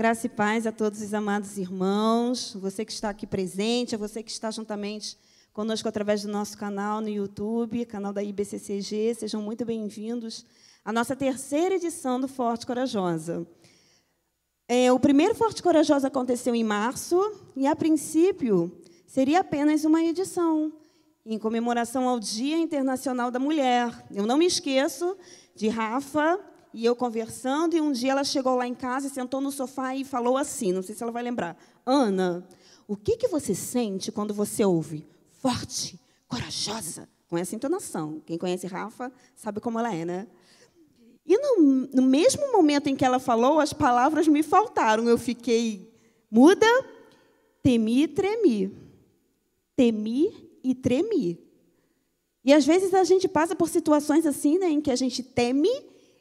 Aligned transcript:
Graça 0.00 0.24
e 0.24 0.30
paz 0.30 0.66
a 0.66 0.72
todos 0.72 1.02
os 1.02 1.12
amados 1.12 1.58
irmãos, 1.58 2.56
você 2.58 2.86
que 2.86 2.90
está 2.90 3.10
aqui 3.10 3.26
presente, 3.26 3.94
a 3.94 3.98
você 3.98 4.22
que 4.22 4.30
está 4.30 4.50
juntamente 4.50 5.14
conosco 5.52 5.86
através 5.86 6.22
do 6.22 6.32
nosso 6.32 6.56
canal 6.56 7.02
no 7.02 7.08
YouTube, 7.10 7.84
canal 7.84 8.10
da 8.10 8.22
IBCCG, 8.22 9.14
sejam 9.14 9.42
muito 9.42 9.62
bem-vindos 9.62 10.46
à 10.82 10.90
nossa 10.90 11.14
terceira 11.14 11.74
edição 11.74 12.18
do 12.18 12.26
Forte 12.26 12.66
Corajosa. 12.66 13.46
É, 14.66 14.90
o 14.90 14.98
primeiro 14.98 15.34
Forte 15.34 15.62
Corajosa 15.62 16.08
aconteceu 16.08 16.54
em 16.54 16.64
março 16.64 17.20
e, 17.54 17.66
a 17.66 17.76
princípio, 17.76 18.72
seria 19.06 19.40
apenas 19.40 19.84
uma 19.84 20.02
edição, 20.02 20.72
em 21.26 21.38
comemoração 21.38 22.08
ao 22.08 22.18
Dia 22.18 22.56
Internacional 22.56 23.30
da 23.30 23.38
Mulher. 23.38 24.06
Eu 24.10 24.26
não 24.26 24.38
me 24.38 24.46
esqueço 24.46 25.14
de 25.54 25.68
Rafa 25.68 26.40
e 26.72 26.84
eu 26.84 26.94
conversando, 26.94 27.76
e 27.76 27.80
um 27.80 27.92
dia 27.92 28.12
ela 28.12 28.24
chegou 28.24 28.54
lá 28.54 28.66
em 28.66 28.74
casa, 28.74 29.08
sentou 29.08 29.40
no 29.40 29.50
sofá 29.50 29.94
e 29.94 30.04
falou 30.04 30.36
assim, 30.36 30.72
não 30.72 30.82
sei 30.82 30.94
se 30.94 31.02
ela 31.02 31.12
vai 31.12 31.22
lembrar, 31.22 31.56
Ana, 31.84 32.46
o 32.86 32.96
que, 32.96 33.16
que 33.16 33.28
você 33.28 33.54
sente 33.54 34.10
quando 34.10 34.34
você 34.34 34.64
ouve 34.64 35.06
forte, 35.40 35.98
corajosa, 36.28 37.08
com 37.28 37.38
essa 37.38 37.54
entonação? 37.54 38.20
Quem 38.26 38.36
conhece 38.36 38.66
Rafa 38.66 39.12
sabe 39.36 39.60
como 39.60 39.78
ela 39.78 39.94
é, 39.94 40.04
né? 40.04 40.26
E 41.26 41.38
no, 41.38 41.88
no 41.94 42.02
mesmo 42.02 42.50
momento 42.50 42.88
em 42.88 42.96
que 42.96 43.04
ela 43.04 43.20
falou, 43.20 43.60
as 43.60 43.72
palavras 43.72 44.26
me 44.26 44.42
faltaram. 44.42 45.08
Eu 45.08 45.16
fiquei 45.16 45.88
muda, 46.28 46.66
temi 47.62 48.02
e 48.02 48.08
tremi. 48.08 48.76
Temi 49.76 50.50
e 50.64 50.74
tremi. 50.74 51.38
E 52.44 52.52
às 52.52 52.66
vezes 52.66 52.92
a 52.94 53.04
gente 53.04 53.28
passa 53.28 53.54
por 53.54 53.68
situações 53.68 54.26
assim, 54.26 54.58
né, 54.58 54.70
em 54.70 54.80
que 54.80 54.90
a 54.90 54.96
gente 54.96 55.22
teme 55.22 55.70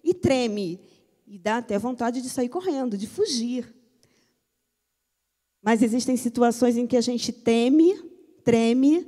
e 0.04 0.14
treme. 0.14 0.80
E 1.28 1.38
dá 1.38 1.58
até 1.58 1.78
vontade 1.78 2.22
de 2.22 2.30
sair 2.30 2.50
correndo, 2.50 2.98
de 2.98 3.08
fugir. 3.08 3.74
Mas 5.62 5.82
existem 5.82 6.18
situações 6.18 6.78
em 6.78 6.88
que 6.88 6.98
a 6.98 7.02
gente 7.02 7.32
teme, 7.32 7.94
treme 8.44 9.06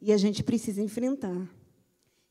e 0.00 0.12
a 0.12 0.16
gente 0.16 0.42
precisa 0.42 0.82
enfrentar. 0.82 1.48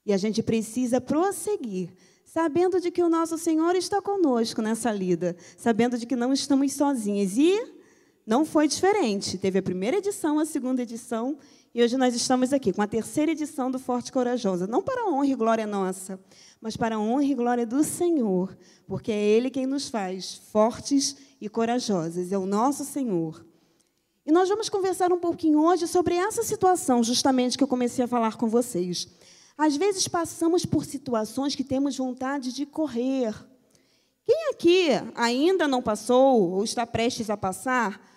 E 0.05 0.13
a 0.13 0.17
gente 0.17 0.43
precisa 0.43 0.99
prosseguir, 0.99 1.89
sabendo 2.25 2.79
de 2.79 2.91
que 2.91 3.01
o 3.01 3.09
nosso 3.09 3.37
Senhor 3.37 3.75
está 3.75 4.01
conosco 4.01 4.61
nessa 4.61 4.91
lida, 4.91 5.35
sabendo 5.57 5.97
de 5.97 6.05
que 6.05 6.15
não 6.15 6.33
estamos 6.33 6.73
sozinhos. 6.73 7.37
E 7.37 7.81
não 8.25 8.45
foi 8.45 8.67
diferente. 8.67 9.37
Teve 9.37 9.59
a 9.59 9.63
primeira 9.63 9.97
edição, 9.97 10.39
a 10.39 10.45
segunda 10.45 10.81
edição, 10.81 11.37
e 11.73 11.81
hoje 11.81 11.95
nós 11.95 12.13
estamos 12.13 12.51
aqui 12.51 12.73
com 12.73 12.81
a 12.81 12.87
terceira 12.87 13.31
edição 13.31 13.71
do 13.71 13.79
Forte 13.79 14.11
Corajosa. 14.11 14.67
Não 14.67 14.81
para 14.81 15.03
a 15.03 15.09
honra 15.09 15.27
e 15.27 15.35
glória 15.35 15.65
nossa, 15.65 16.19
mas 16.59 16.75
para 16.75 16.95
a 16.95 16.99
honra 16.99 17.23
e 17.23 17.33
glória 17.33 17.65
do 17.65 17.81
Senhor, 17.81 18.57
porque 18.85 19.09
é 19.09 19.15
Ele 19.15 19.49
quem 19.49 19.65
nos 19.65 19.87
faz 19.87 20.35
fortes 20.51 21.15
e 21.39 21.47
corajosos, 21.47 22.31
é 22.31 22.37
o 22.37 22.45
nosso 22.45 22.83
Senhor. 22.83 23.45
E 24.25 24.31
nós 24.33 24.49
vamos 24.49 24.67
conversar 24.67 25.13
um 25.13 25.19
pouquinho 25.19 25.63
hoje 25.63 25.87
sobre 25.87 26.15
essa 26.15 26.43
situação, 26.43 27.01
justamente 27.01 27.57
que 27.57 27.63
eu 27.63 27.67
comecei 27.67 28.03
a 28.03 28.07
falar 28.07 28.35
com 28.35 28.49
vocês. 28.49 29.07
Às 29.57 29.77
vezes 29.77 30.07
passamos 30.09 30.65
por 30.65 30.83
situações 30.83 31.55
que 31.55 31.63
temos 31.63 31.97
vontade 31.97 32.53
de 32.53 32.65
correr. 32.65 33.33
Quem 34.25 34.49
aqui 34.49 34.89
ainda 35.15 35.69
não 35.69 35.81
passou 35.81 36.51
ou 36.51 36.63
está 36.65 36.85
prestes 36.85 37.29
a 37.29 37.37
passar 37.37 38.10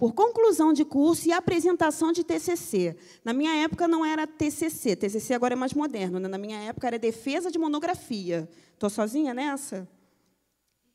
por 0.00 0.14
conclusão 0.14 0.72
de 0.72 0.82
curso 0.82 1.28
e 1.28 1.32
apresentação 1.32 2.10
de 2.10 2.24
TCC. 2.24 2.96
Na 3.22 3.34
minha 3.34 3.54
época 3.56 3.86
não 3.86 4.02
era 4.02 4.26
TCC, 4.26 4.96
TCC 4.96 5.34
agora 5.34 5.52
é 5.52 5.56
mais 5.56 5.74
moderno. 5.74 6.18
Né? 6.18 6.26
Na 6.26 6.38
minha 6.38 6.58
época 6.58 6.86
era 6.86 6.98
defesa 6.98 7.50
de 7.50 7.58
monografia. 7.58 8.48
Estou 8.72 8.88
sozinha 8.88 9.34
nessa? 9.34 9.86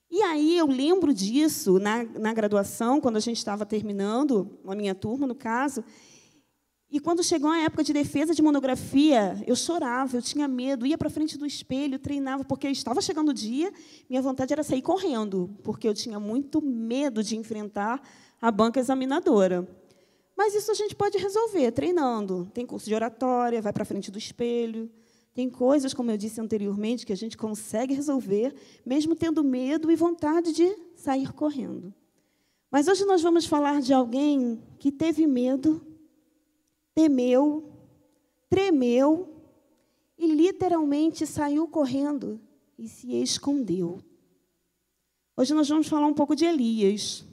E 0.10 0.24
aí 0.24 0.58
eu 0.58 0.66
lembro 0.66 1.14
disso 1.14 1.78
na, 1.78 2.04
na 2.04 2.34
graduação, 2.34 3.00
quando 3.00 3.18
a 3.18 3.20
gente 3.20 3.38
estava 3.38 3.64
terminando, 3.64 4.58
a 4.68 4.74
minha 4.74 4.96
turma, 4.96 5.28
no 5.28 5.36
caso. 5.36 5.84
E 6.96 7.00
quando 7.02 7.22
chegou 7.22 7.50
a 7.50 7.60
época 7.60 7.84
de 7.84 7.92
defesa 7.92 8.34
de 8.34 8.42
monografia, 8.42 9.44
eu 9.46 9.54
chorava, 9.54 10.16
eu 10.16 10.22
tinha 10.22 10.48
medo, 10.48 10.88
ia 10.88 10.98
para 10.98 11.10
frente 11.10 11.38
do 11.38 11.46
espelho, 11.46 12.00
treinava, 12.00 12.46
porque 12.46 12.70
estava 12.70 13.02
chegando 13.02 13.32
o 13.32 13.34
dia, 13.34 13.70
minha 14.10 14.22
vontade 14.22 14.54
era 14.54 14.64
sair 14.64 14.82
correndo, 14.82 15.54
porque 15.62 15.90
eu 15.90 15.94
tinha 15.94 16.22
muito 16.22 16.62
medo 16.62 17.22
de 17.22 17.36
enfrentar 17.36 18.02
a 18.42 18.50
banca 18.50 18.80
examinadora. 18.80 19.68
Mas 20.38 20.56
isso 20.56 20.72
a 20.72 20.74
gente 20.74 20.96
pode 20.96 21.18
resolver 21.18 21.70
treinando. 21.74 22.50
Tem 22.54 22.66
curso 22.66 22.88
de 22.88 22.96
oratória, 22.96 23.62
vai 23.62 23.74
para 23.74 23.84
frente 23.84 24.10
do 24.10 24.18
espelho. 24.18 24.90
Tem 25.34 25.50
coisas, 25.50 25.94
como 25.94 26.12
eu 26.12 26.18
disse 26.18 26.40
anteriormente, 26.40 27.06
que 27.06 27.12
a 27.12 27.18
gente 27.18 27.36
consegue 27.36 27.94
resolver, 27.94 28.56
mesmo 28.86 29.18
tendo 29.18 29.44
medo 29.44 29.92
e 29.92 29.98
vontade 29.98 30.54
de 30.54 30.74
sair 30.96 31.34
correndo. 31.34 31.94
Mas 32.72 32.88
hoje 32.88 33.04
nós 33.04 33.22
vamos 33.22 33.46
falar 33.46 33.82
de 33.82 33.92
alguém 33.94 34.64
que 34.80 34.94
teve 34.94 35.28
medo, 35.28 35.86
temeu, 36.96 37.70
tremeu 38.50 39.30
e 40.18 40.26
literalmente 40.26 41.28
saiu 41.28 41.68
correndo 41.68 42.40
e 42.80 42.88
se 42.88 43.22
escondeu. 43.22 44.00
Hoje 45.36 45.54
nós 45.54 45.68
vamos 45.68 45.88
falar 45.88 46.08
um 46.08 46.14
pouco 46.14 46.34
de 46.34 46.46
Elias. 46.46 47.26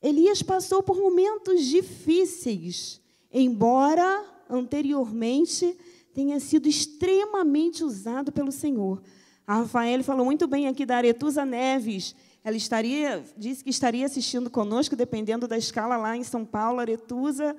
Elias 0.00 0.42
passou 0.42 0.82
por 0.82 0.96
momentos 0.96 1.64
difíceis, 1.64 3.00
embora 3.32 4.24
anteriormente 4.48 5.76
tenha 6.12 6.38
sido 6.38 6.68
extremamente 6.68 7.82
usado 7.82 8.30
pelo 8.30 8.52
Senhor. 8.52 9.02
A 9.44 9.56
Rafael 9.58 10.04
falou 10.04 10.24
muito 10.24 10.46
bem 10.46 10.68
aqui 10.68 10.86
da 10.86 10.96
Aretusa 10.96 11.44
Neves. 11.44 12.14
Ela 12.44 12.56
estaria, 12.56 13.24
disse 13.36 13.64
que 13.64 13.70
estaria 13.70 14.06
assistindo 14.06 14.48
conosco, 14.48 14.94
dependendo 14.94 15.48
da 15.48 15.58
escala 15.58 15.96
lá 15.96 16.16
em 16.16 16.22
São 16.22 16.44
Paulo. 16.44 16.78
Aretusa, 16.78 17.56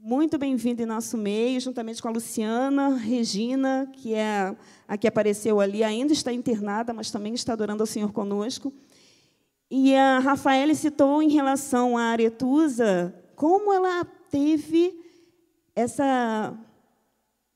muito 0.00 0.38
bem-vinda 0.38 0.82
em 0.84 0.86
nosso 0.86 1.18
meio, 1.18 1.60
juntamente 1.60 2.00
com 2.00 2.06
a 2.06 2.12
Luciana, 2.12 2.96
Regina, 2.96 3.90
que 3.92 4.14
é 4.14 4.56
a 4.86 4.96
que 4.96 5.08
apareceu 5.08 5.58
ali, 5.58 5.82
ainda 5.82 6.12
está 6.12 6.32
internada, 6.32 6.94
mas 6.94 7.10
também 7.10 7.34
está 7.34 7.52
adorando 7.52 7.82
ao 7.82 7.86
Senhor 7.86 8.12
conosco. 8.12 8.72
E 9.68 9.94
a 9.96 10.20
Rafaela 10.20 10.72
citou 10.74 11.20
em 11.20 11.28
relação 11.28 11.98
à 11.98 12.04
Aretusa 12.04 13.12
como 13.34 13.72
ela 13.72 14.04
teve 14.30 15.04
essa 15.74 16.56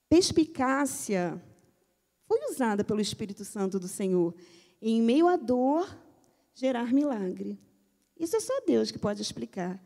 perspicácia, 0.09 1.41
foi 2.27 2.39
usada 2.51 2.85
pelo 2.85 3.01
Espírito 3.01 3.45
Santo 3.45 3.79
do 3.79 3.89
Senhor, 3.89 4.35
em 4.81 5.01
meio 5.01 5.29
à 5.29 5.37
dor, 5.37 5.89
gerar 6.55 6.93
milagre. 6.93 7.59
Isso 8.19 8.37
é 8.37 8.41
só 8.41 8.61
Deus 8.67 8.91
que 8.91 8.99
pode 8.99 9.23
explicar. 9.23 9.83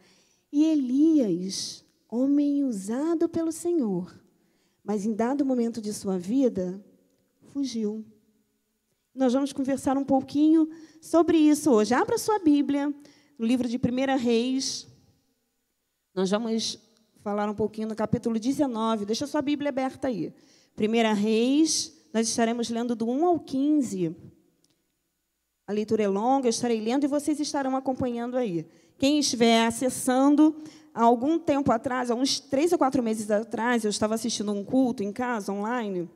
E 0.53 0.65
Elias, 0.65 1.86
homem 2.09 2.65
usado 2.65 3.29
pelo 3.29 3.53
Senhor, 3.53 4.19
mas 4.85 5.05
em 5.05 5.15
dado 5.15 5.45
momento 5.45 5.81
de 5.81 5.93
sua 5.93 6.19
vida, 6.19 6.83
fugiu. 7.53 8.05
Nós 9.15 9.33
vamos 9.33 9.53
conversar 9.53 9.97
um 9.97 10.05
pouquinho 10.05 10.69
sobre 11.01 11.39
isso 11.39 11.71
hoje. 11.71 11.95
Abra 11.95 12.19
sua 12.19 12.39
Bíblia, 12.39 12.95
no 13.39 13.47
livro 13.47 13.69
de 13.69 13.77
1 13.77 14.19
Reis. 14.19 14.87
Nós 16.15 16.31
vamos 16.31 16.79
falar 17.23 17.49
um 17.49 17.55
pouquinho 17.55 17.89
no 17.89 17.97
capítulo 17.97 18.39
19. 18.39 19.05
Deixa 19.05 19.27
sua 19.27 19.43
Bíblia 19.43 19.71
aberta 19.71 20.09
aí. 20.09 20.33
1 20.79 21.15
Reis, 21.15 21.97
nós 22.13 22.29
estaremos 22.29 22.69
lendo 22.69 22.95
do 22.95 23.09
1 23.09 23.27
ao 23.27 23.41
15. 23.41 24.15
A 25.67 25.73
leitura 25.73 26.05
é 26.05 26.09
longa, 26.09 26.47
eu 26.47 26.51
estarei 26.51 26.81
lendo 26.81 27.05
e 27.05 27.09
vocês 27.09 27.41
estarão 27.41 27.75
acompanhando 27.75 28.37
aí. 28.37 28.67
Quem 28.99 29.19
estiver 29.19 29.67
acessando, 29.67 30.55
há 30.97 31.03
algum 31.03 31.39
tempo 31.39 31.71
atrás, 31.71 32.11
há 32.11 32.15
uns 32.15 32.41
três 32.41 32.73
ou 32.73 32.79
quatro 32.79 33.03
meses 33.03 33.31
atrás, 33.31 33.85
eu 33.85 33.91
estava 33.91 34.15
assistindo 34.15 34.51
um 34.51 34.65
culto 34.65 35.03
em 35.03 35.13
casa, 35.13 35.53
online. 35.53 36.09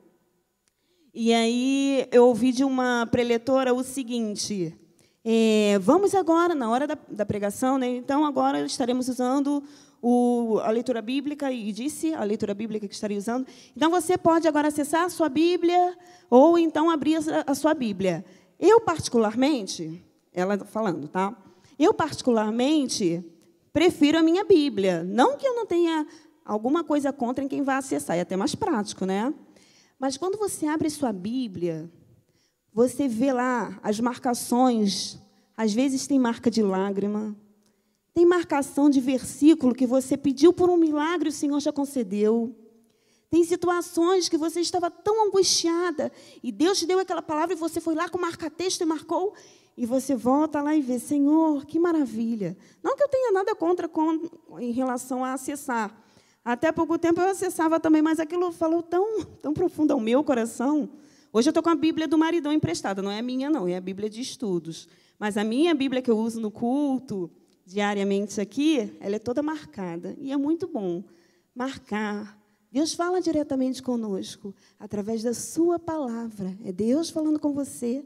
E 1.13 1.31
aí 1.33 2.07
eu 2.11 2.25
ouvi 2.25 2.51
de 2.51 2.63
uma 2.63 3.07
preletora 3.11 3.73
o 3.75 3.83
seguinte: 3.83 4.75
é, 5.23 5.77
vamos 5.79 6.15
agora, 6.15 6.55
na 6.55 6.69
hora 6.69 6.87
da, 6.87 6.97
da, 7.07 7.25
pregação, 7.25 7.77
né, 7.77 7.87
então 7.87 8.25
agora 8.25 8.65
estaremos 8.65 9.07
usando 9.07 9.63
o, 10.01 10.57
a 10.63 10.71
leitura 10.71 10.99
bíblica, 10.99 11.51
e 11.51 11.71
disse 11.71 12.15
a 12.15 12.23
leitura 12.23 12.55
bíblica 12.55 12.87
que 12.87 12.95
estaria 12.95 13.19
usando. 13.19 13.45
Então 13.77 13.91
você 13.91 14.17
pode 14.17 14.47
agora 14.47 14.69
acessar 14.69 15.05
a 15.05 15.09
sua 15.09 15.29
Bíblia, 15.29 15.95
ou 16.27 16.57
então 16.57 16.89
abrir 16.89 17.17
a, 17.17 17.43
a 17.45 17.53
sua 17.53 17.75
Bíblia. 17.75 18.25
Eu, 18.59 18.81
particularmente, 18.81 20.03
ela 20.33 20.57
falando, 20.65 21.07
tá? 21.07 21.35
Eu, 21.77 21.93
particularmente, 21.93 23.23
prefiro 23.73 24.17
a 24.17 24.23
minha 24.23 24.43
Bíblia. 24.43 25.03
Não 25.03 25.37
que 25.37 25.47
eu 25.47 25.55
não 25.55 25.65
tenha 25.65 26.05
alguma 26.45 26.83
coisa 26.83 27.13
contra 27.13 27.43
em 27.43 27.47
quem 27.47 27.63
vai 27.63 27.75
acessar, 27.75 28.17
é 28.17 28.21
até 28.21 28.35
mais 28.35 28.55
prático, 28.55 29.05
né? 29.05 29.33
Mas 29.99 30.17
quando 30.17 30.37
você 30.37 30.65
abre 30.65 30.89
sua 30.89 31.13
Bíblia, 31.13 31.89
você 32.73 33.07
vê 33.07 33.31
lá 33.31 33.79
as 33.83 33.99
marcações, 33.99 35.19
às 35.55 35.73
vezes 35.73 36.07
tem 36.07 36.17
marca 36.17 36.49
de 36.49 36.61
lágrima, 36.61 37.35
tem 38.13 38.25
marcação 38.25 38.89
de 38.89 38.99
versículo 38.99 39.75
que 39.75 39.85
você 39.85 40.17
pediu 40.17 40.51
por 40.51 40.69
um 40.69 40.77
milagre 40.77 41.29
e 41.29 41.31
o 41.31 41.33
Senhor 41.33 41.59
já 41.59 41.71
concedeu. 41.71 42.55
Tem 43.29 43.43
situações 43.45 44.27
que 44.27 44.37
você 44.37 44.59
estava 44.59 44.91
tão 44.91 45.27
angustiada 45.27 46.11
e 46.43 46.51
Deus 46.51 46.79
te 46.79 46.85
deu 46.85 46.99
aquela 46.99 47.21
palavra 47.21 47.53
e 47.53 47.57
você 47.57 47.79
foi 47.79 47.95
lá 47.95 48.09
com 48.09 48.17
marca-texto 48.17 48.81
e 48.81 48.85
marcou 48.85 49.33
e 49.77 49.85
você 49.85 50.15
volta 50.15 50.61
lá 50.61 50.75
e 50.75 50.81
vê, 50.81 50.99
Senhor, 50.99 51.65
que 51.65 51.79
maravilha. 51.79 52.57
Não 52.83 52.95
que 52.95 53.03
eu 53.03 53.07
tenha 53.07 53.31
nada 53.31 53.55
contra 53.55 53.87
com, 53.87 54.29
em 54.59 54.71
relação 54.71 55.23
a 55.23 55.33
acessar. 55.33 55.95
Até 56.43 56.71
pouco 56.71 56.97
tempo 56.97 57.21
eu 57.21 57.29
acessava 57.29 57.79
também, 57.79 58.01
mas 58.01 58.19
aquilo 58.19 58.51
falou 58.51 58.81
tão, 58.81 59.23
tão 59.41 59.53
profundo 59.53 59.91
ao 59.91 59.99
meu 59.99 60.23
coração. 60.23 60.89
Hoje 61.31 61.47
eu 61.47 61.51
estou 61.51 61.63
com 61.63 61.69
a 61.69 61.75
Bíblia 61.75 62.07
do 62.07 62.17
maridão 62.17 62.51
emprestada, 62.51 63.01
não 63.01 63.11
é 63.11 63.19
a 63.19 63.21
minha, 63.21 63.49
não, 63.49 63.67
é 63.67 63.77
a 63.77 63.81
Bíblia 63.81 64.09
de 64.09 64.19
estudos. 64.19 64.87
Mas 65.17 65.37
a 65.37 65.43
minha 65.43 65.73
Bíblia 65.73 66.01
que 66.01 66.11
eu 66.11 66.17
uso 66.17 66.41
no 66.41 66.51
culto, 66.51 67.29
diariamente 67.65 68.41
aqui, 68.41 68.91
ela 68.99 69.15
é 69.15 69.19
toda 69.19 69.41
marcada. 69.41 70.15
E 70.19 70.31
é 70.31 70.37
muito 70.37 70.67
bom 70.67 71.03
marcar. 71.55 72.37
Deus 72.71 72.93
fala 72.93 73.21
diretamente 73.21 73.83
conosco, 73.83 74.53
através 74.79 75.23
da 75.23 75.33
Sua 75.33 75.77
palavra. 75.77 76.57
É 76.65 76.71
Deus 76.71 77.09
falando 77.09 77.39
com 77.39 77.53
você, 77.53 78.03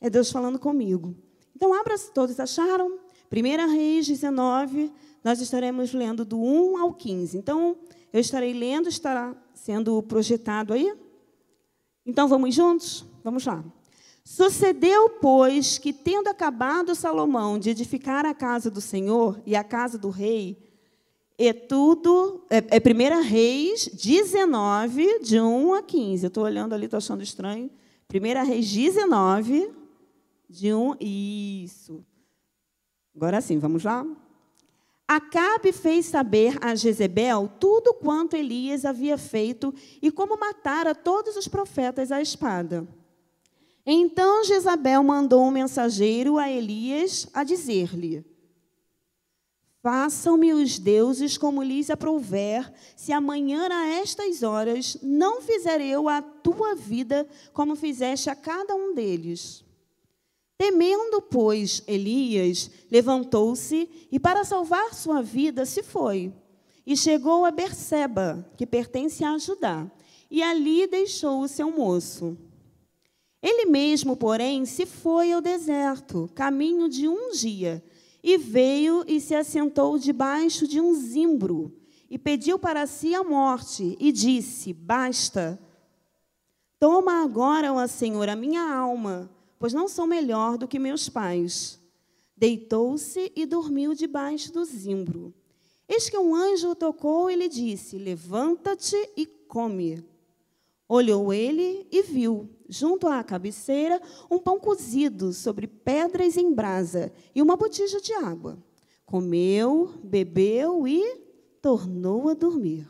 é 0.00 0.10
Deus 0.10 0.30
falando 0.30 0.58
comigo. 0.58 1.14
Então, 1.54 1.72
abra, 1.72 1.98
todos 2.12 2.38
acharam? 2.38 2.98
1 3.32 3.72
Reis 3.72 4.06
19, 4.06 4.92
nós 5.22 5.40
estaremos 5.40 5.92
lendo 5.92 6.24
do 6.24 6.38
1 6.38 6.78
ao 6.78 6.92
15. 6.92 7.36
Então, 7.38 7.76
eu 8.12 8.20
estarei 8.20 8.52
lendo, 8.52 8.88
estará 8.88 9.34
sendo 9.54 10.02
projetado 10.02 10.72
aí. 10.72 10.94
Então, 12.04 12.28
vamos 12.28 12.54
juntos? 12.54 13.04
Vamos 13.22 13.44
lá. 13.46 13.64
Sucedeu, 14.24 15.10
pois, 15.20 15.78
que, 15.78 15.92
tendo 15.92 16.28
acabado 16.28 16.94
Salomão 16.94 17.58
de 17.58 17.70
edificar 17.70 18.24
a 18.24 18.34
casa 18.34 18.70
do 18.70 18.80
Senhor 18.80 19.40
e 19.44 19.54
a 19.54 19.64
casa 19.64 19.98
do 19.98 20.10
rei, 20.10 20.58
e 21.36 21.52
tudo, 21.52 22.44
é, 22.48 22.58
é 22.58 23.18
1 23.18 23.22
Reis 23.22 23.88
19, 23.88 25.20
de 25.20 25.40
1 25.40 25.74
a 25.74 25.82
15. 25.82 26.24
Eu 26.24 26.28
estou 26.28 26.44
olhando 26.44 26.74
ali, 26.74 26.84
estou 26.84 26.98
achando 26.98 27.22
estranho. 27.22 27.68
1 28.12 28.46
Reis 28.46 28.70
19, 28.70 29.68
de 30.48 30.72
1. 30.72 30.96
Isso. 31.00 32.04
Agora 33.14 33.40
sim, 33.40 33.58
vamos 33.58 33.84
lá? 33.84 34.04
Acabe 35.06 35.70
fez 35.70 36.06
saber 36.06 36.56
a 36.62 36.74
Jezebel 36.74 37.50
tudo 37.60 37.92
quanto 37.92 38.36
Elias 38.36 38.84
havia 38.84 39.18
feito 39.18 39.72
e 40.00 40.10
como 40.10 40.38
matara 40.38 40.94
todos 40.94 41.36
os 41.36 41.46
profetas 41.46 42.10
à 42.10 42.22
espada. 42.22 42.88
Então 43.86 44.44
Jezabel 44.44 45.02
mandou 45.02 45.44
um 45.44 45.50
mensageiro 45.50 46.38
a 46.38 46.50
Elias 46.50 47.28
a 47.34 47.44
dizer-lhe: 47.44 48.24
Façam-me 49.82 50.54
os 50.54 50.78
deuses 50.78 51.36
como 51.36 51.62
lhes 51.62 51.90
aprouver, 51.90 52.72
se 52.96 53.12
amanhã 53.12 53.68
a 53.70 53.86
estas 53.86 54.42
horas 54.42 54.96
não 55.02 55.42
fizer 55.42 55.82
eu 55.82 56.08
a 56.08 56.22
tua 56.22 56.74
vida 56.74 57.28
como 57.52 57.76
fizeste 57.76 58.30
a 58.30 58.34
cada 58.34 58.74
um 58.74 58.94
deles. 58.94 59.62
Temendo, 60.56 61.20
pois, 61.20 61.82
Elias 61.86 62.70
levantou-se 62.90 63.88
e, 64.10 64.20
para 64.20 64.44
salvar 64.44 64.94
sua 64.94 65.20
vida, 65.20 65.66
se 65.66 65.82
foi. 65.82 66.32
E 66.86 66.96
chegou 66.96 67.44
a 67.44 67.50
Berseba, 67.50 68.48
que 68.56 68.66
pertence 68.66 69.24
a 69.24 69.36
Judá, 69.36 69.90
e 70.30 70.42
ali 70.42 70.86
deixou 70.86 71.40
o 71.40 71.48
seu 71.48 71.70
moço. 71.70 72.38
Ele 73.42 73.66
mesmo, 73.66 74.16
porém, 74.16 74.64
se 74.64 74.86
foi 74.86 75.32
ao 75.32 75.40
deserto, 75.40 76.30
caminho 76.34 76.88
de 76.88 77.08
um 77.08 77.30
dia, 77.32 77.84
e 78.22 78.38
veio 78.38 79.04
e 79.06 79.20
se 79.20 79.34
assentou 79.34 79.98
debaixo 79.98 80.66
de 80.66 80.80
um 80.80 80.94
zimbro, 80.94 81.76
e 82.08 82.18
pediu 82.18 82.58
para 82.58 82.86
si 82.86 83.14
a 83.14 83.24
morte, 83.24 83.96
e 83.98 84.12
disse: 84.12 84.72
Basta, 84.72 85.60
toma 86.78 87.22
agora, 87.22 87.72
ó 87.72 87.86
Senhor, 87.86 88.28
a 88.28 88.36
minha 88.36 88.62
alma, 88.62 89.30
pois 89.64 89.72
não 89.72 89.88
sou 89.88 90.06
melhor 90.06 90.58
do 90.58 90.68
que 90.68 90.78
meus 90.78 91.08
pais. 91.08 91.80
Deitou-se 92.36 93.32
e 93.34 93.46
dormiu 93.46 93.94
debaixo 93.94 94.52
do 94.52 94.62
zimbro. 94.62 95.32
Eis 95.88 96.10
que 96.10 96.18
um 96.18 96.34
anjo 96.34 96.68
o 96.68 96.74
tocou 96.74 97.30
e 97.30 97.34
lhe 97.34 97.48
disse: 97.48 97.96
Levanta-te 97.96 98.94
e 99.16 99.24
come. 99.24 100.04
Olhou 100.86 101.32
ele 101.32 101.86
e 101.90 102.02
viu, 102.02 102.46
junto 102.68 103.06
à 103.06 103.24
cabeceira, 103.24 104.02
um 104.30 104.38
pão 104.38 104.60
cozido 104.60 105.32
sobre 105.32 105.66
pedras 105.66 106.36
em 106.36 106.52
brasa 106.52 107.10
e 107.34 107.40
uma 107.40 107.56
botija 107.56 108.02
de 108.02 108.12
água. 108.12 108.62
Comeu, 109.06 109.94
bebeu 110.04 110.86
e 110.86 111.22
tornou 111.62 112.28
a 112.28 112.34
dormir. 112.34 112.86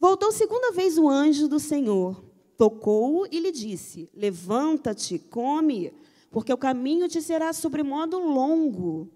Voltou 0.00 0.32
segunda 0.32 0.72
vez 0.72 0.96
o 0.96 1.06
anjo 1.06 1.46
do 1.46 1.60
Senhor, 1.60 2.24
tocou-o 2.62 3.26
e 3.28 3.40
lhe 3.40 3.50
disse: 3.50 4.08
Levanta-te, 4.14 5.18
come, 5.18 5.92
porque 6.30 6.52
o 6.52 6.56
caminho 6.56 7.08
te 7.08 7.20
será 7.20 7.52
sobremodo 7.52 8.20
longo. 8.20 9.10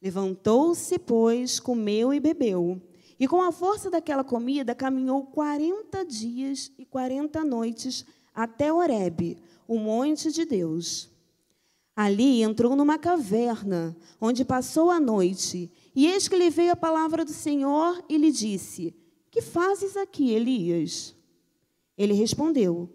Levantou-se, 0.00 0.98
pois, 0.98 1.60
comeu 1.60 2.14
e 2.14 2.18
bebeu. 2.18 2.80
E 3.20 3.28
com 3.28 3.42
a 3.42 3.52
força 3.52 3.90
daquela 3.90 4.24
comida, 4.24 4.74
caminhou 4.74 5.26
40 5.26 6.06
dias 6.06 6.72
e 6.78 6.86
40 6.86 7.44
noites 7.44 8.06
até 8.34 8.72
Horebe, 8.72 9.36
o 9.68 9.78
monte 9.78 10.32
de 10.32 10.46
Deus. 10.46 11.10
Ali 11.94 12.42
entrou 12.42 12.74
numa 12.74 12.96
caverna, 12.96 13.94
onde 14.18 14.42
passou 14.42 14.90
a 14.90 14.98
noite. 14.98 15.70
E 15.94 16.06
eis 16.06 16.28
que 16.28 16.36
lhe 16.36 16.48
veio 16.48 16.72
a 16.72 16.76
palavra 16.76 17.26
do 17.26 17.32
Senhor 17.32 18.02
e 18.08 18.16
lhe 18.16 18.32
disse: 18.32 18.94
Que 19.30 19.42
fazes 19.42 19.98
aqui, 19.98 20.30
Elias? 20.30 21.14
Ele 21.96 22.14
respondeu: 22.14 22.88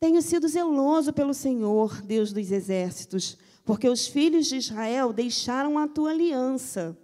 Tenho 0.00 0.20
sido 0.22 0.48
zeloso 0.48 1.12
pelo 1.12 1.34
Senhor, 1.34 2.02
Deus 2.02 2.32
dos 2.32 2.50
exércitos, 2.50 3.36
porque 3.64 3.88
os 3.88 4.06
filhos 4.06 4.46
de 4.46 4.56
Israel 4.56 5.12
deixaram 5.12 5.78
a 5.78 5.86
tua 5.86 6.10
aliança 6.10 6.98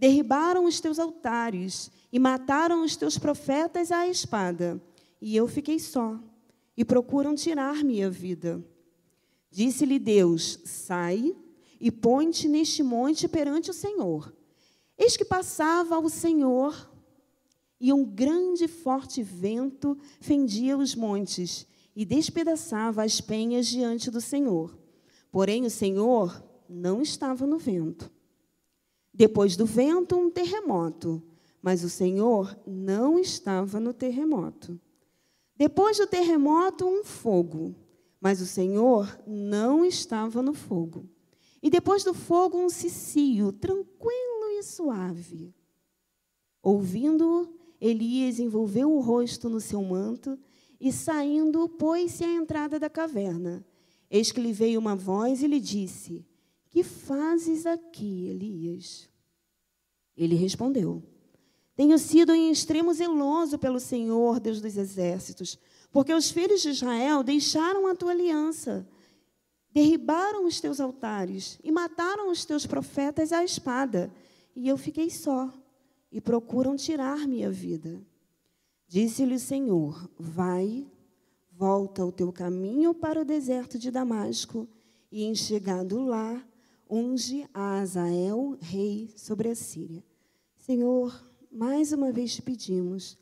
derribaram 0.00 0.64
os 0.64 0.80
teus 0.80 0.98
altares 0.98 1.90
e 2.10 2.18
mataram 2.18 2.82
os 2.82 2.96
teus 2.96 3.18
profetas 3.18 3.92
à 3.92 4.08
espada, 4.08 4.82
e 5.20 5.36
eu 5.36 5.46
fiquei 5.46 5.78
só, 5.78 6.18
e 6.74 6.82
procuram 6.86 7.34
tirar-me 7.34 8.02
a 8.02 8.08
vida. 8.08 8.64
Disse-lhe 9.50 9.98
Deus: 9.98 10.58
Sai 10.64 11.36
e 11.78 11.90
põe-te 11.90 12.48
neste 12.48 12.82
monte 12.82 13.28
perante 13.28 13.70
o 13.70 13.74
Senhor. 13.74 14.34
Eis 14.96 15.18
que 15.18 15.24
passava 15.24 15.98
o 15.98 16.08
Senhor, 16.08 16.89
e 17.80 17.92
um 17.92 18.04
grande 18.04 18.68
forte 18.68 19.22
vento 19.22 19.96
fendia 20.20 20.76
os 20.76 20.94
montes 20.94 21.66
e 21.96 22.04
despedaçava 22.04 23.02
as 23.02 23.20
penhas 23.20 23.66
diante 23.66 24.10
do 24.10 24.20
Senhor. 24.20 24.78
Porém, 25.32 25.64
o 25.64 25.70
Senhor 25.70 26.44
não 26.68 27.00
estava 27.00 27.46
no 27.46 27.58
vento. 27.58 28.10
Depois 29.12 29.56
do 29.56 29.64
vento, 29.64 30.16
um 30.16 30.30
terremoto, 30.30 31.22
mas 31.62 31.82
o 31.82 31.88
Senhor 31.88 32.58
não 32.66 33.18
estava 33.18 33.80
no 33.80 33.92
terremoto. 33.92 34.78
Depois 35.56 35.98
do 35.98 36.06
terremoto, 36.06 36.86
um 36.86 37.04
fogo, 37.04 37.74
mas 38.20 38.40
o 38.40 38.46
Senhor 38.46 39.20
não 39.26 39.84
estava 39.84 40.42
no 40.42 40.54
fogo. 40.54 41.08
E 41.62 41.68
depois 41.68 42.04
do 42.04 42.14
fogo, 42.14 42.58
um 42.58 42.70
cicio, 42.70 43.52
tranquilo 43.52 44.50
e 44.58 44.62
suave. 44.62 45.54
Ouvindo-o, 46.62 47.59
Elias 47.80 48.38
envolveu 48.38 48.92
o 48.92 49.00
rosto 49.00 49.48
no 49.48 49.60
seu 49.60 49.82
manto 49.82 50.38
e, 50.80 50.92
saindo, 50.92 51.68
pôs-se 51.68 52.24
à 52.24 52.32
entrada 52.32 52.78
da 52.78 52.90
caverna. 52.90 53.64
Eis 54.10 54.32
que 54.32 54.40
lhe 54.40 54.52
veio 54.52 54.78
uma 54.78 54.96
voz 54.96 55.42
e 55.42 55.46
lhe 55.46 55.60
disse: 55.60 56.26
que 56.70 56.84
fazes 56.84 57.66
aqui, 57.66 58.28
Elias? 58.28 59.08
Ele 60.16 60.36
respondeu: 60.36 61.02
Tenho 61.74 61.98
sido 61.98 62.32
em 62.32 62.50
extremo 62.50 62.94
zeloso 62.94 63.58
pelo 63.58 63.80
Senhor, 63.80 64.38
Deus 64.38 64.60
dos 64.60 64.76
exércitos, 64.76 65.58
porque 65.90 66.14
os 66.14 66.30
filhos 66.30 66.62
de 66.62 66.70
Israel 66.70 67.24
deixaram 67.24 67.88
a 67.88 67.94
tua 67.94 68.12
aliança, 68.12 68.88
derribaram 69.72 70.46
os 70.46 70.60
teus 70.60 70.80
altares 70.80 71.58
e 71.64 71.72
mataram 71.72 72.30
os 72.30 72.44
teus 72.44 72.66
profetas 72.66 73.32
à 73.32 73.42
espada, 73.42 74.12
e 74.54 74.68
eu 74.68 74.76
fiquei 74.76 75.10
só, 75.10 75.52
e 76.10 76.20
procuram 76.20 76.76
tirar-me 76.76 77.44
a 77.44 77.50
vida. 77.50 78.00
Disse-lhe 78.86 79.34
o 79.34 79.40
Senhor: 79.40 80.10
Vai, 80.18 80.86
volta 81.52 82.04
o 82.04 82.10
teu 82.10 82.32
caminho 82.32 82.92
para 82.92 83.20
o 83.20 83.24
deserto 83.24 83.78
de 83.78 83.90
Damasco, 83.90 84.68
e 85.10 85.24
em 85.24 85.34
chegando 85.34 86.00
lá, 86.02 86.44
unge 86.88 87.46
a 87.54 87.80
Azael, 87.80 88.56
rei 88.60 89.12
sobre 89.16 89.48
a 89.48 89.54
Síria. 89.54 90.04
Senhor, 90.56 91.30
mais 91.50 91.92
uma 91.92 92.12
vez 92.12 92.34
te 92.34 92.42
pedimos 92.42 93.16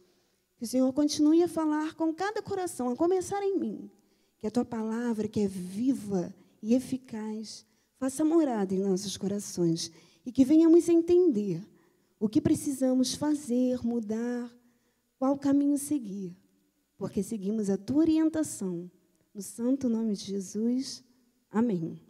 que 0.57 0.65
o 0.65 0.67
Senhor 0.67 0.93
continue 0.93 1.43
a 1.43 1.49
falar 1.49 1.95
com 1.95 2.13
cada 2.13 2.43
coração, 2.43 2.91
a 2.91 2.97
começar 2.97 3.43
em 3.43 3.59
mim, 3.59 3.91
que 4.39 4.47
a 4.47 4.51
tua 4.51 4.65
palavra, 4.65 5.29
que 5.29 5.41
é 5.41 5.47
viva 5.47 6.35
e 6.61 6.75
eficaz, 6.75 7.65
faça 7.97 8.25
morada 8.25 8.75
em 8.75 8.81
nossos 8.81 9.17
corações 9.17 9.93
e 10.27 10.33
que 10.33 10.45
venhamos 10.45 10.89
entender 10.89 11.63
o 12.19 12.29
que 12.29 12.41
precisamos 12.41 13.15
fazer, 13.15 13.81
mudar, 13.85 14.51
qual 15.19 15.39
caminho 15.39 15.79
seguir, 15.79 16.37
porque 16.97 17.23
seguimos 17.23 17.71
a 17.71 17.77
tua 17.77 17.99
orientação. 17.99 18.91
No 19.35 19.43
santo 19.43 19.89
nome 19.89 20.15
de 20.15 20.25
Jesus. 20.25 21.05
Amém. 21.51 22.01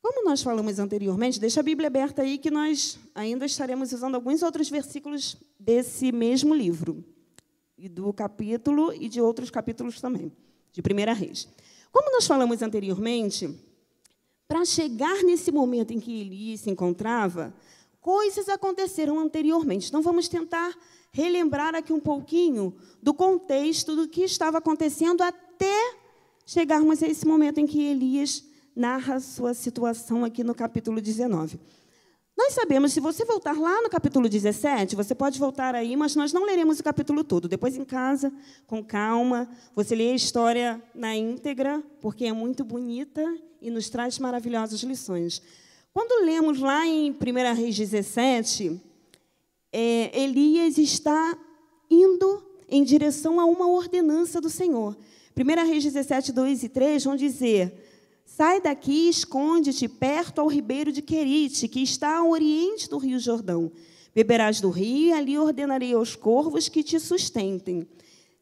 Como 0.00 0.24
nós 0.24 0.42
falamos 0.42 0.78
anteriormente, 0.78 1.40
deixa 1.40 1.60
a 1.60 1.62
Bíblia 1.62 1.86
aberta 1.86 2.22
aí 2.22 2.38
que 2.38 2.50
nós 2.50 2.98
ainda 3.14 3.46
estaremos 3.46 3.92
usando 3.92 4.16
alguns 4.16 4.42
outros 4.42 4.68
versículos 4.68 5.36
desse 5.58 6.10
mesmo 6.10 6.54
livro, 6.54 7.04
e 7.78 7.88
do 7.88 8.12
capítulo 8.12 8.92
e 8.92 9.08
de 9.08 9.20
outros 9.20 9.50
capítulos 9.50 10.00
também, 10.00 10.32
de 10.72 10.82
Primeira 10.82 11.12
Reis. 11.12 11.48
Como 11.90 12.10
nós 12.12 12.26
falamos 12.26 12.62
anteriormente, 12.62 13.52
para 14.46 14.64
chegar 14.64 15.22
nesse 15.22 15.50
momento 15.50 15.92
em 15.92 16.00
que 16.00 16.20
Elias 16.20 16.60
se 16.60 16.70
encontrava, 16.70 17.54
coisas 18.02 18.48
aconteceram 18.48 19.18
anteriormente. 19.18 19.88
Então 19.88 20.02
vamos 20.02 20.28
tentar 20.28 20.76
relembrar 21.12 21.74
aqui 21.74 21.92
um 21.92 22.00
pouquinho 22.00 22.74
do 23.00 23.14
contexto 23.14 23.94
do 23.96 24.08
que 24.08 24.22
estava 24.22 24.58
acontecendo 24.58 25.22
até 25.22 25.94
chegarmos 26.44 27.02
a 27.02 27.06
esse 27.06 27.26
momento 27.26 27.58
em 27.58 27.66
que 27.66 27.82
Elias 27.82 28.44
narra 28.74 29.20
sua 29.20 29.54
situação 29.54 30.24
aqui 30.24 30.42
no 30.42 30.54
capítulo 30.54 31.00
19. 31.00 31.60
Nós 32.36 32.54
sabemos, 32.54 32.92
se 32.92 32.98
você 32.98 33.24
voltar 33.24 33.58
lá 33.58 33.82
no 33.82 33.90
capítulo 33.90 34.28
17, 34.28 34.96
você 34.96 35.14
pode 35.14 35.38
voltar 35.38 35.74
aí, 35.74 35.94
mas 35.94 36.16
nós 36.16 36.32
não 36.32 36.44
leremos 36.44 36.80
o 36.80 36.82
capítulo 36.82 37.22
todo. 37.22 37.46
Depois, 37.46 37.76
em 37.76 37.84
casa, 37.84 38.32
com 38.66 38.82
calma, 38.82 39.48
você 39.76 39.94
lê 39.94 40.10
a 40.10 40.14
história 40.14 40.82
na 40.94 41.14
íntegra, 41.14 41.82
porque 42.00 42.24
é 42.24 42.32
muito 42.32 42.64
bonita 42.64 43.22
e 43.60 43.70
nos 43.70 43.90
traz 43.90 44.18
maravilhosas 44.18 44.82
lições. 44.82 45.42
Quando 45.94 46.24
lemos 46.24 46.58
lá 46.58 46.86
em 46.86 47.10
1 47.10 47.54
Reis 47.54 47.76
17, 47.76 48.80
é, 49.70 50.22
Elias 50.22 50.78
está 50.78 51.38
indo 51.90 52.42
em 52.68 52.82
direção 52.82 53.38
a 53.38 53.44
uma 53.44 53.68
ordenança 53.68 54.40
do 54.40 54.48
Senhor. 54.48 54.96
1 55.36 55.68
Reis 55.68 55.84
17, 55.84 56.32
2 56.32 56.62
e 56.62 56.68
3 56.70 57.04
vão 57.04 57.16
dizer 57.16 57.72
Sai 58.24 58.62
daqui 58.62 58.92
e 58.92 59.08
esconde-te 59.10 59.86
perto 59.86 60.40
ao 60.40 60.46
ribeiro 60.46 60.90
de 60.90 61.02
Querite, 61.02 61.68
que 61.68 61.82
está 61.82 62.16
ao 62.16 62.30
oriente 62.30 62.88
do 62.88 62.96
rio 62.96 63.18
Jordão. 63.18 63.70
Beberás 64.14 64.60
do 64.60 64.70
rio 64.70 65.08
e 65.08 65.12
ali 65.12 65.38
ordenarei 65.38 65.92
aos 65.92 66.16
corvos 66.16 66.68
que 66.70 66.82
te 66.82 66.98
sustentem. 66.98 67.86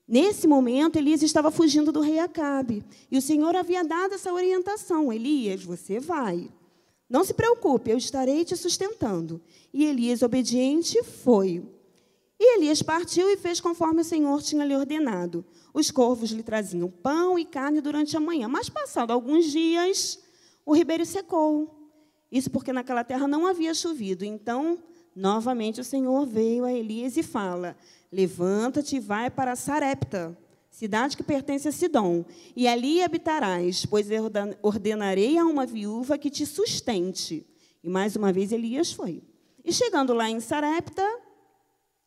Nesse 0.07 0.47
momento, 0.47 0.97
Elias 0.97 1.23
estava 1.23 1.51
fugindo 1.51 1.91
do 1.91 2.01
rei 2.01 2.21
Acabe. 2.21 2.85
E 3.11 3.19
o 3.19 3.23
Senhor 3.23 3.57
havia 3.57 3.83
dado 3.83 4.15
essa 4.15 4.33
orientação: 4.33 5.13
Elias, 5.13 5.65
você 5.65 5.99
vai. 5.99 6.49
Não 7.11 7.25
se 7.25 7.35
preocupe, 7.35 7.91
eu 7.91 7.99
estarei 7.99 8.45
te 8.45 8.57
sustentando. 8.57 9.41
E 9.75 9.85
Elias, 9.85 10.23
obediente, 10.23 11.03
foi. 11.03 11.61
E 12.39 12.57
Elias 12.57 12.83
partiu 12.83 13.29
e 13.29 13.37
fez 13.37 13.61
conforme 13.61 14.01
o 14.01 14.05
Senhor 14.05 14.41
tinha 14.41 14.65
lhe 14.65 14.77
ordenado. 14.77 15.45
Os 15.75 15.91
corvos 15.91 16.31
lhe 16.31 16.43
traziam 16.45 16.89
pão 16.89 17.37
e 17.37 17.45
carne 17.45 17.81
durante 17.81 18.17
a 18.17 18.21
manhã, 18.21 18.47
mas 18.47 18.69
passado 18.69 19.11
alguns 19.11 19.47
dias, 19.47 20.21
o 20.65 20.73
ribeiro 20.73 21.05
secou. 21.05 21.91
Isso 22.31 22.49
porque 22.49 22.73
naquela 22.73 23.03
terra 23.03 23.27
não 23.27 23.45
havia 23.45 23.75
chovido. 23.75 24.25
Então, 24.25 24.79
novamente 25.15 25.81
o 25.81 25.85
Senhor 25.85 26.25
veio 26.25 26.65
a 26.65 26.73
Elias 26.73 27.17
e 27.17 27.25
fala: 27.25 27.77
Levanta-te 28.13 28.97
e 28.97 29.01
vai 29.01 29.29
para 29.29 29.57
Sarepta, 29.57 30.39
cidade 30.71 31.17
que 31.17 31.23
pertence 31.23 31.69
a 31.69 31.73
Sidom, 31.73 32.25
e 32.55 32.67
ali 32.69 33.03
habitarás, 33.03 33.85
pois 33.85 34.07
ordenarei 34.63 35.37
a 35.37 35.45
uma 35.45 35.67
viúva 35.67 36.17
que 36.17 36.31
te 36.31 36.47
sustente. 36.47 37.47
E 37.83 37.89
mais 37.89 38.17
uma 38.17 38.33
vez 38.33 38.53
Elias 38.53 38.93
foi. 38.93 39.23
E 39.65 39.73
chegando 39.73 40.15
lá 40.15 40.31
em 40.31 40.41
Sarepta, 40.41 41.07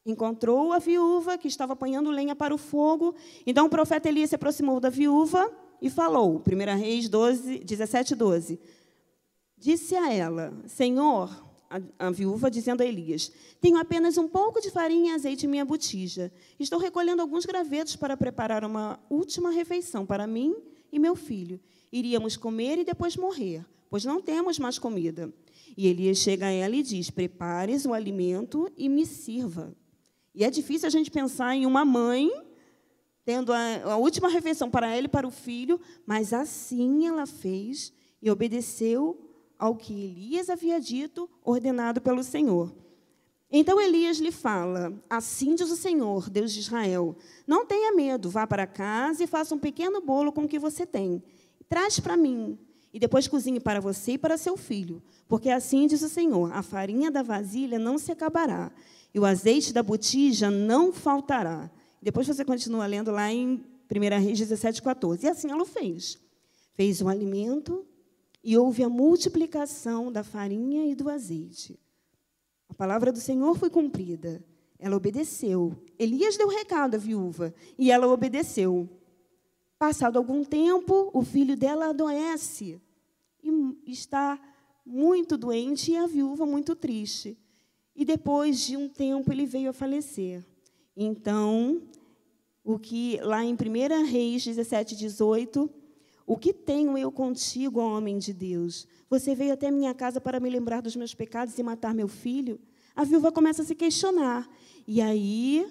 encontrou 0.06 0.72
a 0.72 0.80
viúva 0.80 1.38
que 1.38 1.48
estava 1.48 1.74
apanhando 1.74 2.10
lenha 2.12 2.36
para 2.36 2.54
o 2.54 2.58
fogo. 2.58 3.16
Então 3.46 3.68
o 3.68 3.70
profeta 3.70 4.10
Elias 4.10 4.30
se 4.30 4.36
aproximou 4.36 4.80
da 4.80 4.90
viúva 4.90 5.52
e 5.82 5.90
falou, 5.90 6.42
1 6.46 6.80
Reis 6.80 7.10
12, 7.10 7.60
17, 7.60 8.16
12. 8.16 8.60
Disse 9.58 9.96
a 9.96 10.12
ela, 10.12 10.54
Senhor, 10.68 11.43
a, 11.74 12.08
a, 12.08 12.12
viúva 12.12 12.52
dizendo 12.52 12.82
a 12.82 12.86
Elias: 12.86 13.32
Tenho 13.60 13.78
apenas 13.78 14.18
um 14.18 14.28
pouco 14.28 14.62
de 14.62 14.70
farinha 14.70 15.14
e 15.14 15.16
azeite 15.16 15.46
em 15.46 15.50
minha 15.50 15.66
botija. 15.66 16.32
Estou 16.60 16.80
recolhendo 16.80 17.22
alguns 17.22 17.46
gravetos 17.46 17.96
para 17.96 18.16
preparar 18.16 18.64
uma 18.64 19.00
última 19.10 19.50
refeição 19.50 20.06
para 20.06 20.28
mim 20.28 20.56
e 20.92 21.00
meu 21.00 21.16
filho. 21.16 21.60
Iríamos 21.92 22.38
comer 22.38 22.78
e 22.78 22.84
depois 22.84 23.18
morrer, 23.18 23.66
pois 23.90 24.06
não 24.06 24.22
temos 24.22 24.60
mais 24.60 24.78
comida. 24.78 25.34
E 25.76 25.88
Elias 25.88 26.20
chega 26.20 26.46
a 26.46 26.52
ela 26.52 26.76
e 26.76 26.84
diz: 26.84 27.10
Prepares 27.10 27.86
o 27.86 27.94
alimento 27.94 28.72
e 28.78 28.88
me 28.88 29.06
sirva. 29.06 29.76
E 30.36 30.44
é 30.44 30.52
difícil 30.52 30.88
a 30.88 30.92
gente 30.92 31.10
pensar 31.10 31.56
em 31.56 31.66
uma 31.66 31.84
mãe 31.84 32.32
tendo 33.26 33.54
a, 33.54 33.94
a, 33.94 33.98
última 33.98 34.28
refeição 34.28 34.70
para 34.70 34.94
ela 34.94 35.06
e 35.06 35.10
para 35.10 35.26
o 35.26 35.32
filho, 35.32 35.80
mas 36.06 36.34
assim 36.34 37.08
ela 37.08 37.26
fez 37.26 37.94
e 38.22 38.30
obedeceu 38.30 39.33
ao 39.58 39.76
que 39.76 39.94
Elias 39.94 40.50
havia 40.50 40.80
dito, 40.80 41.30
ordenado 41.44 42.02
pelo 42.02 42.24
Senhor. 42.24 42.74
Então 43.52 43.80
Elias 43.80 44.18
lhe 44.18 44.32
fala: 44.32 44.94
Assim 45.10 45.54
diz 45.54 45.70
o 45.70 45.76
Senhor, 45.76 46.30
Deus 46.30 46.52
de 46.52 46.60
Israel: 46.60 47.16
Não 47.46 47.66
tenha 47.66 47.94
medo, 47.94 48.30
vá 48.30 48.48
para 48.48 48.66
casa 48.66 49.24
e 49.24 49.28
faça 49.28 49.54
um 49.54 49.60
pequeno 49.60 50.02
bolo 50.02 50.32
com 50.32 50.46
o 50.46 50.48
que 50.48 50.58
você 50.58 50.86
tem. 50.86 51.22
Traz 51.70 52.00
para 52.00 52.18
mim, 52.18 52.58
e 52.92 53.00
depois 53.00 53.28
cozinhe 53.28 53.60
para 53.60 53.80
você 53.80 54.14
e 54.14 54.18
para 54.18 54.38
seu 54.38 54.58
filho, 54.58 55.02
porque 55.28 55.50
assim 55.50 55.86
diz 55.86 56.02
o 56.02 56.10
Senhor: 56.10 56.52
a 56.52 56.64
farinha 56.64 57.12
da 57.12 57.22
vasilha 57.22 57.78
não 57.78 58.00
se 58.00 58.12
acabará, 58.12 58.72
e 59.14 59.20
o 59.20 59.26
azeite 59.26 59.72
da 59.72 59.84
botija 59.84 60.50
não 60.50 60.92
faltará. 60.92 61.70
Depois 62.02 62.28
você 62.28 62.44
continua 62.44 62.86
lendo 62.86 63.12
lá 63.12 63.32
em 63.32 63.64
1 63.90 64.24
Reis 64.24 64.40
17, 64.40 64.82
14. 64.82 65.26
E 65.26 65.30
assim 65.30 65.52
ela 65.52 65.66
fez. 65.66 66.20
Fez 66.74 67.02
o 67.02 67.08
alimento 67.08 67.86
e 68.44 68.58
houve 68.58 68.84
a 68.84 68.90
multiplicação 68.90 70.12
da 70.12 70.24
farinha 70.24 70.86
e 70.86 70.94
do 70.94 71.10
azeite. 71.10 71.80
A 72.68 72.74
palavra 72.74 73.12
do 73.12 73.20
Senhor 73.20 73.58
foi 73.58 73.70
cumprida. 73.70 74.44
Ela 74.78 74.98
obedeceu. 74.98 75.78
Elias 75.98 76.36
deu 76.36 76.48
recado 76.48 76.96
à 76.96 76.98
viúva 76.98 77.54
e 77.78 77.90
ela 77.90 78.08
obedeceu. 78.08 78.90
Passado 79.80 80.18
algum 80.18 80.44
tempo, 80.44 81.10
o 81.14 81.24
filho 81.24 81.56
dela 81.56 81.90
adoece 81.90 82.82
e 83.42 83.78
está 83.86 84.40
muito 84.86 85.38
doente 85.38 85.92
e 85.92 85.98
a 85.98 86.08
viúva 86.08 86.46
muito 86.46 86.76
triste. 86.76 87.38
E 87.96 88.04
depois 88.04 88.60
de 88.60 88.76
um 88.76 88.90
tempo 88.90 89.32
ele 89.32 89.46
veio 89.46 89.70
a 89.70 89.74
falecer. 89.74 90.44
Então, 90.96 91.82
o 92.64 92.80
que 92.80 93.20
lá 93.22 93.44
em 93.44 93.54
1 93.54 94.06
Reis 94.06 94.44
17, 94.44 94.96
18, 94.96 95.70
o 96.34 96.38
que 96.38 96.52
tenho 96.52 96.98
eu 96.98 97.12
contigo, 97.12 97.80
homem 97.80 98.18
de 98.18 98.34
Deus? 98.34 98.88
Você 99.10 99.36
veio 99.36 99.54
até 99.54 99.70
minha 99.70 99.94
casa 99.94 100.20
para 100.20 100.40
me 100.40 100.50
lembrar 100.50 100.82
dos 100.82 100.96
meus 100.96 101.14
pecados 101.14 101.58
e 101.60 101.64
matar 101.64 101.94
meu 101.94 102.08
filho? 102.08 102.60
A 102.96 103.04
viúva 103.04 103.32
começa 103.32 103.62
a 103.62 103.66
se 103.66 103.76
questionar. 103.76 104.50
E 104.88 105.00
aí, 105.00 105.66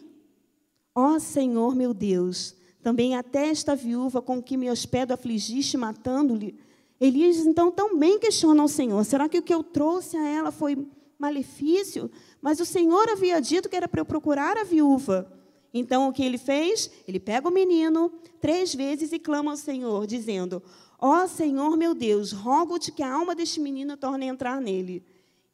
ó 0.95 1.19
Senhor 1.19 1.75
meu 1.75 1.92
Deus, 1.92 2.54
também 2.81 3.16
até 3.16 3.49
esta 3.49 3.75
viúva 3.75 4.23
com 4.23 4.40
que 4.40 4.57
me 4.57 4.71
hospedo 4.71 5.12
afligiste, 5.12 5.76
matando-lhe. 5.76 6.57
Elias, 7.00 7.38
então, 7.38 7.73
também 7.73 8.21
questiona 8.21 8.62
o 8.62 8.69
Senhor: 8.69 9.04
será 9.04 9.28
que 9.28 9.38
o 9.38 9.42
que 9.42 9.52
eu 9.52 9.64
trouxe 9.64 10.16
a 10.16 10.28
ela 10.28 10.52
foi 10.52 10.87
malefício, 11.19 12.09
mas 12.40 12.61
o 12.61 12.64
Senhor 12.64 13.09
havia 13.09 13.40
dito 13.40 13.69
que 13.69 13.76
era 13.76 13.88
para 13.88 14.00
eu 14.00 14.04
procurar 14.04 14.57
a 14.57 14.64
viúva. 14.64 15.42
Então, 15.75 16.09
o 16.09 16.12
que 16.12 16.23
ele 16.23 16.38
fez? 16.38 16.91
Ele 17.09 17.19
pega 17.19 17.49
o 17.49 17.52
menino 17.52 18.11
três 18.41 18.75
vezes 18.75 19.12
e 19.12 19.19
clama 19.19 19.52
ao 19.52 19.57
Senhor, 19.57 20.07
dizendo: 20.07 20.62
Ó 20.99 21.25
oh, 21.25 21.29
Senhor 21.29 21.76
meu 21.76 21.95
Deus, 21.95 22.33
rogo-te 22.33 22.93
que 22.93 23.02
a 23.02 23.12
alma 23.12 23.35
deste 23.35 23.61
menino 23.61 23.97
torne 23.97 24.29
a 24.29 24.33
entrar 24.33 24.61
nele. 24.61 25.05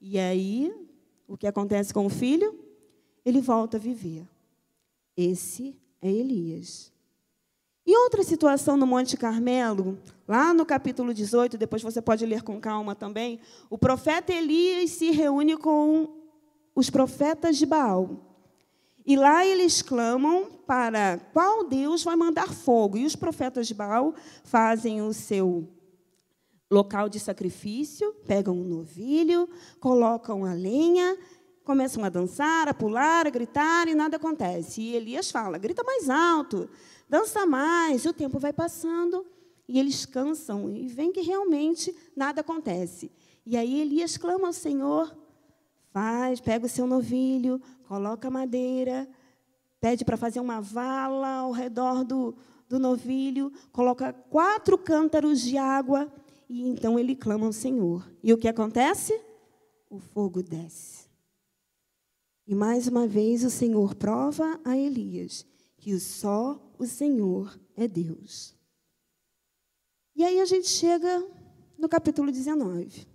E 0.01 0.19
aí, 0.19 0.75
o 1.27 1.37
que 1.37 1.47
acontece 1.47 1.93
com 1.95 2.07
o 2.07 2.11
filho? 2.11 2.59
Ele 3.25 3.41
volta 3.41 3.77
a 3.77 3.81
viver. 3.81 4.27
Esse 5.17 5.77
é 6.01 6.11
Elias. 6.11 6.93
E 7.87 7.97
outra 7.97 8.23
situação 8.23 8.77
no 8.77 8.87
Monte 8.87 9.17
Carmelo, 9.17 9.99
lá 10.27 10.53
no 10.53 10.67
capítulo 10.67 11.15
18, 11.15 11.57
depois 11.57 11.83
você 11.83 12.03
pode 12.03 12.27
ler 12.27 12.43
com 12.43 12.61
calma 12.61 12.95
também, 12.95 13.41
o 13.71 13.79
profeta 13.79 14.31
Elias 14.31 14.91
se 14.91 15.11
reúne 15.11 15.57
com 15.57 16.07
os 16.75 16.91
profetas 16.91 17.57
de 17.57 17.65
Baal. 17.65 18.28
E 19.09 19.17
lá 19.17 19.45
eles 19.45 19.81
clamam 19.81 20.51
para 20.67 21.19
qual 21.33 21.65
Deus 21.65 22.05
vai 22.05 22.15
mandar 22.15 22.53
fogo. 22.53 22.99
E 22.99 23.07
os 23.07 23.17
profetas 23.17 23.67
de 23.67 23.73
Baal 23.73 24.15
fazem 24.45 25.01
o 25.01 25.15
seu 25.15 25.67
local 26.71 27.09
de 27.09 27.19
sacrifício, 27.19 28.13
pegam 28.27 28.55
um 28.55 28.65
novilho, 28.65 29.49
colocam 29.81 30.45
a 30.45 30.53
lenha, 30.53 31.17
começam 31.65 32.05
a 32.05 32.11
dançar, 32.11 32.69
a 32.69 32.75
pular, 32.75 33.27
a 33.27 33.31
gritar 33.31 33.89
e 33.89 33.95
nada 33.95 34.17
acontece. 34.17 34.83
E 34.83 34.95
Elias 34.95 35.31
fala: 35.31 35.57
grita 35.57 35.83
mais 35.83 36.11
alto 36.11 36.69
dança 37.09 37.47
mais, 37.47 38.05
e 38.05 38.09
o 38.09 38.13
tempo 38.13 38.39
vai 38.39 38.53
passando, 38.53 39.25
e 39.67 39.79
eles 39.79 40.05
cansam, 40.05 40.71
e 40.71 40.87
vem 40.89 41.11
que 41.11 41.23
realmente 41.23 41.95
nada 42.15 42.43
acontece. 42.43 43.11
E 43.47 43.57
aí 43.57 43.81
Elias 43.81 44.17
clama 44.17 44.49
ao 44.49 44.53
Senhor, 44.53 45.17
faz, 45.91 46.41
pega 46.41 46.67
o 46.67 46.69
seu 46.69 46.87
novilho, 46.87 47.61
coloca 47.87 48.31
madeira, 48.31 49.09
pede 49.81 50.05
para 50.05 50.17
fazer 50.17 50.41
uma 50.41 50.61
vala 50.61 51.29
ao 51.37 51.53
redor 51.53 52.05
do, 52.05 52.35
do 52.69 52.79
novilho, 52.79 53.53
coloca 53.73 54.13
quatro 54.13 54.77
cântaros 54.77 55.41
de 55.41 55.57
água 55.57 56.13
e 56.49 56.69
então 56.69 56.99
ele 56.99 57.15
clama 57.15 57.47
ao 57.47 57.53
Senhor. 57.53 58.11
E 58.23 58.33
o 58.33 58.39
que 58.39 58.49
acontece? 58.49 59.19
O 59.91 59.99
fogo 59.99 60.43
desce. 60.43 61.09
E 62.47 62.55
mais 62.55 62.89
uma 62.89 63.07
vez 63.07 63.45
o 63.45 63.51
Senhor 63.51 63.95
prova 63.95 64.59
a 64.65 64.77
Elias 64.77 65.47
que 65.79 65.99
só 65.99 66.61
o 66.79 66.87
Senhor 66.87 67.59
é 67.77 67.89
Deus. 67.89 68.55
E 70.15 70.25
aí 70.25 70.41
a 70.41 70.45
gente 70.45 70.69
chega 70.69 71.25
no 71.79 71.89
capítulo 71.89 72.31
19. 72.31 73.07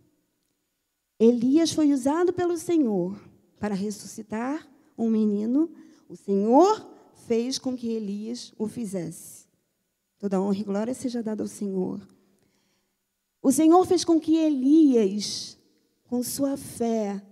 Elias 1.24 1.72
foi 1.72 1.94
usado 1.94 2.34
pelo 2.34 2.58
Senhor 2.58 3.18
para 3.58 3.74
ressuscitar 3.74 4.68
um 4.98 5.10
menino. 5.10 5.72
O 6.10 6.18
Senhor 6.18 6.86
fez 7.26 7.58
com 7.58 7.78
que 7.78 7.88
Elias 7.88 8.54
o 8.58 8.68
fizesse. 8.68 9.48
Toda 10.20 10.42
honra 10.42 10.58
e 10.58 10.64
glória 10.64 10.94
seja 10.94 11.24
dada 11.24 11.42
ao 11.42 11.48
Senhor. 11.48 12.06
O 13.42 13.54
Senhor 13.54 13.86
fez 13.86 14.04
com 14.04 14.20
que 14.20 14.36
Elias, 14.36 15.58
com 16.10 16.22
sua 16.22 16.58
fé, 16.58 17.26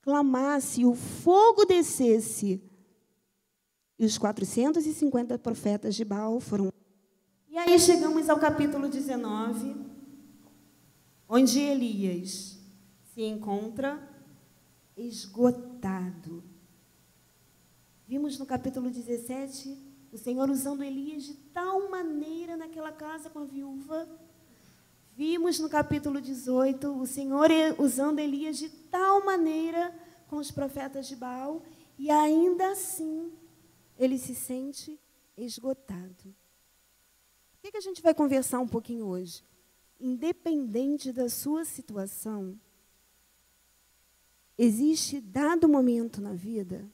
clamasse, 0.00 0.84
o 0.84 0.94
fogo 0.94 1.64
descesse. 1.64 2.62
E 3.98 4.06
os 4.06 4.16
450 4.16 5.36
profetas 5.40 5.96
de 5.96 6.04
Baal 6.04 6.38
foram. 6.38 6.72
E 7.48 7.58
aí 7.58 7.80
chegamos 7.80 8.28
ao 8.28 8.38
capítulo 8.38 8.88
19, 8.88 9.74
onde 11.28 11.58
Elias 11.58 12.57
se 13.18 13.24
encontra 13.24 14.00
esgotado. 14.96 16.40
Vimos 18.06 18.38
no 18.38 18.46
capítulo 18.46 18.88
17 18.88 19.76
o 20.12 20.16
Senhor 20.16 20.48
usando 20.48 20.84
Elias 20.84 21.24
de 21.24 21.34
tal 21.34 21.90
maneira 21.90 22.56
naquela 22.56 22.92
casa 22.92 23.28
com 23.28 23.40
a 23.40 23.44
viúva 23.44 24.08
Vimos 25.16 25.58
no 25.58 25.68
capítulo 25.68 26.20
18 26.20 26.96
o 26.96 27.04
Senhor 27.08 27.50
usando 27.76 28.20
Elias 28.20 28.56
de 28.56 28.68
tal 28.68 29.24
maneira 29.24 29.92
com 30.28 30.36
os 30.36 30.52
profetas 30.52 31.08
de 31.08 31.16
Baal, 31.16 31.60
e 31.98 32.12
ainda 32.12 32.70
assim 32.70 33.32
ele 33.98 34.16
se 34.16 34.32
sente 34.32 34.96
esgotado. 35.36 36.28
O 37.52 37.62
que, 37.62 37.72
que 37.72 37.78
a 37.78 37.80
gente 37.80 38.00
vai 38.00 38.14
conversar 38.14 38.60
um 38.60 38.68
pouquinho 38.68 39.06
hoje? 39.06 39.42
Independente 39.98 41.10
da 41.10 41.28
sua 41.28 41.64
situação, 41.64 42.56
existe 44.58 45.20
dado 45.20 45.68
momento 45.68 46.20
na 46.20 46.34
vida 46.34 46.90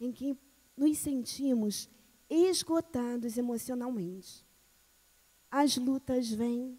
em 0.00 0.10
que 0.10 0.36
nos 0.76 0.98
sentimos 0.98 1.88
esgotados 2.28 3.38
emocionalmente. 3.38 4.44
As 5.50 5.76
lutas 5.76 6.28
vêm, 6.28 6.76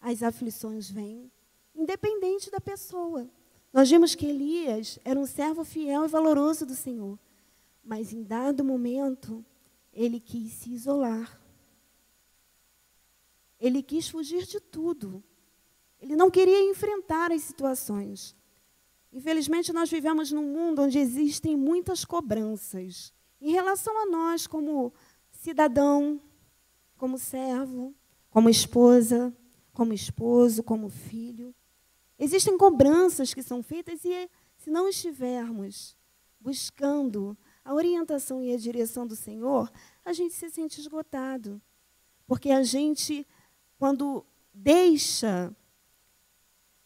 as 0.00 0.22
aflições 0.22 0.90
vêm, 0.90 1.32
independente 1.74 2.50
da 2.50 2.60
pessoa. 2.60 3.28
Nós 3.72 3.88
vimos 3.88 4.14
que 4.14 4.26
Elias 4.26 4.98
era 5.04 5.18
um 5.18 5.26
servo 5.26 5.64
fiel 5.64 6.04
e 6.04 6.08
valoroso 6.08 6.66
do 6.66 6.74
Senhor, 6.74 7.18
mas 7.82 8.12
em 8.12 8.22
dado 8.22 8.64
momento 8.64 9.44
ele 9.92 10.20
quis 10.20 10.52
se 10.52 10.70
isolar. 10.70 11.40
Ele 13.58 13.82
quis 13.82 14.08
fugir 14.08 14.44
de 14.46 14.60
tudo. 14.60 15.22
Ele 16.00 16.16
não 16.16 16.30
queria 16.30 16.62
enfrentar 16.62 17.30
as 17.30 17.42
situações. 17.42 18.34
Infelizmente, 19.12 19.72
nós 19.72 19.90
vivemos 19.90 20.30
num 20.30 20.44
mundo 20.44 20.82
onde 20.82 20.98
existem 20.98 21.56
muitas 21.56 22.04
cobranças 22.04 23.12
em 23.40 23.50
relação 23.52 23.96
a 24.02 24.06
nós, 24.06 24.46
como 24.46 24.92
cidadão, 25.32 26.20
como 26.96 27.18
servo, 27.18 27.94
como 28.28 28.48
esposa, 28.48 29.34
como 29.72 29.92
esposo, 29.92 30.62
como 30.62 30.88
filho. 30.88 31.54
Existem 32.18 32.56
cobranças 32.56 33.32
que 33.32 33.42
são 33.42 33.62
feitas 33.62 34.04
e, 34.04 34.30
se 34.58 34.70
não 34.70 34.88
estivermos 34.88 35.96
buscando 36.38 37.36
a 37.64 37.74
orientação 37.74 38.42
e 38.42 38.52
a 38.52 38.58
direção 38.58 39.06
do 39.06 39.16
Senhor, 39.16 39.70
a 40.04 40.12
gente 40.12 40.34
se 40.34 40.50
sente 40.50 40.80
esgotado. 40.80 41.60
Porque 42.26 42.50
a 42.50 42.62
gente, 42.62 43.26
quando 43.78 44.24
deixa 44.52 45.54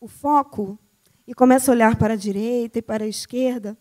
o 0.00 0.06
foco 0.06 0.78
e 1.26 1.34
começa 1.34 1.70
a 1.70 1.74
olhar 1.74 1.96
para 1.96 2.14
a 2.14 2.16
direita 2.16 2.78
e 2.78 2.82
para 2.82 3.04
a 3.04 3.08
esquerda, 3.08 3.76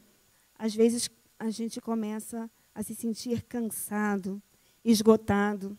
às 0.58 0.74
vezes 0.74 1.10
a 1.38 1.50
gente 1.50 1.82
começa 1.82 2.50
a 2.74 2.82
se 2.82 2.96
sentir 2.96 3.44
cansado, 3.44 4.42
esgotado. 4.84 5.78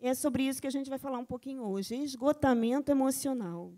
E 0.00 0.06
é 0.06 0.14
sobre 0.14 0.42
isso 0.42 0.60
que 0.60 0.66
a 0.66 0.70
gente 0.70 0.90
vai 0.90 0.98
falar 0.98 1.18
um 1.18 1.24
pouquinho 1.24 1.62
hoje, 1.62 1.94
esgotamento 1.96 2.90
emocional. 2.90 3.72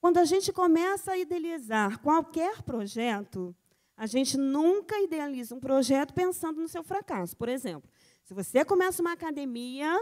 Quando 0.00 0.18
a 0.18 0.24
gente 0.24 0.52
começa 0.52 1.12
a 1.12 1.18
idealizar 1.18 2.00
qualquer 2.00 2.62
projeto, 2.62 3.54
a 3.96 4.06
gente 4.06 4.36
nunca 4.36 5.00
idealiza 5.00 5.54
um 5.54 5.60
projeto 5.60 6.12
pensando 6.12 6.60
no 6.60 6.68
seu 6.68 6.82
fracasso. 6.82 7.36
Por 7.36 7.48
exemplo, 7.48 7.88
se 8.24 8.34
você 8.34 8.64
começa 8.64 9.00
uma 9.00 9.12
academia, 9.12 9.96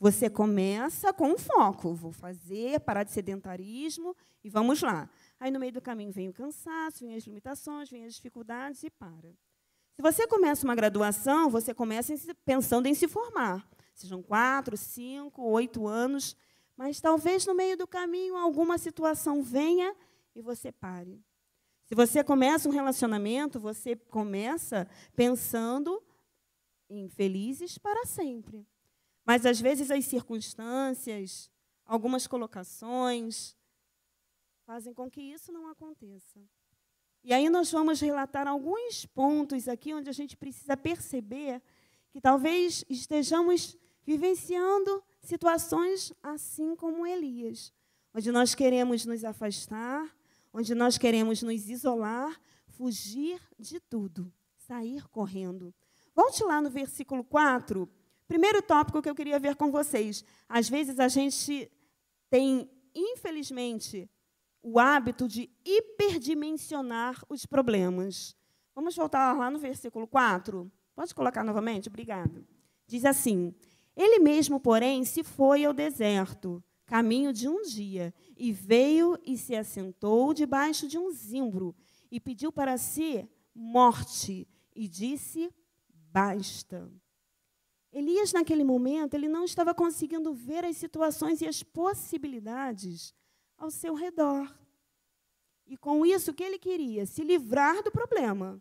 você 0.00 0.28
começa 0.28 1.12
com 1.12 1.28
um 1.28 1.38
foco. 1.38 1.94
Vou 1.94 2.10
fazer, 2.10 2.80
parar 2.80 3.04
de 3.04 3.12
sedentarismo 3.12 4.16
e 4.42 4.50
vamos 4.50 4.82
lá. 4.82 5.08
Aí, 5.38 5.50
no 5.52 5.60
meio 5.60 5.72
do 5.72 5.80
caminho, 5.80 6.10
vem 6.10 6.28
o 6.28 6.32
cansaço, 6.32 7.06
vem 7.06 7.14
as 7.14 7.24
limitações, 7.24 7.88
vem 7.88 8.04
as 8.04 8.14
dificuldades 8.14 8.82
e 8.82 8.90
para. 8.90 9.30
Se 9.92 10.02
você 10.02 10.26
começa 10.26 10.64
uma 10.66 10.74
graduação, 10.74 11.50
você 11.50 11.72
começa 11.72 12.14
pensando 12.44 12.86
em 12.86 12.94
se 12.94 13.06
formar 13.06 13.64
sejam 14.00 14.22
quatro, 14.22 14.76
cinco, 14.76 15.42
oito 15.42 15.86
anos, 15.86 16.34
mas 16.76 17.00
talvez 17.00 17.44
no 17.44 17.54
meio 17.54 17.76
do 17.76 17.86
caminho 17.86 18.34
alguma 18.36 18.78
situação 18.78 19.42
venha 19.42 19.94
e 20.34 20.40
você 20.40 20.72
pare. 20.72 21.22
Se 21.84 21.94
você 21.94 22.24
começa 22.24 22.68
um 22.68 22.72
relacionamento, 22.72 23.60
você 23.60 23.94
começa 23.94 24.88
pensando 25.14 26.02
em 26.88 27.08
felizes 27.08 27.76
para 27.76 28.06
sempre. 28.06 28.66
Mas 29.30 29.46
às 29.46 29.60
vezes 29.60 29.92
as 29.92 30.04
circunstâncias, 30.06 31.48
algumas 31.86 32.26
colocações, 32.26 33.56
fazem 34.66 34.92
com 34.92 35.08
que 35.08 35.20
isso 35.20 35.52
não 35.52 35.68
aconteça. 35.68 36.40
E 37.22 37.32
aí 37.32 37.48
nós 37.48 37.70
vamos 37.70 38.00
relatar 38.00 38.48
alguns 38.48 39.06
pontos 39.06 39.68
aqui 39.68 39.94
onde 39.94 40.10
a 40.10 40.12
gente 40.12 40.36
precisa 40.36 40.76
perceber 40.76 41.62
que 42.10 42.20
talvez 42.20 42.84
estejamos 42.88 43.78
vivenciando 44.04 45.00
situações 45.22 46.12
assim 46.20 46.74
como 46.74 47.06
Elias, 47.06 47.72
onde 48.12 48.32
nós 48.32 48.52
queremos 48.52 49.06
nos 49.06 49.22
afastar, 49.22 50.12
onde 50.52 50.74
nós 50.74 50.98
queremos 50.98 51.40
nos 51.40 51.68
isolar, 51.68 52.36
fugir 52.66 53.40
de 53.56 53.78
tudo, 53.78 54.32
sair 54.56 55.08
correndo. 55.10 55.72
Volte 56.16 56.42
lá 56.42 56.60
no 56.60 56.68
versículo 56.68 57.22
4. 57.22 57.88
Primeiro 58.30 58.62
tópico 58.62 59.02
que 59.02 59.10
eu 59.10 59.14
queria 59.16 59.40
ver 59.40 59.56
com 59.56 59.72
vocês. 59.72 60.24
Às 60.48 60.68
vezes 60.68 61.00
a 61.00 61.08
gente 61.08 61.68
tem, 62.30 62.70
infelizmente, 62.94 64.08
o 64.62 64.78
hábito 64.78 65.26
de 65.26 65.50
hiperdimensionar 65.64 67.20
os 67.28 67.44
problemas. 67.44 68.36
Vamos 68.72 68.94
voltar 68.94 69.36
lá 69.36 69.50
no 69.50 69.58
versículo 69.58 70.06
4? 70.06 70.70
Pode 70.94 71.12
colocar 71.12 71.42
novamente? 71.42 71.88
Obrigada. 71.88 72.46
Diz 72.86 73.04
assim: 73.04 73.52
ele 73.96 74.20
mesmo, 74.20 74.60
porém, 74.60 75.04
se 75.04 75.24
foi 75.24 75.64
ao 75.64 75.72
deserto, 75.72 76.62
caminho 76.86 77.32
de 77.32 77.48
um 77.48 77.62
dia, 77.62 78.14
e 78.36 78.52
veio 78.52 79.18
e 79.26 79.36
se 79.36 79.56
assentou 79.56 80.32
debaixo 80.32 80.86
de 80.86 80.96
um 80.96 81.10
zimbro, 81.10 81.74
e 82.08 82.20
pediu 82.20 82.52
para 82.52 82.78
si 82.78 83.28
morte, 83.52 84.46
e 84.72 84.86
disse: 84.86 85.52
Basta. 86.12 86.88
Elias, 87.92 88.32
naquele 88.32 88.62
momento, 88.62 89.14
ele 89.14 89.28
não 89.28 89.44
estava 89.44 89.74
conseguindo 89.74 90.32
ver 90.32 90.64
as 90.64 90.76
situações 90.76 91.40
e 91.40 91.46
as 91.46 91.62
possibilidades 91.62 93.12
ao 93.58 93.70
seu 93.70 93.94
redor. 93.94 94.52
E 95.66 95.76
com 95.76 96.06
isso, 96.06 96.30
o 96.30 96.34
que 96.34 96.42
ele 96.42 96.58
queria? 96.58 97.04
Se 97.04 97.22
livrar 97.22 97.82
do 97.82 97.90
problema. 97.90 98.60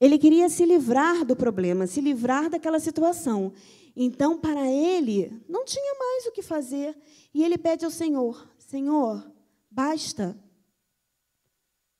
Ele 0.00 0.18
queria 0.18 0.48
se 0.48 0.64
livrar 0.64 1.24
do 1.24 1.34
problema, 1.34 1.86
se 1.86 2.00
livrar 2.00 2.50
daquela 2.50 2.78
situação. 2.78 3.52
Então, 3.96 4.38
para 4.38 4.68
ele, 4.70 5.42
não 5.48 5.64
tinha 5.64 5.94
mais 5.98 6.26
o 6.26 6.32
que 6.32 6.42
fazer. 6.42 6.96
E 7.32 7.44
ele 7.44 7.56
pede 7.56 7.84
ao 7.84 7.90
Senhor: 7.90 8.48
Senhor, 8.58 9.24
basta. 9.70 10.38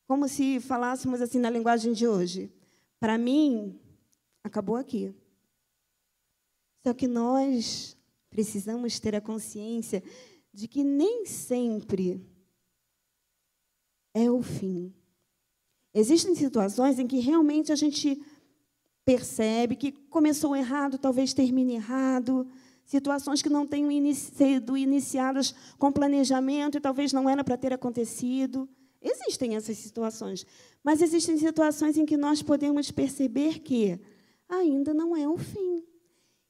Como 0.06 0.28
se 0.28 0.60
falássemos 0.60 1.20
assim 1.20 1.38
na 1.38 1.50
linguagem 1.50 1.92
de 1.92 2.06
hoje. 2.06 2.52
Para 3.00 3.16
mim, 3.16 3.78
acabou 4.42 4.76
aqui. 4.76 5.14
Só 6.82 6.92
que 6.92 7.08
nós 7.08 7.96
precisamos 8.28 9.00
ter 9.00 9.14
a 9.14 9.20
consciência 9.20 10.02
de 10.52 10.68
que 10.68 10.84
nem 10.84 11.24
sempre 11.24 12.24
é 14.12 14.30
o 14.30 14.42
fim. 14.42 14.94
Existem 15.92 16.34
situações 16.34 16.98
em 16.98 17.06
que 17.06 17.18
realmente 17.18 17.72
a 17.72 17.76
gente 17.76 18.20
percebe 19.04 19.76
que 19.76 19.92
começou 19.92 20.56
errado, 20.56 20.98
talvez 20.98 21.32
termine 21.32 21.74
errado, 21.74 22.46
situações 22.84 23.42
que 23.42 23.48
não 23.48 23.66
tenham 23.66 24.14
sido 24.14 24.76
iniciadas 24.76 25.54
com 25.78 25.92
planejamento 25.92 26.76
e 26.76 26.80
talvez 26.80 27.12
não 27.12 27.28
era 27.28 27.44
para 27.44 27.56
ter 27.56 27.72
acontecido. 27.72 28.68
Existem 29.04 29.54
essas 29.54 29.76
situações, 29.76 30.46
mas 30.82 31.02
existem 31.02 31.36
situações 31.36 31.98
em 31.98 32.06
que 32.06 32.16
nós 32.16 32.40
podemos 32.40 32.90
perceber 32.90 33.58
que 33.58 34.00
ainda 34.48 34.94
não 34.94 35.14
é 35.14 35.28
o 35.28 35.36
fim. 35.36 35.84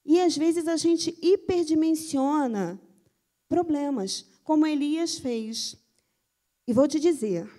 E 0.05 0.21
às 0.21 0.37
vezes 0.37 0.69
a 0.69 0.77
gente 0.77 1.19
hiperdimensiona 1.21 2.81
problemas, 3.49 4.25
como 4.45 4.67
Elias 4.67 5.19
fez. 5.19 5.77
E 6.65 6.73
vou 6.73 6.87
te 6.87 7.01
dizer, 7.01 7.51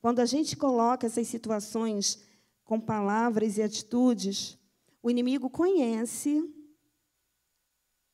quando 0.00 0.20
a 0.20 0.24
gente 0.24 0.56
coloca 0.56 1.08
essas 1.08 1.26
situações 1.26 2.20
com 2.62 2.78
palavras 2.78 3.58
e 3.58 3.62
atitudes, 3.62 4.56
o 5.02 5.10
inimigo 5.10 5.50
conhece 5.50 6.48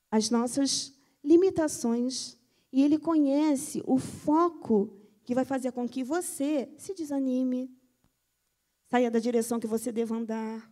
as 0.09 0.31
nossas 0.31 0.91
limitações 1.23 2.35
e 2.73 2.81
ele 2.81 2.97
conhece 2.97 3.83
o 3.85 3.99
foco 3.99 5.00
que 5.23 5.35
vai 5.35 5.45
fazer 5.45 5.71
com 5.71 5.87
que 5.87 6.03
você 6.03 6.69
se 6.77 6.93
desanime, 6.93 7.69
saia 8.89 9.09
da 9.09 9.19
direção 9.19 9.59
que 9.59 9.67
você 9.67 9.91
deva 9.91 10.15
andar, 10.15 10.71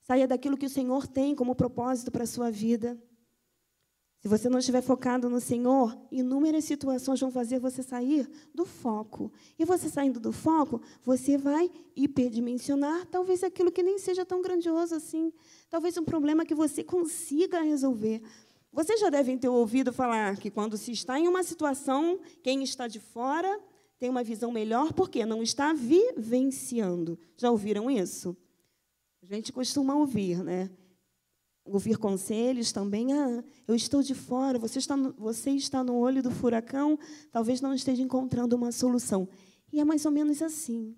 saia 0.00 0.26
daquilo 0.26 0.56
que 0.56 0.66
o 0.66 0.70
Senhor 0.70 1.06
tem 1.06 1.34
como 1.34 1.54
propósito 1.54 2.10
para 2.10 2.24
a 2.24 2.26
sua 2.26 2.50
vida. 2.50 3.00
Se 4.26 4.28
você 4.28 4.48
não 4.48 4.58
estiver 4.58 4.82
focado 4.82 5.28
no 5.28 5.40
Senhor, 5.40 5.96
inúmeras 6.10 6.64
situações 6.64 7.20
vão 7.20 7.30
fazer 7.30 7.60
você 7.60 7.82
sair 7.82 8.28
do 8.54 8.64
foco. 8.64 9.30
E 9.58 9.64
você 9.64 9.88
saindo 9.88 10.18
do 10.18 10.32
foco, 10.32 10.80
você 11.04 11.36
vai 11.36 11.70
hiperdimensionar 11.94 13.06
talvez 13.06 13.44
aquilo 13.44 13.70
que 13.70 13.82
nem 13.82 13.98
seja 13.98 14.24
tão 14.24 14.42
grandioso 14.42 14.94
assim. 14.94 15.32
Talvez 15.68 15.96
um 15.96 16.04
problema 16.04 16.44
que 16.44 16.54
você 16.54 16.82
consiga 16.82 17.60
resolver. 17.60 18.20
Vocês 18.76 19.00
já 19.00 19.08
devem 19.08 19.38
ter 19.38 19.48
ouvido 19.48 19.90
falar 19.90 20.36
que 20.36 20.50
quando 20.50 20.76
se 20.76 20.92
está 20.92 21.18
em 21.18 21.26
uma 21.26 21.42
situação, 21.42 22.20
quem 22.42 22.62
está 22.62 22.86
de 22.86 23.00
fora 23.00 23.58
tem 23.98 24.10
uma 24.10 24.22
visão 24.22 24.52
melhor 24.52 24.92
porque 24.92 25.24
não 25.24 25.42
está 25.42 25.72
vivenciando. 25.72 27.18
Já 27.38 27.50
ouviram 27.50 27.90
isso? 27.90 28.36
A 29.22 29.34
gente 29.34 29.50
costuma 29.50 29.94
ouvir, 29.94 30.44
né? 30.44 30.70
Ouvir 31.64 31.96
conselhos 31.96 32.70
também. 32.70 33.14
Ah, 33.14 33.42
eu 33.66 33.74
estou 33.74 34.02
de 34.02 34.14
fora, 34.14 34.58
você 34.58 34.78
está, 34.78 34.94
no, 34.94 35.14
você 35.14 35.52
está 35.52 35.82
no 35.82 35.96
olho 35.96 36.22
do 36.22 36.30
furacão, 36.30 36.98
talvez 37.32 37.62
não 37.62 37.72
esteja 37.72 38.02
encontrando 38.02 38.56
uma 38.56 38.70
solução. 38.70 39.26
E 39.72 39.80
é 39.80 39.84
mais 39.86 40.04
ou 40.04 40.12
menos 40.12 40.42
assim. 40.42 40.94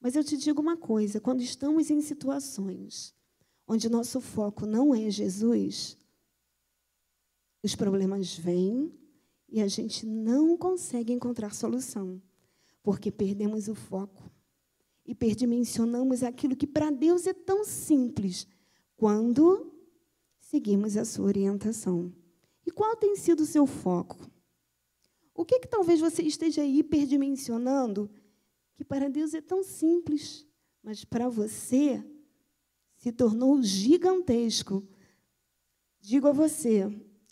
Mas 0.00 0.16
eu 0.16 0.24
te 0.24 0.36
digo 0.36 0.60
uma 0.60 0.76
coisa: 0.76 1.20
quando 1.20 1.42
estamos 1.42 1.90
em 1.90 2.00
situações 2.00 3.14
onde 3.68 3.88
nosso 3.88 4.20
foco 4.20 4.66
não 4.66 4.92
é 4.92 5.08
Jesus, 5.08 5.96
os 7.62 7.74
problemas 7.74 8.36
vêm 8.36 8.92
e 9.48 9.60
a 9.60 9.68
gente 9.68 10.06
não 10.06 10.56
consegue 10.56 11.12
encontrar 11.12 11.54
solução, 11.54 12.20
porque 12.82 13.10
perdemos 13.10 13.68
o 13.68 13.74
foco 13.74 14.30
e 15.04 15.14
perdimensionamos 15.14 16.22
aquilo 16.22 16.56
que 16.56 16.66
para 16.66 16.90
Deus 16.90 17.26
é 17.26 17.32
tão 17.32 17.64
simples 17.64 18.46
quando 18.96 19.72
seguimos 20.38 20.96
a 20.96 21.04
sua 21.04 21.26
orientação. 21.26 22.12
E 22.66 22.70
qual 22.70 22.94
tem 22.96 23.16
sido 23.16 23.40
o 23.40 23.46
seu 23.46 23.66
foco? 23.66 24.30
O 25.34 25.44
que, 25.44 25.58
que 25.58 25.68
talvez 25.68 26.00
você 26.00 26.22
esteja 26.22 26.64
hiperdimensionando 26.64 28.10
que 28.74 28.84
para 28.84 29.08
Deus 29.08 29.34
é 29.34 29.40
tão 29.40 29.62
simples, 29.62 30.46
mas 30.82 31.04
para 31.04 31.28
você 31.28 32.04
se 32.96 33.10
tornou 33.10 33.62
gigantesco? 33.62 34.86
Digo 35.98 36.28
a 36.28 36.32
você, 36.32 36.88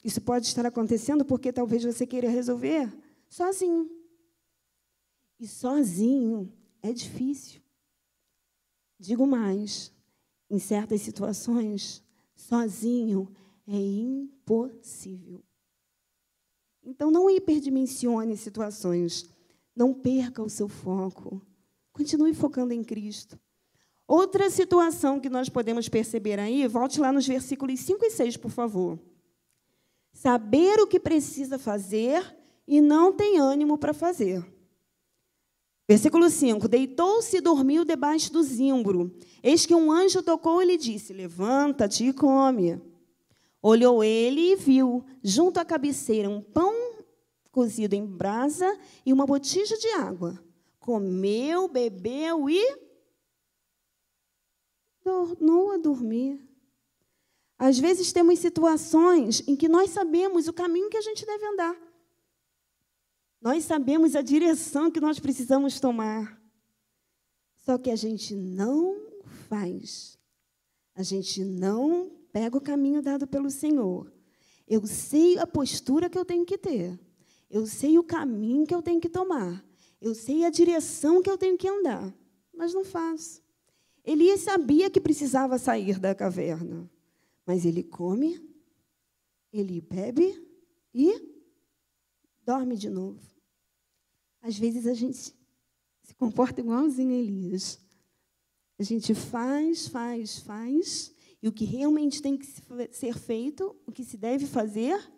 isso 0.08 0.22
pode 0.22 0.46
estar 0.46 0.64
acontecendo 0.64 1.22
porque 1.22 1.52
talvez 1.52 1.84
você 1.84 2.06
queira 2.06 2.30
resolver 2.30 2.90
sozinho. 3.28 3.90
E 5.38 5.46
sozinho 5.46 6.50
é 6.80 6.94
difícil. 6.94 7.60
Digo 8.98 9.26
mais, 9.26 9.92
em 10.48 10.58
certas 10.58 11.02
situações, 11.02 12.02
sozinho 12.34 13.30
é 13.66 13.76
impossível. 13.76 15.44
Então, 16.82 17.10
não 17.10 17.28
hiperdimensione 17.28 18.34
situações. 18.34 19.28
Não 19.76 19.92
perca 19.92 20.42
o 20.42 20.48
seu 20.48 20.68
foco. 20.70 21.46
Continue 21.92 22.32
focando 22.32 22.72
em 22.72 22.82
Cristo. 22.82 23.38
Outra 24.06 24.48
situação 24.48 25.20
que 25.20 25.28
nós 25.28 25.50
podemos 25.50 25.86
perceber 25.86 26.40
aí, 26.40 26.66
volte 26.66 26.98
lá 26.98 27.12
nos 27.12 27.26
versículos 27.26 27.78
5 27.80 28.06
e 28.06 28.10
6, 28.10 28.38
por 28.38 28.50
favor 28.50 28.98
saber 30.20 30.80
o 30.80 30.86
que 30.86 30.98
precisa 30.98 31.58
fazer 31.58 32.36
e 32.66 32.80
não 32.80 33.12
tem 33.12 33.38
ânimo 33.38 33.78
para 33.78 33.94
fazer. 33.94 34.44
Versículo 35.88 36.28
5: 36.28 36.66
Deitou-se 36.66 37.36
e 37.36 37.40
dormiu 37.40 37.84
debaixo 37.84 38.32
do 38.32 38.42
zimbro. 38.42 39.16
Eis 39.42 39.64
que 39.64 39.74
um 39.74 39.92
anjo 39.92 40.22
tocou 40.22 40.60
e 40.60 40.66
lhe 40.66 40.76
disse: 40.76 41.12
Levanta-te 41.12 42.04
e 42.04 42.12
come. 42.12 42.80
Olhou 43.62 44.02
ele 44.02 44.52
e 44.52 44.56
viu, 44.56 45.04
junto 45.22 45.58
à 45.58 45.64
cabeceira, 45.64 46.28
um 46.28 46.40
pão 46.40 46.74
cozido 47.50 47.94
em 47.94 48.04
brasa 48.04 48.78
e 49.06 49.12
uma 49.12 49.24
botija 49.24 49.76
de 49.76 49.88
água. 49.92 50.42
Comeu, 50.80 51.68
bebeu 51.68 52.50
e 52.50 52.78
tornou 55.02 55.72
a 55.72 55.76
dormir. 55.76 56.47
Às 57.58 57.78
vezes 57.78 58.12
temos 58.12 58.38
situações 58.38 59.42
em 59.48 59.56
que 59.56 59.68
nós 59.68 59.90
sabemos 59.90 60.46
o 60.46 60.52
caminho 60.52 60.88
que 60.88 60.96
a 60.96 61.02
gente 61.02 61.26
deve 61.26 61.44
andar. 61.44 61.76
Nós 63.40 63.64
sabemos 63.64 64.14
a 64.14 64.22
direção 64.22 64.90
que 64.90 65.00
nós 65.00 65.18
precisamos 65.18 65.80
tomar. 65.80 66.40
Só 67.56 67.76
que 67.76 67.90
a 67.90 67.96
gente 67.96 68.34
não 68.34 68.96
faz. 69.48 70.16
A 70.94 71.02
gente 71.02 71.44
não 71.44 72.10
pega 72.32 72.56
o 72.56 72.60
caminho 72.60 73.02
dado 73.02 73.26
pelo 73.26 73.50
Senhor. 73.50 74.12
Eu 74.66 74.86
sei 74.86 75.38
a 75.38 75.46
postura 75.46 76.08
que 76.08 76.18
eu 76.18 76.24
tenho 76.24 76.44
que 76.44 76.58
ter. 76.58 76.98
Eu 77.50 77.66
sei 77.66 77.98
o 77.98 78.04
caminho 78.04 78.66
que 78.66 78.74
eu 78.74 78.82
tenho 78.82 79.00
que 79.00 79.08
tomar. 79.08 79.64
Eu 80.00 80.14
sei 80.14 80.44
a 80.44 80.50
direção 80.50 81.22
que 81.22 81.30
eu 81.30 81.38
tenho 81.38 81.58
que 81.58 81.66
andar. 81.66 82.14
Mas 82.54 82.72
não 82.72 82.84
faço. 82.84 83.42
Elias 84.04 84.40
sabia 84.40 84.90
que 84.90 85.00
precisava 85.00 85.58
sair 85.58 85.98
da 85.98 86.14
caverna. 86.14 86.88
Mas 87.48 87.64
ele 87.64 87.82
come, 87.82 88.38
ele 89.50 89.80
bebe 89.80 90.38
e 90.92 91.18
dorme 92.44 92.76
de 92.76 92.90
novo. 92.90 93.26
Às 94.42 94.58
vezes 94.58 94.86
a 94.86 94.92
gente 94.92 95.34
se 96.02 96.14
comporta 96.14 96.60
igualzinho 96.60 97.10
a 97.10 97.18
Elias. 97.18 97.80
A 98.78 98.82
gente 98.82 99.14
faz, 99.14 99.88
faz, 99.88 100.40
faz, 100.40 101.10
e 101.42 101.48
o 101.48 101.52
que 101.52 101.64
realmente 101.64 102.20
tem 102.20 102.36
que 102.36 102.44
ser 102.92 103.16
feito, 103.16 103.74
o 103.86 103.92
que 103.92 104.04
se 104.04 104.18
deve 104.18 104.46
fazer, 104.46 105.10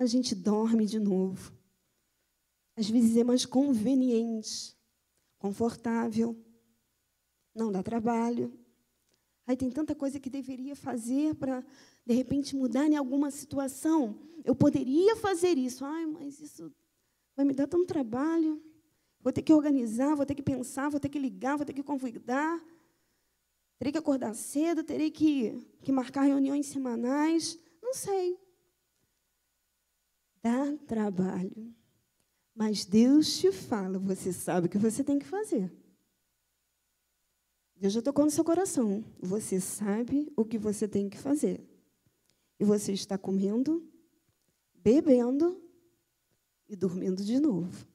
a 0.00 0.06
gente 0.06 0.34
dorme 0.34 0.84
de 0.84 0.98
novo. 0.98 1.56
Às 2.76 2.90
vezes 2.90 3.16
é 3.16 3.22
mais 3.22 3.46
conveniente, 3.46 4.76
confortável, 5.38 6.36
não 7.54 7.70
dá 7.70 7.84
trabalho, 7.84 8.59
Aí 9.50 9.56
tem 9.56 9.68
tanta 9.68 9.96
coisa 9.96 10.20
que 10.20 10.30
deveria 10.30 10.76
fazer 10.76 11.34
para, 11.34 11.64
de 12.06 12.14
repente, 12.14 12.54
mudar 12.54 12.86
em 12.86 12.94
alguma 12.94 13.32
situação. 13.32 14.16
Eu 14.44 14.54
poderia 14.54 15.16
fazer 15.16 15.58
isso. 15.58 15.84
Ai, 15.84 16.06
mas 16.06 16.38
isso 16.38 16.72
vai 17.34 17.44
me 17.44 17.52
dar 17.52 17.66
tanto 17.66 17.84
trabalho. 17.84 18.62
Vou 19.20 19.32
ter 19.32 19.42
que 19.42 19.52
organizar, 19.52 20.14
vou 20.14 20.24
ter 20.24 20.36
que 20.36 20.42
pensar, 20.42 20.88
vou 20.88 21.00
ter 21.00 21.08
que 21.08 21.18
ligar, 21.18 21.56
vou 21.56 21.66
ter 21.66 21.72
que 21.72 21.82
convidar. 21.82 22.64
Terei 23.76 23.90
que 23.90 23.98
acordar 23.98 24.34
cedo, 24.34 24.84
terei 24.84 25.10
que, 25.10 25.66
que 25.82 25.90
marcar 25.90 26.22
reuniões 26.22 26.66
semanais. 26.66 27.58
Não 27.82 27.92
sei. 27.92 28.38
Dá 30.40 30.76
trabalho. 30.86 31.74
Mas 32.54 32.84
Deus 32.84 33.36
te 33.36 33.50
fala, 33.50 33.98
você 33.98 34.32
sabe 34.32 34.68
o 34.68 34.70
que 34.70 34.78
você 34.78 35.02
tem 35.02 35.18
que 35.18 35.26
fazer. 35.26 35.72
Deus 37.80 37.94
já 37.94 38.02
tocou 38.02 38.26
no 38.26 38.30
seu 38.30 38.44
coração. 38.44 39.02
Você 39.18 39.58
sabe 39.58 40.30
o 40.36 40.44
que 40.44 40.58
você 40.58 40.86
tem 40.86 41.08
que 41.08 41.16
fazer. 41.16 41.66
E 42.58 42.64
você 42.64 42.92
está 42.92 43.16
comendo, 43.16 43.90
bebendo 44.74 45.58
e 46.68 46.76
dormindo 46.76 47.24
de 47.24 47.40
novo. 47.40 47.86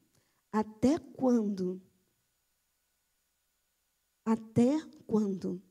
Até 0.52 0.98
quando? 0.98 1.80
Até 4.26 4.82
quando? 5.06 5.62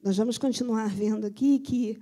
Nós 0.00 0.16
vamos 0.16 0.38
continuar 0.38 0.88
vendo 0.94 1.26
aqui 1.26 1.58
que 1.58 2.00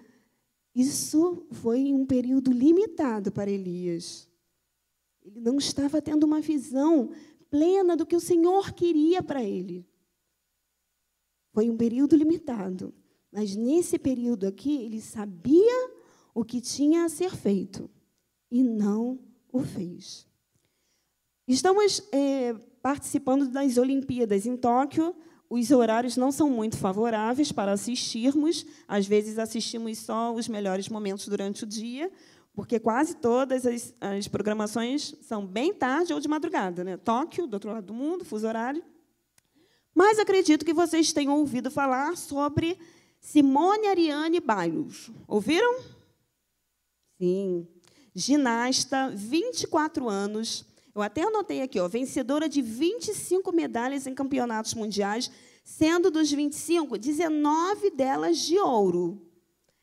isso 0.74 1.46
foi 1.52 1.94
um 1.94 2.04
período 2.04 2.52
limitado 2.52 3.32
para 3.32 3.50
Elias. 3.50 4.28
Ele 5.22 5.40
não 5.40 5.56
estava 5.56 6.02
tendo 6.02 6.24
uma 6.24 6.42
visão 6.42 7.10
plena 7.48 7.96
do 7.96 8.04
que 8.04 8.14
o 8.14 8.20
Senhor 8.20 8.72
queria 8.72 9.22
para 9.22 9.42
ele. 9.42 9.88
Foi 11.58 11.68
um 11.68 11.76
período 11.76 12.14
limitado. 12.14 12.94
Mas 13.32 13.56
nesse 13.56 13.98
período 13.98 14.46
aqui, 14.46 14.76
ele 14.76 15.00
sabia 15.00 15.90
o 16.32 16.44
que 16.44 16.60
tinha 16.60 17.04
a 17.04 17.08
ser 17.08 17.34
feito 17.34 17.90
e 18.48 18.62
não 18.62 19.18
o 19.52 19.64
fez. 19.64 20.24
Estamos 21.48 22.00
é, 22.12 22.54
participando 22.80 23.48
das 23.48 23.76
Olimpíadas 23.76 24.46
em 24.46 24.56
Tóquio. 24.56 25.16
Os 25.50 25.72
horários 25.72 26.16
não 26.16 26.30
são 26.30 26.48
muito 26.48 26.76
favoráveis 26.76 27.50
para 27.50 27.72
assistirmos. 27.72 28.64
Às 28.86 29.08
vezes 29.08 29.36
assistimos 29.36 29.98
só 29.98 30.32
os 30.32 30.46
melhores 30.46 30.88
momentos 30.88 31.26
durante 31.26 31.64
o 31.64 31.66
dia, 31.66 32.08
porque 32.54 32.78
quase 32.78 33.16
todas 33.16 33.66
as, 33.66 33.92
as 34.00 34.28
programações 34.28 35.12
são 35.22 35.44
bem 35.44 35.74
tarde 35.74 36.14
ou 36.14 36.20
de 36.20 36.28
madrugada. 36.28 36.84
Né? 36.84 36.96
Tóquio, 36.96 37.48
do 37.48 37.54
outro 37.54 37.72
lado 37.72 37.86
do 37.86 37.94
mundo, 37.94 38.24
fuso 38.24 38.46
horário. 38.46 38.80
Mas 39.98 40.16
acredito 40.20 40.64
que 40.64 40.72
vocês 40.72 41.12
tenham 41.12 41.36
ouvido 41.36 41.72
falar 41.72 42.16
sobre 42.16 42.78
Simone 43.18 43.88
Ariane 43.88 44.38
Biles. 44.38 45.10
Ouviram? 45.26 45.80
Sim. 47.20 47.66
Ginasta, 48.14 49.10
24 49.10 50.08
anos. 50.08 50.64
Eu 50.94 51.02
até 51.02 51.22
anotei 51.22 51.62
aqui, 51.62 51.80
ó, 51.80 51.88
vencedora 51.88 52.48
de 52.48 52.62
25 52.62 53.50
medalhas 53.50 54.06
em 54.06 54.14
campeonatos 54.14 54.72
mundiais, 54.74 55.32
sendo 55.64 56.12
dos 56.12 56.30
25, 56.30 56.96
19 56.96 57.90
delas 57.90 58.38
de 58.38 58.56
ouro. 58.56 59.20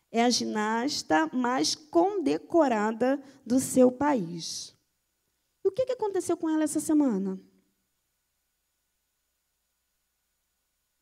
É 0.09 0.23
a 0.23 0.29
ginasta 0.29 1.29
mais 1.33 1.75
condecorada 1.75 3.21
do 3.45 3.59
seu 3.59 3.91
país. 3.91 4.73
E 5.61 5.67
o 5.67 5.71
que 5.73 5.91
aconteceu 5.91 6.37
com 6.37 6.49
ela 6.49 6.63
essa 6.63 6.79
semana? 6.79 7.37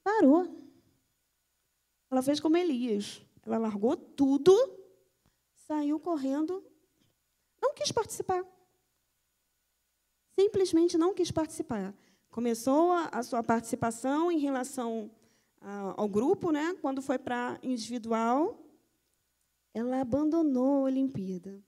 Parou. 0.03 0.47
Ela 2.11 2.21
fez 2.21 2.39
como 2.39 2.57
Elias. 2.57 3.21
Ela 3.45 3.57
largou 3.57 3.95
tudo, 3.95 4.53
saiu 5.55 5.99
correndo, 5.99 6.63
não 7.61 7.73
quis 7.73 7.91
participar. 7.91 8.43
Simplesmente 10.39 10.97
não 10.97 11.13
quis 11.13 11.31
participar. 11.31 11.93
Começou 12.29 12.91
a, 12.91 13.21
sua 13.21 13.43
participação 13.43 14.31
em 14.31 14.39
relação 14.39 15.11
ao 15.95 16.09
grupo, 16.09 16.51
né? 16.51 16.75
quando 16.81 17.01
foi 17.01 17.17
para 17.17 17.59
individual, 17.63 18.59
ela 19.73 20.01
abandonou 20.01 20.79
a 20.79 20.85
Olimpíada. 20.85 21.63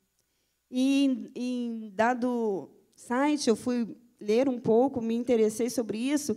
E 0.70 1.32
em 1.36 1.92
dado 1.94 2.70
site, 2.96 3.50
eu 3.50 3.56
fui 3.56 3.96
ler 4.20 4.50
um 4.50 4.60
pouco, 4.60 5.02
me 5.02 5.16
interessei 5.16 5.70
sobre 5.70 5.98
isso, 5.98 6.36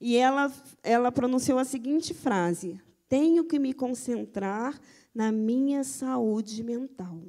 e 0.00 0.16
ela, 0.16 0.52
ela 0.82 1.10
pronunciou 1.10 1.58
a 1.58 1.64
seguinte 1.64 2.14
frase: 2.14 2.80
Tenho 3.08 3.44
que 3.44 3.58
me 3.58 3.72
concentrar 3.72 4.80
na 5.14 5.32
minha 5.32 5.82
saúde 5.82 6.62
mental. 6.62 7.22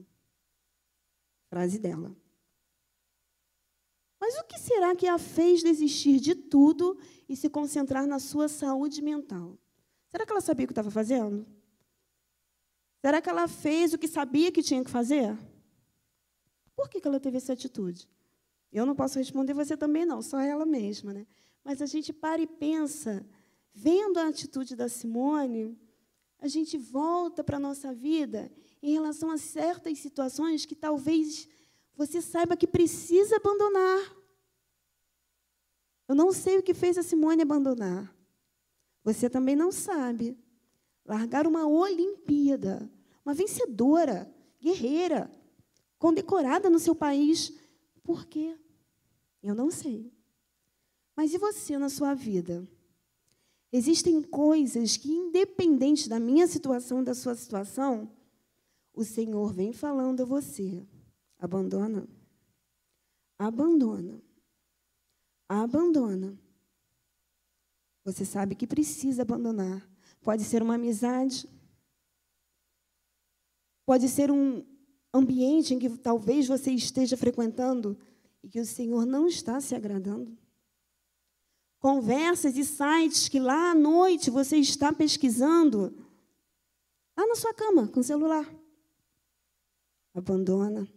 Frase 1.49 1.79
dela. 1.79 2.15
Mas 4.19 4.37
o 4.37 4.43
que 4.43 4.59
será 4.59 4.95
que 4.95 5.07
a 5.07 5.17
fez 5.17 5.63
desistir 5.63 6.19
de 6.19 6.35
tudo 6.35 6.99
e 7.27 7.35
se 7.35 7.49
concentrar 7.49 8.05
na 8.05 8.19
sua 8.19 8.47
saúde 8.47 9.01
mental? 9.01 9.57
Será 10.09 10.25
que 10.25 10.31
ela 10.31 10.41
sabia 10.41 10.65
o 10.65 10.67
que 10.67 10.73
estava 10.73 10.91
fazendo? 10.91 11.47
Será 13.01 13.21
que 13.21 13.29
ela 13.29 13.47
fez 13.47 13.93
o 13.93 13.97
que 13.97 14.07
sabia 14.07 14.51
que 14.51 14.61
tinha 14.61 14.83
que 14.83 14.91
fazer? 14.91 15.37
Por 16.75 16.89
que 16.89 17.01
ela 17.05 17.19
teve 17.19 17.37
essa 17.37 17.53
atitude? 17.53 18.09
Eu 18.71 18.85
não 18.85 18.95
posso 18.95 19.17
responder, 19.17 19.53
você 19.53 19.75
também 19.75 20.05
não, 20.05 20.21
só 20.21 20.39
ela 20.39 20.65
mesma. 20.65 21.13
Né? 21.13 21.25
Mas 21.69 21.83
a 21.83 21.85
gente 21.85 22.11
para 22.11 22.41
e 22.41 22.47
pensa, 22.47 23.23
vendo 23.71 24.17
a 24.17 24.27
atitude 24.27 24.75
da 24.75 24.89
Simone, 24.89 25.79
a 26.39 26.47
gente 26.47 26.75
volta 26.79 27.43
para 27.43 27.57
a 27.57 27.59
nossa 27.59 27.93
vida 27.93 28.51
em 28.81 28.91
relação 28.91 29.29
a 29.29 29.37
certas 29.37 29.99
situações 29.99 30.65
que 30.65 30.73
talvez 30.73 31.47
você 31.95 32.23
saiba 32.23 32.57
que 32.57 32.65
precisa 32.65 33.35
abandonar. 33.35 34.17
Eu 36.07 36.15
não 36.15 36.33
sei 36.33 36.57
o 36.57 36.63
que 36.63 36.73
fez 36.73 36.97
a 36.97 37.03
Simone 37.03 37.43
abandonar. 37.43 38.15
Você 39.03 39.29
também 39.29 39.55
não 39.55 39.71
sabe. 39.71 40.35
Largar 41.05 41.45
uma 41.45 41.67
Olimpíada, 41.67 42.89
uma 43.23 43.35
vencedora, 43.35 44.27
guerreira, 44.59 45.29
condecorada 45.99 46.67
no 46.67 46.79
seu 46.79 46.95
país. 46.95 47.53
Por 48.01 48.25
quê? 48.25 48.57
Eu 49.43 49.53
não 49.53 49.69
sei. 49.69 50.11
Mas 51.19 51.33
e 51.33 51.37
você 51.37 51.77
na 51.77 51.89
sua 51.89 52.13
vida? 52.13 52.65
Existem 53.73 54.21
coisas 54.21 54.95
que, 54.95 55.11
independente 55.11 56.07
da 56.07 56.17
minha 56.17 56.47
situação, 56.47 57.03
da 57.03 57.13
sua 57.13 57.35
situação, 57.35 58.09
o 58.93 59.03
Senhor 59.03 59.51
vem 59.53 59.73
falando 59.73 60.21
a 60.21 60.25
você. 60.25 60.81
Abandona. 61.37 62.07
Abandona. 63.37 64.21
Abandona. 65.49 66.39
Você 68.05 68.23
sabe 68.23 68.55
que 68.55 68.65
precisa 68.65 69.23
abandonar. 69.23 69.85
Pode 70.21 70.45
ser 70.45 70.63
uma 70.63 70.75
amizade. 70.75 71.49
Pode 73.85 74.07
ser 74.07 74.31
um 74.31 74.65
ambiente 75.13 75.73
em 75.73 75.79
que 75.79 75.89
talvez 75.97 76.47
você 76.47 76.71
esteja 76.71 77.17
frequentando 77.17 77.99
e 78.41 78.47
que 78.47 78.61
o 78.61 78.65
Senhor 78.65 79.05
não 79.05 79.27
está 79.27 79.59
se 79.59 79.75
agradando 79.75 80.39
conversas 81.79 82.57
e 82.57 82.65
sites 82.65 83.29
que 83.29 83.39
lá 83.39 83.71
à 83.71 83.75
noite 83.75 84.29
você 84.29 84.57
está 84.57 84.91
pesquisando, 84.93 85.95
lá 87.17 87.25
na 87.25 87.35
sua 87.35 87.53
cama, 87.53 87.87
com 87.87 88.01
o 88.01 88.03
celular. 88.03 88.47
Abandona. 90.13 90.87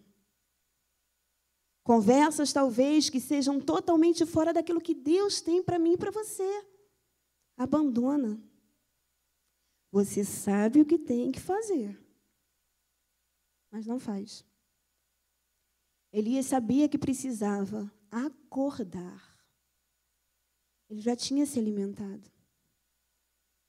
Conversas 1.85 2.53
talvez 2.53 3.11
que 3.11 3.21
sejam 3.21 3.61
totalmente 3.61 4.25
fora 4.25 4.53
daquilo 4.53 4.81
que 4.81 4.95
Deus 4.95 5.41
tem 5.41 5.63
para 5.63 5.79
mim 5.79 5.95
e 5.95 5.99
para 5.99 6.11
você. 6.11 6.65
Abandona. 7.57 8.41
Você 9.91 10.25
sabe 10.25 10.81
o 10.81 10.87
que 10.87 10.99
tem 10.99 11.31
que 11.31 11.41
fazer, 11.41 11.99
mas 13.71 13.87
não 13.87 13.99
faz. 13.99 14.43
Elias 16.11 16.47
sabia 16.47 16.89
que 16.89 16.97
precisava 16.97 17.93
acordar. 18.11 19.32
Ele 20.93 21.01
já 21.01 21.17
tinha 21.17 21.47
se 21.47 21.59
alimentado. 21.59 22.31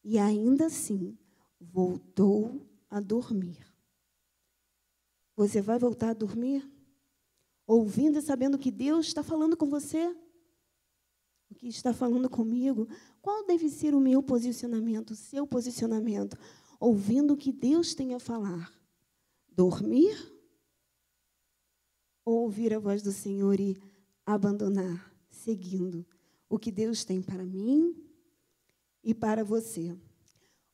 E 0.04 0.20
ainda 0.20 0.66
assim, 0.66 1.18
voltou 1.58 2.68
a 2.90 3.00
dormir. 3.00 3.66
Você 5.34 5.62
vai 5.62 5.80
voltar 5.80 6.10
a 6.10 6.14
dormir? 6.14 6.70
Ouvindo 7.66 8.20
e 8.20 8.22
sabendo 8.22 8.60
que 8.60 8.70
Deus 8.70 9.06
está 9.06 9.24
falando 9.24 9.56
com 9.56 9.70
você? 9.70 10.14
O 11.50 11.56
que 11.56 11.70
está 11.70 11.94
falando 11.94 12.30
comigo? 12.30 12.90
Qual 13.22 13.48
deve 13.48 13.70
ser 13.70 13.96
o 13.96 14.02
meu 14.02 14.22
posicionamento, 14.22 15.12
o 15.12 15.16
seu 15.16 15.48
posicionamento? 15.48 16.38
Ouvindo 16.78 17.36
o 17.36 17.38
que 17.38 17.54
Deus 17.54 17.96
tem 17.96 18.14
a 18.14 18.20
falar. 18.20 18.70
Dormir? 19.48 20.14
Ou 22.26 22.42
ouvir 22.42 22.74
a 22.74 22.80
voz 22.80 23.02
do 23.02 23.14
Senhor 23.14 23.62
e 23.62 23.78
abandonar, 24.26 25.10
seguindo 25.30 26.06
o 26.54 26.60
que 26.60 26.72
Deus 26.72 27.04
tem 27.04 27.20
para 27.20 27.44
mim 27.44 27.96
e 29.04 29.12
para 29.12 29.44
você. 29.44 29.98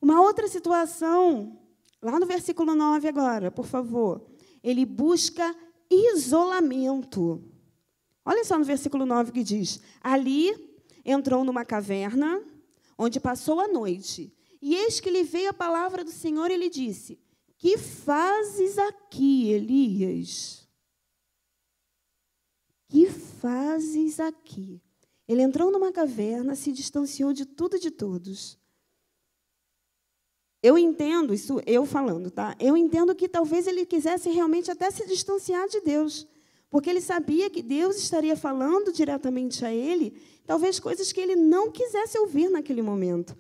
Uma 0.02 0.22
outra 0.22 0.46
situação, 0.50 1.58
lá 2.02 2.20
no 2.20 2.26
versículo 2.26 2.76
9 2.76 3.08
agora, 3.08 3.50
por 3.50 3.66
favor. 3.66 4.30
Ele 4.62 4.86
busca 4.86 5.56
isolamento. 5.90 7.42
Olha 8.26 8.44
só 8.44 8.60
no 8.60 8.66
versículo 8.66 9.06
9 9.06 9.32
que 9.32 9.42
diz: 9.42 9.80
Ali 10.02 10.54
entrou 11.06 11.46
numa 11.46 11.64
caverna, 11.64 12.44
onde 12.98 13.18
passou 13.18 13.62
a 13.62 13.68
noite. 13.70 14.36
E 14.62 14.76
eis 14.76 15.00
que 15.00 15.10
lhe 15.10 15.24
veio 15.24 15.52
a 15.52 15.54
palavra 15.54 16.04
do 16.04 16.12
Senhor 16.12 16.52
e 16.52 16.58
lhe 16.58 16.70
disse: 16.70 17.18
Que 17.58 17.78
fazes 17.78 18.78
aqui, 18.78 19.50
Elias? 19.50 20.68
Que 22.90 23.10
fazes 23.10 24.20
aqui? 24.20 24.82
Ele 25.30 25.44
entrou 25.44 25.72
numa 25.72 25.92
caverna, 25.92 26.56
se 26.56 26.72
distanciou 26.72 27.32
de 27.32 27.46
tudo 27.46 27.78
e 27.78 27.80
de 27.80 27.92
todos. 27.92 28.58
Eu 30.64 30.76
entendo, 30.76 31.36
isso 31.36 31.62
eu 31.68 31.86
falando, 31.86 32.32
tá? 32.32 32.56
Eu 32.60 32.76
entendo 32.76 33.14
que 33.14 33.30
talvez 33.30 33.68
ele 33.68 33.86
quisesse 33.86 34.28
realmente 34.32 34.72
até 34.72 34.90
se 34.90 35.06
distanciar 35.08 35.70
de 35.70 35.82
Deus, 35.82 36.28
porque 36.68 36.90
ele 36.90 37.00
sabia 37.00 37.48
que 37.48 37.62
Deus 37.62 37.98
estaria 37.98 38.36
falando 38.36 38.92
diretamente 38.92 39.64
a 39.64 39.72
ele, 39.72 40.20
talvez 40.48 40.80
coisas 40.80 41.12
que 41.14 41.22
ele 41.22 41.36
não 41.36 41.72
quisesse 41.72 42.18
ouvir 42.18 42.50
naquele 42.50 42.82
momento. 42.82 43.38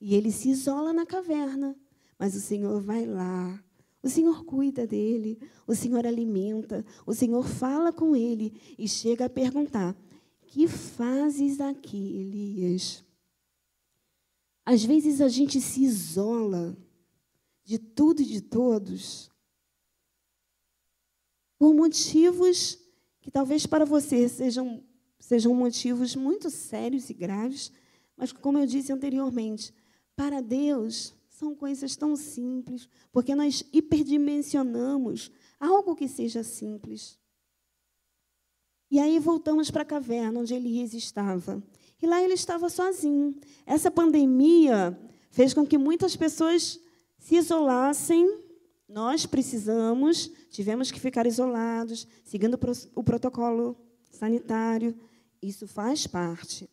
E 0.00 0.14
ele 0.14 0.30
se 0.30 0.48
isola 0.48 0.92
na 0.92 1.04
caverna, 1.04 1.76
mas 2.16 2.36
o 2.36 2.40
Senhor 2.40 2.80
vai 2.80 3.04
lá, 3.04 3.60
o 4.00 4.08
Senhor 4.08 4.44
cuida 4.44 4.86
dele, 4.86 5.40
o 5.66 5.74
Senhor 5.74 6.06
alimenta, 6.06 6.84
o 7.04 7.12
Senhor 7.12 7.44
fala 7.46 7.92
com 7.92 8.14
ele 8.14 8.54
e 8.78 8.86
chega 8.86 9.24
a 9.24 9.30
perguntar: 9.30 9.96
que 10.52 10.68
fazes 10.68 11.62
aqui, 11.62 11.96
Elias? 11.96 13.02
Às 14.66 14.84
vezes 14.84 15.22
a 15.22 15.28
gente 15.28 15.58
se 15.62 15.82
isola 15.82 16.76
de 17.64 17.78
tudo 17.78 18.20
e 18.20 18.26
de 18.26 18.42
todos, 18.42 19.30
por 21.58 21.72
motivos 21.72 22.78
que 23.22 23.30
talvez 23.30 23.64
para 23.64 23.86
você 23.86 24.28
sejam, 24.28 24.84
sejam 25.18 25.54
motivos 25.54 26.14
muito 26.14 26.50
sérios 26.50 27.08
e 27.08 27.14
graves, 27.14 27.72
mas 28.14 28.30
como 28.30 28.58
eu 28.58 28.66
disse 28.66 28.92
anteriormente, 28.92 29.72
para 30.14 30.42
Deus 30.42 31.14
são 31.30 31.54
coisas 31.54 31.96
tão 31.96 32.14
simples, 32.14 32.86
porque 33.10 33.34
nós 33.34 33.64
hiperdimensionamos 33.72 35.30
algo 35.58 35.96
que 35.96 36.06
seja 36.06 36.42
simples. 36.42 37.18
E 38.92 39.00
aí 39.00 39.18
voltamos 39.18 39.70
para 39.70 39.80
a 39.80 39.86
caverna 39.86 40.40
onde 40.40 40.52
Elias 40.52 40.92
estava. 40.92 41.62
E 42.02 42.06
lá 42.06 42.22
ele 42.22 42.34
estava 42.34 42.68
sozinho. 42.68 43.34
Essa 43.64 43.90
pandemia 43.90 44.98
fez 45.30 45.54
com 45.54 45.66
que 45.66 45.78
muitas 45.78 46.14
pessoas 46.14 46.78
se 47.18 47.36
isolassem. 47.36 48.38
Nós 48.86 49.24
precisamos, 49.24 50.30
tivemos 50.50 50.90
que 50.90 51.00
ficar 51.00 51.26
isolados, 51.26 52.06
seguindo 52.22 52.58
o 52.94 53.02
protocolo 53.02 53.78
sanitário. 54.10 54.94
Isso 55.40 55.66
faz 55.66 56.06
parte. 56.06 56.68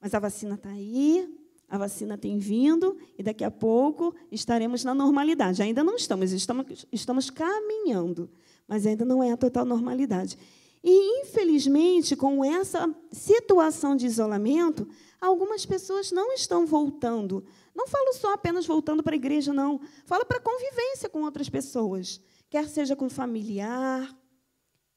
Mas 0.00 0.14
a 0.14 0.20
vacina 0.20 0.54
está 0.54 0.70
aí, 0.70 1.28
a 1.68 1.76
vacina 1.76 2.16
tem 2.16 2.38
vindo 2.38 2.96
e 3.18 3.22
daqui 3.24 3.42
a 3.42 3.50
pouco 3.50 4.14
estaremos 4.30 4.84
na 4.84 4.94
normalidade. 4.94 5.60
Ainda 5.60 5.82
não 5.82 5.96
estamos, 5.96 6.30
estamos, 6.30 6.86
estamos 6.92 7.30
caminhando, 7.30 8.30
mas 8.68 8.86
ainda 8.86 9.04
não 9.04 9.24
é 9.24 9.32
a 9.32 9.36
total 9.36 9.64
normalidade. 9.64 10.38
E, 10.82 11.20
infelizmente, 11.20 12.16
com 12.16 12.44
essa 12.44 12.92
situação 13.12 13.94
de 13.94 14.06
isolamento, 14.06 14.88
algumas 15.20 15.64
pessoas 15.64 16.10
não 16.10 16.32
estão 16.32 16.66
voltando. 16.66 17.44
Não 17.74 17.86
falo 17.86 18.12
só 18.14 18.34
apenas 18.34 18.66
voltando 18.66 19.02
para 19.02 19.14
a 19.14 19.16
igreja, 19.16 19.52
não. 19.52 19.80
Falo 20.04 20.26
para 20.26 20.40
convivência 20.40 21.08
com 21.08 21.22
outras 21.22 21.48
pessoas. 21.48 22.20
Quer 22.50 22.68
seja 22.68 22.96
com 22.96 23.08
familiar, 23.08 24.14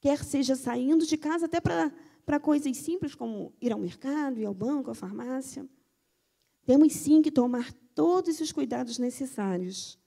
quer 0.00 0.24
seja 0.24 0.56
saindo 0.56 1.06
de 1.06 1.16
casa 1.16 1.46
até 1.46 1.60
para, 1.60 1.92
para 2.24 2.40
coisas 2.40 2.76
simples, 2.76 3.14
como 3.14 3.54
ir 3.60 3.72
ao 3.72 3.78
mercado, 3.78 4.40
ir 4.40 4.44
ao 4.44 4.52
banco, 4.52 4.90
à 4.90 4.94
farmácia. 4.94 5.66
Temos 6.66 6.92
sim 6.94 7.22
que 7.22 7.30
tomar 7.30 7.72
todos 7.94 8.40
os 8.40 8.50
cuidados 8.50 8.98
necessários. 8.98 9.98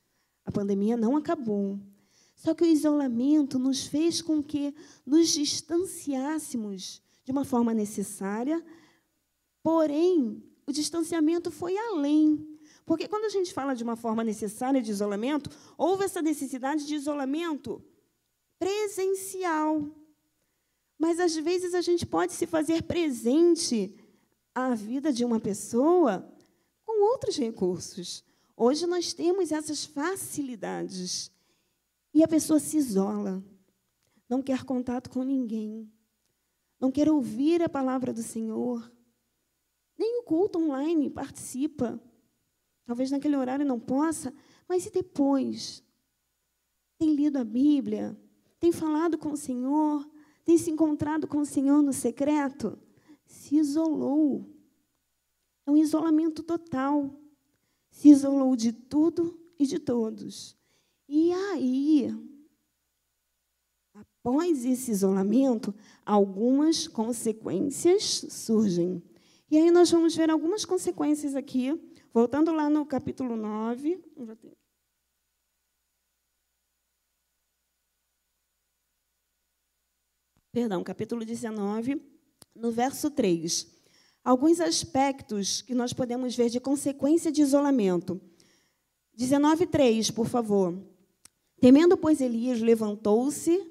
A 0.46 0.52
pandemia 0.52 0.98
não 0.98 1.16
acabou. 1.16 1.80
Só 2.40 2.54
que 2.54 2.64
o 2.64 2.68
isolamento 2.68 3.60
nos 3.60 3.86
fez 3.86 4.22
com 4.22 4.42
que 4.42 4.74
nos 5.06 5.28
distanciássemos 5.28 7.02
de 7.26 7.34
uma 7.34 7.44
forma 7.44 7.74
necessária, 7.74 8.64
porém, 9.62 10.42
o 10.66 10.72
distanciamento 10.72 11.52
foi 11.52 11.78
além. 11.78 12.58
Porque 12.86 13.10
quando 13.10 13.26
a 13.26 13.30
gente 13.30 13.54
fala 13.54 13.76
de 13.76 13.84
uma 13.84 13.98
forma 13.98 14.24
necessária 14.24 14.82
de 14.82 14.90
isolamento, 14.90 15.50
houve 15.78 16.06
essa 16.06 16.22
necessidade 16.22 16.88
de 16.88 16.96
isolamento 16.96 17.84
presencial. 18.58 19.86
Mas 20.98 21.20
às 21.20 21.36
vezes 21.36 21.74
a 21.74 21.82
gente 21.82 22.06
pode 22.06 22.32
se 22.32 22.48
fazer 22.48 22.84
presente 22.84 23.94
à 24.56 24.74
vida 24.74 25.12
de 25.12 25.26
uma 25.26 25.42
pessoa 25.42 26.26
com 26.86 27.04
outros 27.12 27.38
recursos. 27.38 28.24
Hoje 28.56 28.88
nós 28.88 29.12
temos 29.12 29.52
essas 29.52 29.84
facilidades. 29.84 31.30
E 32.14 32.24
a 32.24 32.28
pessoa 32.28 32.60
se 32.60 32.78
isola, 32.78 33.44
não 34.28 34.42
quer 34.42 34.64
contato 34.64 35.10
com 35.10 35.24
ninguém, 35.24 35.92
não 36.80 36.92
quer 36.92 37.10
ouvir 37.10 37.62
a 37.62 37.70
palavra 37.70 38.14
do 38.14 38.24
Senhor, 38.24 38.92
nem 39.98 40.20
o 40.20 40.24
culto 40.24 40.58
online 40.60 41.10
participa. 41.10 42.02
Talvez 42.86 43.12
naquele 43.12 43.36
horário 43.36 43.66
não 43.66 43.80
possa, 43.80 44.34
mas 44.68 44.86
e 44.86 44.92
depois? 44.92 45.84
Tem 46.98 47.14
lido 47.14 47.38
a 47.38 47.44
Bíblia? 47.44 48.20
Tem 48.60 48.72
falado 48.72 49.18
com 49.18 49.32
o 49.32 49.38
Senhor? 49.38 50.10
Tem 50.44 50.58
se 50.58 50.72
encontrado 50.72 51.28
com 51.28 51.40
o 51.40 51.46
Senhor 51.46 51.82
no 51.82 51.94
secreto? 51.94 52.80
Se 53.26 53.58
isolou. 53.58 54.46
É 55.66 55.72
um 55.72 55.78
isolamento 55.78 56.42
total. 56.42 57.14
Se 57.92 58.10
isolou 58.10 58.56
de 58.56 58.74
tudo 58.74 59.40
e 59.60 59.66
de 59.66 59.80
todos. 59.80 60.59
E 61.12 61.34
aí, 61.34 62.08
após 63.96 64.64
esse 64.64 64.92
isolamento, 64.92 65.74
algumas 66.06 66.88
consequências 66.88 68.04
surgem. 68.30 69.02
E 69.50 69.58
aí 69.58 69.72
nós 69.72 69.90
vamos 69.90 70.16
ver 70.16 70.30
algumas 70.30 70.66
consequências 70.66 71.34
aqui, 71.34 71.74
voltando 72.14 72.52
lá 72.52 72.70
no 72.70 72.86
capítulo 72.86 73.36
9. 73.36 74.00
Perdão, 80.52 80.84
capítulo 80.84 81.26
19, 81.26 82.00
no 82.56 82.72
verso 82.72 83.10
3. 83.10 83.66
Alguns 84.24 84.60
aspectos 84.60 85.64
que 85.64 85.74
nós 85.74 85.92
podemos 85.92 86.36
ver 86.36 86.50
de 86.50 86.60
consequência 86.60 87.32
de 87.32 87.42
isolamento. 87.42 88.22
19,3, 89.18 90.14
por 90.14 90.28
favor. 90.28 90.99
Temendo, 91.60 91.98
pois, 91.98 92.22
Elias 92.22 92.62
levantou-se 92.62 93.62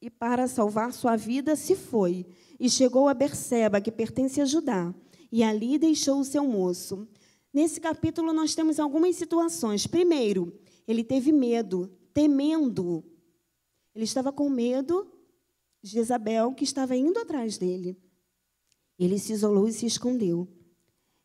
e, 0.00 0.08
para 0.08 0.48
salvar 0.48 0.92
sua 0.92 1.16
vida, 1.16 1.54
se 1.56 1.76
foi, 1.76 2.26
e 2.58 2.70
chegou 2.70 3.08
a 3.08 3.14
Berseba, 3.14 3.80
que 3.80 3.92
pertence 3.92 4.40
a 4.40 4.44
Judá, 4.44 4.94
e 5.30 5.42
ali 5.42 5.78
deixou 5.78 6.20
o 6.20 6.24
seu 6.24 6.44
moço. 6.44 7.06
Nesse 7.52 7.80
capítulo, 7.80 8.32
nós 8.32 8.54
temos 8.54 8.80
algumas 8.80 9.16
situações. 9.16 9.86
Primeiro, 9.86 10.58
ele 10.88 11.04
teve 11.04 11.32
medo, 11.32 11.90
temendo. 12.12 13.04
Ele 13.94 14.04
estava 14.04 14.32
com 14.32 14.48
medo 14.48 15.06
de 15.82 15.90
Jezabel, 15.90 16.54
que 16.54 16.64
estava 16.64 16.96
indo 16.96 17.18
atrás 17.18 17.58
dele. 17.58 17.96
Ele 18.98 19.18
se 19.18 19.32
isolou 19.32 19.68
e 19.68 19.72
se 19.72 19.86
escondeu. 19.86 20.48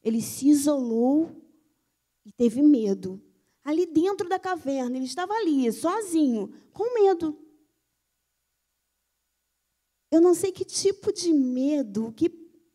Ele 0.04 0.22
se 0.22 0.50
isolou 0.50 1.32
e 2.26 2.32
teve 2.32 2.62
medo 2.62 3.22
ali 3.70 3.86
dentro 3.86 4.28
da 4.28 4.40
caverna. 4.40 4.98
Ele 4.98 5.06
estava 5.06 5.34
ali, 5.34 5.72
sozinho, 5.72 6.54
com 6.74 6.94
medo. 6.94 7.38
Eu 10.12 10.20
não 10.20 10.34
sei 10.34 10.52
que 10.52 10.66
tipo 10.66 11.14
de 11.14 11.32
medo, 11.32 12.12
que 12.14 12.30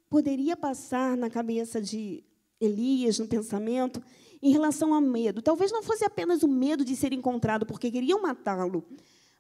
poderia 0.09 0.57
passar 0.57 1.17
na 1.17 1.29
cabeça 1.29 1.81
de 1.81 2.25
Elias, 2.61 3.19
no 3.19 3.27
pensamento, 3.27 4.03
em 4.41 4.53
relação 4.53 4.95
ao 4.95 5.01
medo. 5.01 5.43
Talvez 5.43 5.73
não 5.73 5.83
fosse 5.83 6.05
apenas 6.05 6.43
o 6.43 6.49
medo 6.49 6.85
de 6.85 6.95
ser 6.95 7.13
encontrado 7.13 7.67
porque 7.67 7.91
queriam 7.91 8.23
matá-lo, 8.23 8.87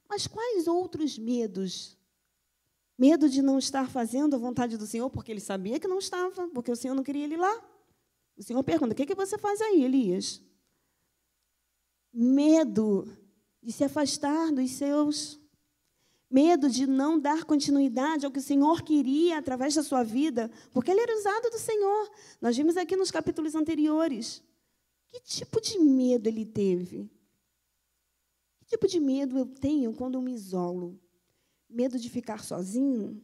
mas 0.08 0.26
quais 0.26 0.66
outros 0.66 1.16
medos? 1.18 1.96
Medo 2.98 3.28
de 3.28 3.42
não 3.42 3.58
estar 3.58 3.88
fazendo 3.88 4.34
a 4.34 4.38
vontade 4.38 4.76
do 4.76 4.86
Senhor, 4.86 5.10
porque 5.10 5.30
ele 5.30 5.40
sabia 5.40 5.80
que 5.80 5.88
não 5.88 5.98
estava, 5.98 6.48
porque 6.48 6.70
o 6.70 6.76
Senhor 6.76 6.94
não 6.94 7.02
queria 7.02 7.24
ele 7.24 7.36
lá. 7.36 7.62
O 8.36 8.42
Senhor 8.42 8.62
pergunta: 8.62 8.92
o 8.92 8.96
que, 8.96 9.02
é 9.02 9.06
que 9.06 9.14
você 9.14 9.36
faz 9.36 9.60
aí, 9.60 9.84
Elias? 9.84 10.40
Medo 12.14 13.08
de 13.60 13.72
se 13.72 13.82
afastar 13.82 14.52
dos 14.52 14.70
seus, 14.70 15.40
medo 16.30 16.70
de 16.70 16.86
não 16.86 17.18
dar 17.18 17.44
continuidade 17.44 18.24
ao 18.24 18.30
que 18.30 18.38
o 18.38 18.42
Senhor 18.42 18.82
queria 18.82 19.38
através 19.38 19.74
da 19.74 19.82
sua 19.82 20.04
vida, 20.04 20.50
porque 20.72 20.92
ele 20.92 21.00
era 21.00 21.18
usado 21.18 21.50
do 21.50 21.58
Senhor. 21.58 22.10
Nós 22.40 22.56
vimos 22.56 22.76
aqui 22.76 22.94
nos 22.94 23.10
capítulos 23.10 23.54
anteriores. 23.54 24.42
Que 25.08 25.20
tipo 25.20 25.60
de 25.60 25.78
medo 25.78 26.28
ele 26.28 26.44
teve? 26.44 27.10
Que 28.60 28.66
tipo 28.66 28.86
de 28.86 29.00
medo 29.00 29.38
eu 29.38 29.46
tenho 29.46 29.92
quando 29.92 30.14
eu 30.14 30.22
me 30.22 30.32
isolo? 30.32 31.00
Medo 31.68 31.98
de 31.98 32.08
ficar 32.08 32.44
sozinho? 32.44 33.20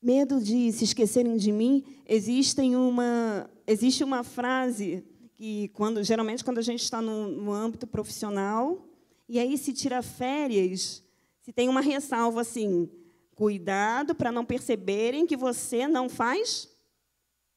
Medo 0.00 0.40
de 0.40 0.70
se 0.72 0.84
esquecerem 0.84 1.36
de 1.36 1.50
mim? 1.50 1.84
Existem 2.06 2.76
uma, 2.76 3.50
existe 3.66 4.04
uma 4.04 4.22
frase 4.22 5.04
que 5.36 5.68
quando 5.68 6.02
geralmente 6.02 6.42
quando 6.42 6.58
a 6.58 6.62
gente 6.62 6.82
está 6.82 7.02
no, 7.02 7.28
no 7.28 7.52
âmbito 7.52 7.86
profissional 7.86 8.88
e 9.28 9.38
aí 9.38 9.58
se 9.58 9.72
tira 9.72 10.02
férias, 10.02 11.02
se 11.42 11.52
tem 11.52 11.68
uma 11.68 11.80
ressalva 11.80 12.40
assim, 12.40 12.90
cuidado 13.34 14.14
para 14.14 14.32
não 14.32 14.44
perceberem 14.44 15.26
que 15.26 15.36
você 15.36 15.86
não 15.86 16.08
faz, 16.08 16.68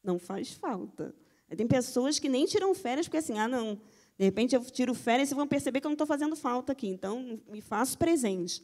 não 0.04 0.20
faz 0.20 0.52
falta. 0.52 1.16
Tem 1.56 1.68
pessoas 1.68 2.20
que 2.20 2.30
nem 2.30 2.46
tiram 2.46 2.76
férias 2.76 3.08
porque 3.08 3.18
assim, 3.18 3.40
ah 3.40 3.48
não, 3.48 3.80
de 4.18 4.26
repente 4.26 4.54
eu 4.54 4.64
tiro 4.66 4.94
férias 4.94 5.32
e 5.32 5.36
vão 5.36 5.48
perceber 5.48 5.80
que 5.80 5.88
eu 5.88 5.90
não 5.90 5.96
estou 5.96 6.06
fazendo 6.06 6.36
falta 6.36 6.74
aqui, 6.74 6.88
então 6.88 7.40
me 7.48 7.62
faço 7.62 7.98
presente. 7.98 8.62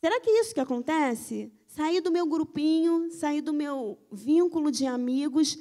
Será 0.00 0.20
que 0.20 0.30
é 0.30 0.40
isso 0.40 0.54
que 0.54 0.60
acontece? 0.60 1.50
Sair 1.66 2.00
do 2.00 2.12
meu 2.12 2.26
grupinho, 2.26 3.10
sair 3.10 3.40
do 3.40 3.52
meu 3.52 3.98
vínculo 4.12 4.70
de 4.70 4.86
amigos, 4.86 5.58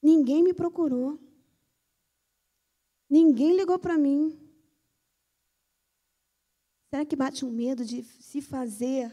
ninguém 0.00 0.42
me 0.42 0.52
procurou. 0.52 1.18
Ninguém 3.10 3.56
ligou 3.56 3.76
para 3.76 3.98
mim. 3.98 4.38
Será 6.88 7.04
que 7.04 7.16
bate 7.16 7.44
um 7.44 7.50
medo 7.50 7.84
de 7.84 8.04
se 8.04 8.40
fazer, 8.40 9.12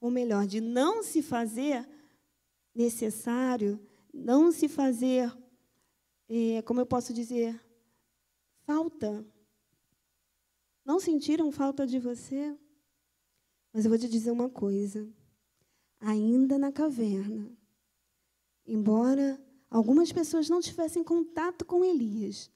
ou 0.00 0.10
melhor, 0.10 0.46
de 0.46 0.62
não 0.62 1.02
se 1.02 1.22
fazer 1.22 1.86
necessário, 2.74 3.78
não 4.12 4.50
se 4.50 4.66
fazer, 4.66 5.30
é, 6.28 6.62
como 6.62 6.80
eu 6.80 6.86
posso 6.86 7.12
dizer, 7.12 7.60
falta? 8.62 9.26
Não 10.84 10.98
sentiram 10.98 11.52
falta 11.52 11.86
de 11.86 11.98
você? 11.98 12.56
Mas 13.72 13.84
eu 13.84 13.90
vou 13.90 13.98
te 13.98 14.08
dizer 14.08 14.30
uma 14.30 14.48
coisa. 14.48 15.06
Ainda 16.00 16.58
na 16.58 16.70
caverna, 16.70 17.50
embora 18.66 19.42
algumas 19.70 20.12
pessoas 20.12 20.48
não 20.48 20.60
tivessem 20.60 21.02
contato 21.02 21.64
com 21.64 21.84
Elias, 21.84 22.50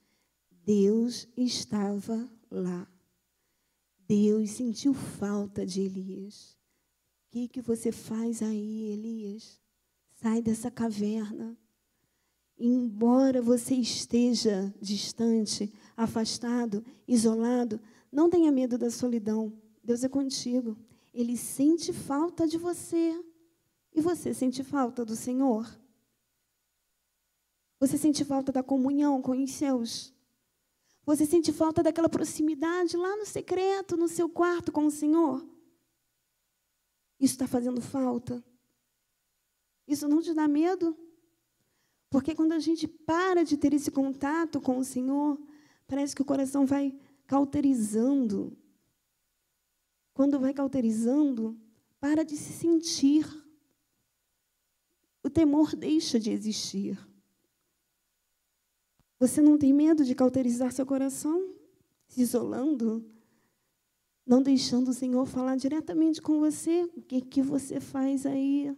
Deus 0.69 1.27
estava 1.35 2.29
lá. 2.51 2.87
Deus 4.07 4.51
sentiu 4.51 4.93
falta 4.93 5.65
de 5.65 5.81
Elias. 5.81 6.55
O 7.25 7.31
que, 7.31 7.47
que 7.47 7.59
você 7.59 7.91
faz 7.91 8.43
aí, 8.43 8.91
Elias? 8.91 9.59
Sai 10.21 10.43
dessa 10.43 10.69
caverna. 10.69 11.57
Embora 12.55 13.41
você 13.41 13.73
esteja 13.73 14.71
distante, 14.79 15.73
afastado, 15.97 16.85
isolado, 17.07 17.81
não 18.11 18.29
tenha 18.29 18.51
medo 18.51 18.77
da 18.77 18.91
solidão. 18.91 19.51
Deus 19.83 20.03
é 20.03 20.07
contigo. 20.07 20.77
Ele 21.11 21.35
sente 21.35 21.91
falta 21.91 22.47
de 22.47 22.59
você. 22.59 23.19
E 23.91 24.01
você 24.01 24.35
sente 24.35 24.63
falta 24.63 25.03
do 25.03 25.15
Senhor? 25.15 25.67
Você 27.79 27.97
sente 27.97 28.23
falta 28.23 28.51
da 28.51 28.61
comunhão 28.61 29.19
com 29.19 29.31
os 29.31 29.49
seus? 29.49 30.13
Você 31.09 31.25
sente 31.25 31.51
falta 31.51 31.81
daquela 31.81 32.07
proximidade 32.07 32.95
lá 32.95 33.17
no 33.17 33.25
secreto, 33.25 33.97
no 33.97 34.07
seu 34.07 34.29
quarto 34.29 34.71
com 34.71 34.85
o 34.85 34.91
Senhor? 34.91 35.43
Isso 37.19 37.33
está 37.33 37.47
fazendo 37.47 37.81
falta? 37.81 38.45
Isso 39.87 40.07
não 40.07 40.21
te 40.21 40.35
dá 40.35 40.47
medo? 40.47 40.95
Porque 42.11 42.35
quando 42.35 42.51
a 42.51 42.59
gente 42.59 42.87
para 42.87 43.43
de 43.43 43.57
ter 43.57 43.73
esse 43.73 43.89
contato 43.89 44.61
com 44.61 44.77
o 44.77 44.85
Senhor, 44.85 45.41
parece 45.87 46.15
que 46.15 46.21
o 46.21 46.25
coração 46.25 46.63
vai 46.63 46.95
cauterizando. 47.25 48.55
Quando 50.13 50.39
vai 50.39 50.53
cauterizando, 50.53 51.59
para 51.99 52.23
de 52.23 52.37
se 52.37 52.53
sentir. 52.53 53.25
O 55.23 55.29
temor 55.29 55.75
deixa 55.75 56.19
de 56.19 56.29
existir. 56.29 57.08
Você 59.19 59.41
não 59.41 59.57
tem 59.57 59.73
medo 59.73 60.05
de 60.05 60.15
cauterizar 60.15 60.71
seu 60.71 60.85
coração, 60.85 61.53
se 62.07 62.21
isolando, 62.21 63.05
não 64.25 64.41
deixando 64.41 64.89
o 64.89 64.93
Senhor 64.93 65.25
falar 65.25 65.57
diretamente 65.57 66.21
com 66.21 66.39
você? 66.39 66.83
O 66.95 67.01
que, 67.01 67.19
que 67.19 67.41
você 67.41 67.79
faz 67.79 68.25
aí? 68.25 68.73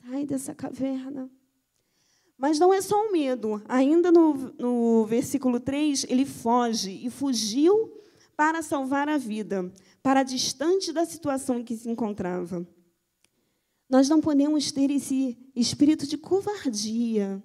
Sai 0.00 0.26
dessa 0.26 0.54
caverna. 0.54 1.30
Mas 2.36 2.58
não 2.58 2.72
é 2.74 2.80
só 2.80 3.06
o 3.06 3.12
medo. 3.12 3.62
Ainda 3.68 4.10
no, 4.10 4.34
no 4.58 5.06
versículo 5.06 5.60
3, 5.60 6.06
ele 6.08 6.26
foge 6.26 6.90
e 7.06 7.08
fugiu 7.08 7.92
para 8.36 8.62
salvar 8.62 9.08
a 9.08 9.16
vida, 9.16 9.72
para 10.02 10.22
distante 10.22 10.92
da 10.92 11.04
situação 11.06 11.58
em 11.58 11.64
que 11.64 11.76
se 11.76 11.88
encontrava. 11.88 12.66
Nós 13.88 14.08
não 14.08 14.20
podemos 14.20 14.72
ter 14.72 14.90
esse 14.90 15.38
espírito 15.54 16.06
de 16.06 16.18
covardia. 16.18 17.42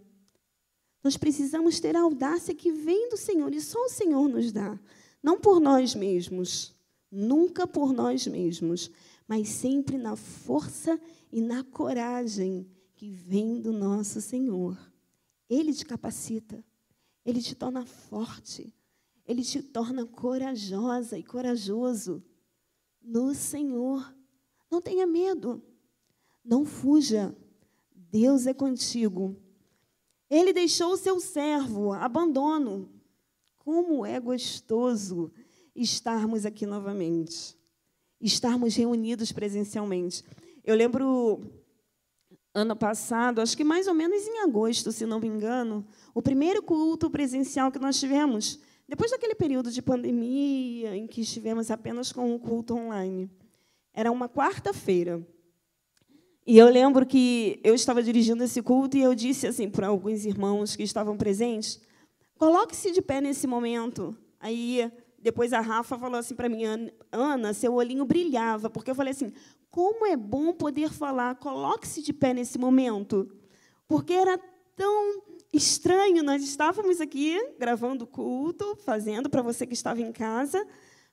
Nós 1.03 1.17
precisamos 1.17 1.79
ter 1.79 1.95
a 1.95 2.01
audácia 2.01 2.53
que 2.53 2.71
vem 2.71 3.09
do 3.09 3.17
Senhor 3.17 3.53
e 3.53 3.61
só 3.61 3.79
o 3.85 3.89
Senhor 3.89 4.27
nos 4.27 4.51
dá. 4.51 4.79
Não 5.21 5.39
por 5.39 5.59
nós 5.59 5.95
mesmos, 5.95 6.75
nunca 7.11 7.65
por 7.65 7.91
nós 7.91 8.27
mesmos, 8.27 8.91
mas 9.27 9.49
sempre 9.49 9.97
na 9.97 10.15
força 10.15 10.99
e 11.31 11.41
na 11.41 11.63
coragem 11.63 12.67
que 12.93 13.09
vem 13.09 13.59
do 13.59 13.71
nosso 13.71 14.21
Senhor. 14.21 14.77
Ele 15.49 15.73
te 15.73 15.85
capacita, 15.85 16.63
ele 17.25 17.41
te 17.41 17.55
torna 17.55 17.85
forte, 17.85 18.73
ele 19.27 19.43
te 19.43 19.61
torna 19.61 20.05
corajosa 20.05 21.17
e 21.17 21.23
corajoso 21.23 22.23
no 23.01 23.33
Senhor. 23.33 24.15
Não 24.69 24.81
tenha 24.81 25.07
medo, 25.07 25.63
não 26.43 26.63
fuja, 26.63 27.35
Deus 27.95 28.45
é 28.45 28.53
contigo. 28.53 29.35
Ele 30.31 30.53
deixou 30.53 30.93
o 30.93 30.97
seu 30.97 31.19
servo, 31.19 31.91
abandono. 31.91 32.89
Como 33.57 34.05
é 34.05 34.17
gostoso 34.17 35.29
estarmos 35.75 36.45
aqui 36.45 36.65
novamente, 36.65 37.57
estarmos 38.19 38.73
reunidos 38.73 39.33
presencialmente. 39.33 40.23
Eu 40.63 40.73
lembro 40.73 41.41
ano 42.53 42.77
passado, 42.77 43.41
acho 43.41 43.57
que 43.57 43.63
mais 43.65 43.87
ou 43.87 43.93
menos 43.93 44.25
em 44.25 44.39
agosto, 44.39 44.89
se 44.93 45.05
não 45.05 45.19
me 45.19 45.27
engano, 45.27 45.85
o 46.13 46.21
primeiro 46.21 46.63
culto 46.63 47.09
presencial 47.09 47.69
que 47.69 47.79
nós 47.79 47.99
tivemos, 47.99 48.57
depois 48.87 49.11
daquele 49.11 49.35
período 49.35 49.69
de 49.69 49.81
pandemia, 49.81 50.95
em 50.95 51.07
que 51.07 51.21
estivemos 51.21 51.69
apenas 51.69 52.13
com 52.13 52.33
o 52.33 52.39
culto 52.39 52.73
online. 52.73 53.29
Era 53.93 54.09
uma 54.09 54.29
quarta-feira. 54.29 55.25
E 56.45 56.57
eu 56.57 56.67
lembro 56.67 57.05
que 57.05 57.59
eu 57.63 57.75
estava 57.75 58.01
dirigindo 58.01 58.43
esse 58.43 58.61
culto 58.61 58.97
e 58.97 59.01
eu 59.01 59.13
disse 59.13 59.45
assim 59.45 59.69
para 59.69 59.87
alguns 59.87 60.25
irmãos 60.25 60.75
que 60.75 60.83
estavam 60.83 61.15
presentes: 61.15 61.79
coloque-se 62.37 62.91
de 62.91 63.01
pé 63.01 63.21
nesse 63.21 63.45
momento. 63.45 64.17
Aí 64.39 64.91
depois 65.19 65.53
a 65.53 65.59
Rafa 65.59 65.99
falou 65.99 66.19
assim 66.19 66.35
para 66.35 66.49
mim, 66.49 66.63
Ana, 67.11 67.53
seu 67.53 67.73
olhinho 67.73 68.05
brilhava, 68.05 68.69
porque 68.69 68.89
eu 68.89 68.95
falei 68.95 69.11
assim: 69.11 69.31
como 69.69 70.05
é 70.05 70.17
bom 70.17 70.51
poder 70.51 70.91
falar, 70.91 71.35
coloque-se 71.35 72.01
de 72.01 72.11
pé 72.11 72.33
nesse 72.33 72.57
momento. 72.57 73.31
Porque 73.87 74.13
era 74.13 74.39
tão 74.75 75.21
estranho, 75.53 76.23
nós 76.23 76.43
estávamos 76.43 76.99
aqui 76.99 77.37
gravando 77.59 78.07
culto, 78.07 78.75
fazendo 78.77 79.29
para 79.29 79.41
você 79.41 79.67
que 79.67 79.73
estava 79.73 80.01
em 80.01 80.11
casa, 80.11 80.65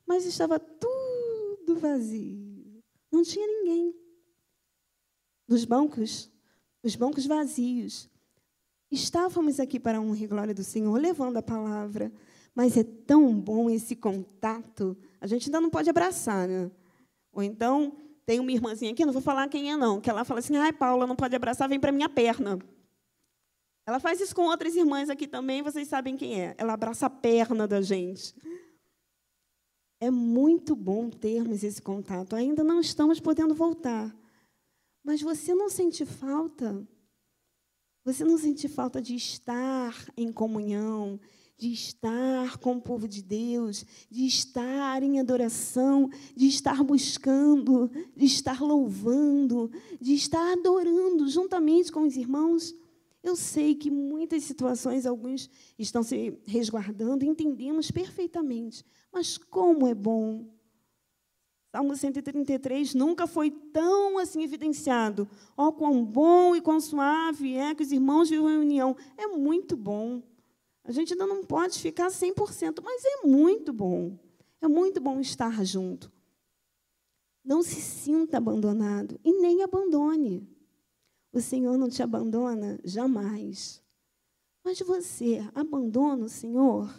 mas 0.06 0.24
estava 0.24 0.58
tudo 0.58 1.76
vazio. 1.76 2.82
Não 3.12 3.22
tinha 3.22 3.46
ninguém. 3.46 3.94
Nos 5.48 5.64
bancos, 5.64 6.30
os 6.82 6.94
bancos 6.94 7.24
vazios. 7.26 8.08
Estávamos 8.90 9.58
aqui 9.58 9.80
para 9.80 9.98
a 9.98 10.00
honra 10.00 10.24
e 10.24 10.26
glória 10.26 10.54
do 10.54 10.62
Senhor, 10.62 10.94
levando 11.00 11.38
a 11.38 11.42
palavra. 11.42 12.12
Mas 12.54 12.76
é 12.76 12.84
tão 12.84 13.32
bom 13.38 13.70
esse 13.70 13.96
contato. 13.96 14.96
A 15.20 15.26
gente 15.26 15.46
ainda 15.46 15.60
não 15.60 15.70
pode 15.70 15.88
abraçar, 15.88 16.46
né? 16.46 16.70
Ou 17.32 17.42
então, 17.42 17.96
tem 18.26 18.40
uma 18.40 18.52
irmãzinha 18.52 18.92
aqui, 18.92 19.06
não 19.06 19.12
vou 19.12 19.22
falar 19.22 19.48
quem 19.48 19.72
é, 19.72 19.76
não, 19.76 20.00
que 20.00 20.10
ela 20.10 20.24
fala 20.24 20.40
assim: 20.40 20.56
ai, 20.56 20.72
Paula, 20.72 21.06
não 21.06 21.16
pode 21.16 21.34
abraçar, 21.34 21.68
vem 21.68 21.80
para 21.80 21.92
minha 21.92 22.08
perna. 22.08 22.58
Ela 23.86 23.98
faz 23.98 24.20
isso 24.20 24.34
com 24.34 24.42
outras 24.42 24.76
irmãs 24.76 25.08
aqui 25.08 25.26
também, 25.26 25.62
vocês 25.62 25.88
sabem 25.88 26.14
quem 26.14 26.42
é. 26.42 26.54
Ela 26.58 26.74
abraça 26.74 27.06
a 27.06 27.10
perna 27.10 27.66
da 27.66 27.80
gente. 27.80 28.34
É 29.98 30.10
muito 30.10 30.76
bom 30.76 31.08
termos 31.08 31.64
esse 31.64 31.80
contato. 31.80 32.36
Ainda 32.36 32.62
não 32.62 32.80
estamos 32.80 33.18
podendo 33.18 33.54
voltar. 33.54 34.14
Mas 35.08 35.22
você 35.22 35.54
não 35.54 35.70
sente 35.70 36.04
falta? 36.04 36.86
Você 38.04 38.24
não 38.24 38.36
sente 38.36 38.68
falta 38.68 39.00
de 39.00 39.14
estar 39.14 39.94
em 40.14 40.30
comunhão, 40.30 41.18
de 41.56 41.72
estar 41.72 42.58
com 42.58 42.72
o 42.72 42.80
povo 42.82 43.08
de 43.08 43.22
Deus, 43.22 43.86
de 44.10 44.26
estar 44.26 45.02
em 45.02 45.18
adoração, 45.18 46.10
de 46.36 46.46
estar 46.46 46.84
buscando, 46.84 47.90
de 48.14 48.26
estar 48.26 48.60
louvando, 48.60 49.70
de 49.98 50.12
estar 50.12 50.52
adorando 50.52 51.26
juntamente 51.26 51.90
com 51.90 52.02
os 52.02 52.14
irmãos. 52.14 52.74
Eu 53.22 53.34
sei 53.34 53.74
que 53.74 53.90
muitas 53.90 54.42
situações, 54.44 55.06
alguns 55.06 55.48
estão 55.78 56.02
se 56.02 56.38
resguardando, 56.44 57.24
entendemos 57.24 57.90
perfeitamente, 57.90 58.84
mas 59.10 59.38
como 59.38 59.86
é 59.86 59.94
bom. 59.94 60.57
Salmo 61.78 61.94
133 61.94 62.92
nunca 62.94 63.24
foi 63.28 63.52
tão 63.52 64.18
assim 64.18 64.42
evidenciado. 64.42 65.28
Ó, 65.56 65.68
oh, 65.68 65.72
quão 65.72 66.04
bom 66.04 66.56
e 66.56 66.60
quão 66.60 66.80
suave 66.80 67.54
é 67.54 67.72
que 67.72 67.84
os 67.84 67.92
irmãos 67.92 68.28
vivam 68.28 68.50
em 68.50 68.58
união. 68.58 68.96
É 69.16 69.28
muito 69.28 69.76
bom. 69.76 70.20
A 70.82 70.90
gente 70.90 71.12
ainda 71.12 71.24
não 71.24 71.44
pode 71.44 71.78
ficar 71.78 72.08
100%, 72.08 72.80
mas 72.82 73.04
é 73.04 73.24
muito 73.24 73.72
bom. 73.72 74.18
É 74.60 74.66
muito 74.66 75.00
bom 75.00 75.20
estar 75.20 75.64
junto. 75.64 76.10
Não 77.44 77.62
se 77.62 77.80
sinta 77.80 78.38
abandonado 78.38 79.16
e 79.22 79.32
nem 79.40 79.62
abandone. 79.62 80.48
O 81.32 81.40
Senhor 81.40 81.78
não 81.78 81.88
te 81.88 82.02
abandona 82.02 82.80
jamais. 82.82 83.80
Mas 84.64 84.80
você 84.80 85.48
abandona 85.54 86.24
o 86.24 86.28
Senhor? 86.28 86.92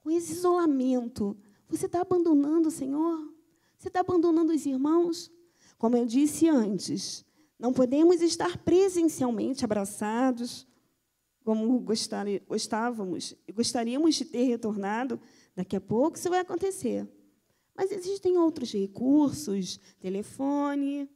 Com 0.00 0.12
esse 0.12 0.34
isolamento, 0.34 1.36
você 1.76 1.86
está 1.86 2.02
abandonando 2.02 2.68
o 2.68 2.70
Senhor? 2.70 3.32
Você 3.78 3.88
está 3.88 4.00
abandonando 4.00 4.52
os 4.52 4.66
irmãos? 4.66 5.32
Como 5.78 5.96
eu 5.96 6.04
disse 6.06 6.48
antes, 6.48 7.24
não 7.58 7.72
podemos 7.72 8.20
estar 8.20 8.58
presencialmente 8.58 9.64
abraçados, 9.64 10.66
como 11.42 11.80
gostávamos 11.80 13.34
e 13.48 13.52
gostaríamos 13.52 14.14
de 14.14 14.24
ter 14.24 14.44
retornado, 14.44 15.20
daqui 15.56 15.74
a 15.74 15.80
pouco 15.80 16.16
isso 16.16 16.30
vai 16.30 16.40
acontecer. 16.40 17.08
Mas 17.74 17.90
existem 17.90 18.36
outros 18.36 18.70
recursos, 18.72 19.80
telefone, 19.98 21.08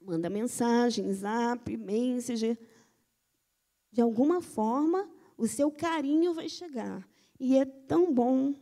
manda 0.00 0.28
mensagem, 0.28 1.12
zap, 1.12 1.74
messenger. 1.76 2.58
De 3.92 4.00
alguma 4.00 4.40
forma, 4.40 5.08
o 5.38 5.46
seu 5.46 5.70
carinho 5.70 6.34
vai 6.34 6.48
chegar. 6.48 7.08
E 7.38 7.56
é 7.56 7.64
tão 7.64 8.12
bom 8.12 8.54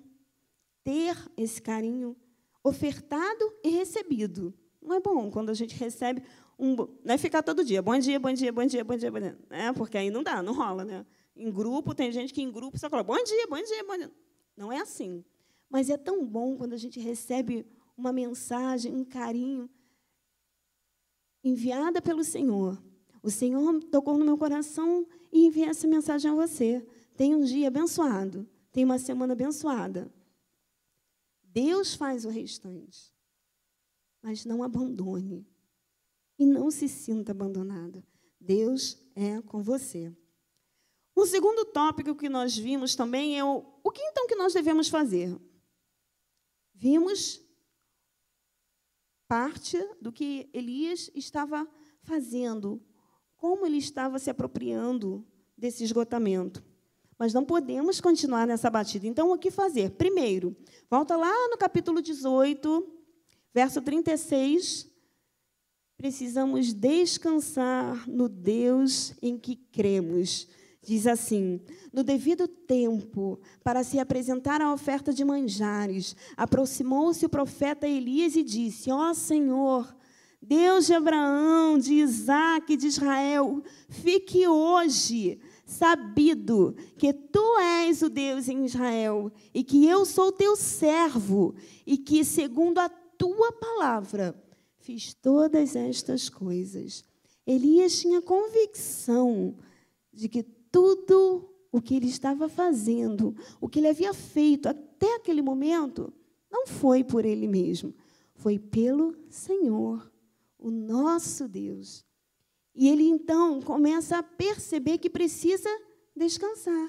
ter 0.85 1.17
esse 1.37 1.61
carinho 1.61 2.17
ofertado 2.63 3.53
e 3.63 3.71
recebido. 3.71 4.55
Não 4.81 4.97
é 4.97 5.01
bom 5.01 5.31
quando 5.31 5.51
a 5.51 5.55
gente 5.55 5.77
recebe 5.77 6.23
um. 6.59 6.75
Não 7.05 7.15
é 7.15 7.19
ficar 7.19 7.43
todo 7.43 7.65
dia, 7.65 7.81
bom 7.81 7.99
dia, 7.99 8.19
bom 8.19 8.33
dia, 8.33 8.53
bom 8.53 8.67
dia, 8.67 8.85
bom 8.85 8.97
dia, 8.97 9.11
bom 9.11 9.21
dia. 9.21 9.39
É, 9.51 9.73
porque 9.73 9.97
aí 9.97 10.11
não 10.11 10.23
dá, 10.23 10.43
não 10.43 10.53
rola, 10.53 10.85
né? 10.85 11.07
Em 11.37 11.51
grupo, 11.51 11.95
tem 11.95 12.11
gente 12.13 12.33
que 12.33 12.43
em 12.43 12.51
grupo 12.51 12.79
só 12.79 12.91
fala 12.91 13.03
bom 13.03 13.23
dia, 13.23 13.47
bom 13.47 13.63
dia, 13.63 13.85
bom 13.85 13.97
dia. 13.97 14.13
Não 14.57 14.73
é 14.73 14.81
assim. 14.81 15.25
Mas 15.71 15.89
é 15.89 15.97
tão 15.97 16.27
bom 16.27 16.57
quando 16.57 16.75
a 16.75 16.77
gente 16.77 17.01
recebe 17.01 17.67
uma 17.97 18.13
mensagem, 18.13 18.95
um 18.95 19.05
carinho 19.05 19.71
enviada 21.43 22.03
pelo 22.03 22.23
Senhor. 22.23 22.83
O 23.23 23.31
Senhor 23.31 23.83
tocou 23.85 24.19
no 24.19 24.25
meu 24.25 24.37
coração 24.37 25.07
e 25.33 25.47
enviei 25.47 25.69
essa 25.69 25.87
mensagem 25.87 26.31
a 26.31 26.35
você. 26.35 26.85
Tenha 27.17 27.37
um 27.37 27.45
dia 27.45 27.69
abençoado. 27.69 28.49
Tenha 28.73 28.85
uma 28.85 28.99
semana 28.99 29.33
abençoada. 29.33 30.13
Deus 31.53 31.95
faz 31.95 32.25
o 32.25 32.31
restante. 32.31 33.13
Mas 34.23 34.45
não 34.45 34.63
abandone. 34.63 35.47
E 36.39 36.47
não 36.47 36.71
se 36.71 36.89
sinta 36.89 37.33
abandonado. 37.33 38.03
Deus 38.41 38.99
é 39.15 39.41
com 39.43 39.63
você. 39.63 40.13
O 41.15 41.27
segundo 41.27 41.65
tópico 41.67 42.17
que 42.17 42.29
nós 42.29 42.57
vimos 42.57 42.97
também 42.97 43.39
é 43.39 43.45
o, 43.45 43.65
o 43.85 43.91
que 43.91 44.03
então 44.03 44.27
que 44.27 44.35
nós 44.35 44.55
devemos 44.55 44.89
fazer? 44.89 45.39
Vimos 46.75 47.41
parte 49.29 49.79
do 50.01 50.11
que 50.11 50.51
Elias 50.53 51.11
estava 51.15 51.69
fazendo, 52.03 52.83
como 53.37 53.67
ele 53.67 53.77
estava 53.77 54.19
se 54.19 54.31
apropriando 54.31 55.27
desse 55.57 55.85
esgotamento. 55.85 56.65
Mas 57.23 57.33
não 57.33 57.45
podemos 57.45 58.01
continuar 58.01 58.49
nessa 58.49 58.69
batida. 58.69 59.07
Então, 59.07 59.31
o 59.31 59.39
que 59.39 59.49
fazer? 59.49 59.91
Primeiro, 59.91 60.57
volta 60.91 61.15
lá 61.15 61.33
no 61.49 61.57
capítulo 61.57 62.03
18, 62.03 62.85
verso 63.55 63.81
36. 63.81 64.91
Precisamos 65.97 66.73
descansar 66.73 68.11
no 68.11 68.29
Deus 68.29 69.15
em 69.23 69.39
que 69.39 69.55
cremos. 69.55 70.49
Diz 70.83 71.07
assim: 71.07 71.61
No 71.93 72.03
devido 72.03 72.49
tempo, 72.49 73.39
para 73.63 73.85
se 73.85 74.01
apresentar 74.01 74.61
a 74.61 74.75
oferta 74.75 75.13
de 75.13 75.25
manjares, 75.25 76.17
aproximou-se 76.37 77.25
o 77.25 77.29
profeta 77.29 77.87
Elias 77.87 78.35
e 78.35 78.43
disse: 78.43 78.91
Ó 78.91 79.11
oh, 79.11 79.15
Senhor, 79.15 79.97
Deus 80.43 80.87
de 80.87 80.95
Abraão, 80.95 81.79
de 81.79 81.95
Isaac, 81.95 82.77
de 82.77 82.89
Israel, 82.89 83.63
fique 83.89 84.49
hoje 84.49 85.41
sabido 85.65 86.75
que 86.97 87.13
tu 87.13 87.59
és 87.59 88.03
o 88.03 88.09
Deus 88.09 88.49
em 88.49 88.65
Israel 88.65 89.33
e 89.55 89.63
que 89.63 89.87
eu 89.87 90.05
sou 90.05 90.33
teu 90.33 90.57
servo 90.57 91.55
e 91.87 91.97
que, 91.97 92.25
segundo 92.25 92.79
a 92.79 92.89
tua 92.89 93.53
palavra, 93.53 94.35
fiz 94.79 95.15
todas 95.15 95.77
estas 95.77 96.29
coisas. 96.29 97.05
Elias 97.47 98.01
tinha 98.01 98.21
convicção 98.21 99.57
de 100.13 100.29
que 100.29 100.43
tudo 100.43 101.49
o 101.71 101.81
que 101.81 101.95
ele 101.95 102.09
estava 102.09 102.49
fazendo, 102.49 103.35
o 103.61 103.69
que 103.69 103.79
ele 103.79 103.89
havia 103.89 104.13
feito 104.13 104.69
até 104.69 105.17
aquele 105.17 105.41
momento, 105.41 106.13
não 106.51 106.67
foi 106.67 107.03
por 107.03 107.25
ele 107.25 107.49
mesmo, 107.49 107.95
foi 108.35 108.59
pelo 108.59 109.17
Senhor, 109.31 110.13
o 110.59 110.71
nosso 110.71 111.49
Deus. 111.49 112.05
E 112.75 112.89
ele 112.89 113.05
então 113.05 113.61
começa 113.61 114.19
a 114.19 114.23
perceber 114.23 114.99
que 114.99 115.11
precisa 115.11 115.69
descansar. 116.17 116.89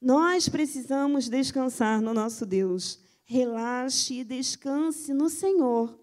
Nós 0.00 0.48
precisamos 0.48 1.28
descansar 1.28 2.02
no 2.02 2.12
nosso 2.12 2.44
Deus. 2.44 3.00
Relaxe 3.24 4.20
e 4.20 4.24
descanse 4.24 5.14
no 5.14 5.30
Senhor. 5.30 5.98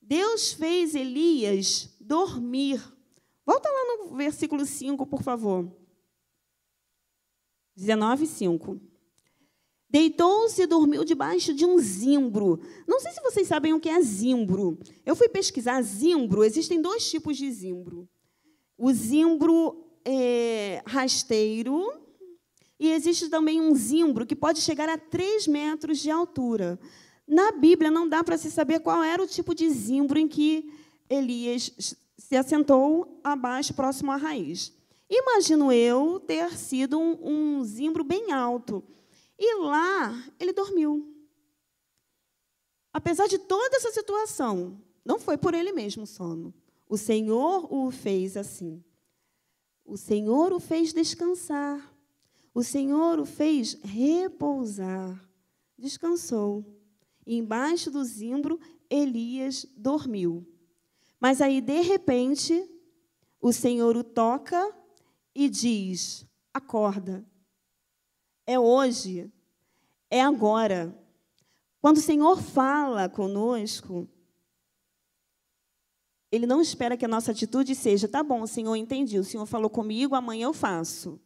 Deus 0.00 0.52
fez 0.52 0.94
Elias 0.94 1.94
dormir. 2.00 2.80
Volta 3.44 3.68
lá 3.68 4.06
no 4.06 4.16
versículo 4.16 4.64
5, 4.64 5.06
por 5.06 5.22
favor. 5.22 5.70
19, 7.76 8.26
5. 8.26 8.80
Deitou-se 9.88 10.62
e 10.62 10.66
dormiu 10.66 11.04
debaixo 11.04 11.54
de 11.54 11.64
um 11.64 11.78
zimbro. 11.78 12.60
Não 12.86 13.00
sei 13.00 13.12
se 13.12 13.22
vocês 13.22 13.46
sabem 13.46 13.72
o 13.72 13.80
que 13.80 13.88
é 13.88 14.00
zimbro. 14.00 14.78
Eu 15.04 15.14
fui 15.14 15.28
pesquisar 15.28 15.80
zimbro. 15.82 16.44
Existem 16.44 16.80
dois 16.80 17.08
tipos 17.08 17.36
de 17.36 17.50
zimbro. 17.50 18.08
O 18.76 18.92
zimbro 18.92 19.84
é, 20.04 20.82
rasteiro 20.86 21.92
e 22.78 22.90
existe 22.92 23.28
também 23.28 23.60
um 23.60 23.74
zimbro 23.74 24.26
que 24.26 24.36
pode 24.36 24.60
chegar 24.60 24.88
a 24.88 24.98
3 24.98 25.46
metros 25.46 25.98
de 25.98 26.10
altura. 26.10 26.78
Na 27.26 27.52
Bíblia 27.52 27.90
não 27.90 28.08
dá 28.08 28.22
para 28.22 28.36
se 28.36 28.50
saber 28.50 28.80
qual 28.80 29.02
era 29.02 29.22
o 29.22 29.26
tipo 29.26 29.54
de 29.54 29.68
zimbro 29.70 30.18
em 30.18 30.28
que 30.28 30.70
Elias 31.08 31.96
se 32.18 32.36
assentou 32.36 33.20
abaixo, 33.24 33.74
próximo 33.74 34.12
à 34.12 34.16
raiz. 34.16 34.72
Imagino 35.08 35.72
eu 35.72 36.20
ter 36.20 36.56
sido 36.56 36.98
um, 36.98 37.58
um 37.58 37.64
zimbro 37.64 38.04
bem 38.04 38.32
alto. 38.32 38.82
E 39.38 39.54
lá 39.56 40.24
ele 40.38 40.52
dormiu. 40.52 41.14
Apesar 42.92 43.26
de 43.26 43.38
toda 43.38 43.76
essa 43.76 43.90
situação, 43.90 44.80
não 45.04 45.18
foi 45.18 45.36
por 45.36 45.52
ele 45.52 45.72
mesmo 45.72 46.04
o 46.04 46.06
sono. 46.06 46.54
O 46.88 46.96
Senhor 46.96 47.72
o 47.72 47.90
fez 47.90 48.36
assim. 48.36 48.82
O 49.84 49.96
Senhor 49.96 50.52
o 50.52 50.58
fez 50.58 50.92
descansar. 50.92 51.94
O 52.54 52.62
Senhor 52.62 53.18
o 53.18 53.26
fez 53.26 53.74
repousar. 53.82 55.22
Descansou. 55.78 56.64
E 57.26 57.36
embaixo 57.36 57.90
do 57.90 58.02
zimbro, 58.02 58.58
Elias 58.88 59.66
dormiu. 59.76 60.46
Mas 61.20 61.40
aí, 61.40 61.60
de 61.60 61.80
repente, 61.82 62.68
o 63.40 63.52
Senhor 63.52 63.96
o 63.96 64.04
toca 64.04 64.74
e 65.34 65.48
diz: 65.48 66.26
Acorda. 66.54 67.24
É 68.46 68.58
hoje. 68.58 69.30
É 70.10 70.22
agora. 70.22 70.96
Quando 71.80 71.96
o 71.96 72.00
Senhor 72.00 72.40
fala 72.40 73.08
conosco, 73.08 74.08
ele 76.30 76.46
não 76.46 76.60
espera 76.60 76.96
que 76.96 77.04
a 77.04 77.08
nossa 77.08 77.32
atitude 77.32 77.74
seja, 77.74 78.08
tá 78.08 78.22
bom, 78.22 78.46
Senhor, 78.46 78.74
entendi, 78.76 79.18
o 79.18 79.24
Senhor 79.24 79.46
falou 79.46 79.70
comigo, 79.70 80.14
amanhã 80.14 80.46
eu 80.46 80.52
faço. 80.52 81.20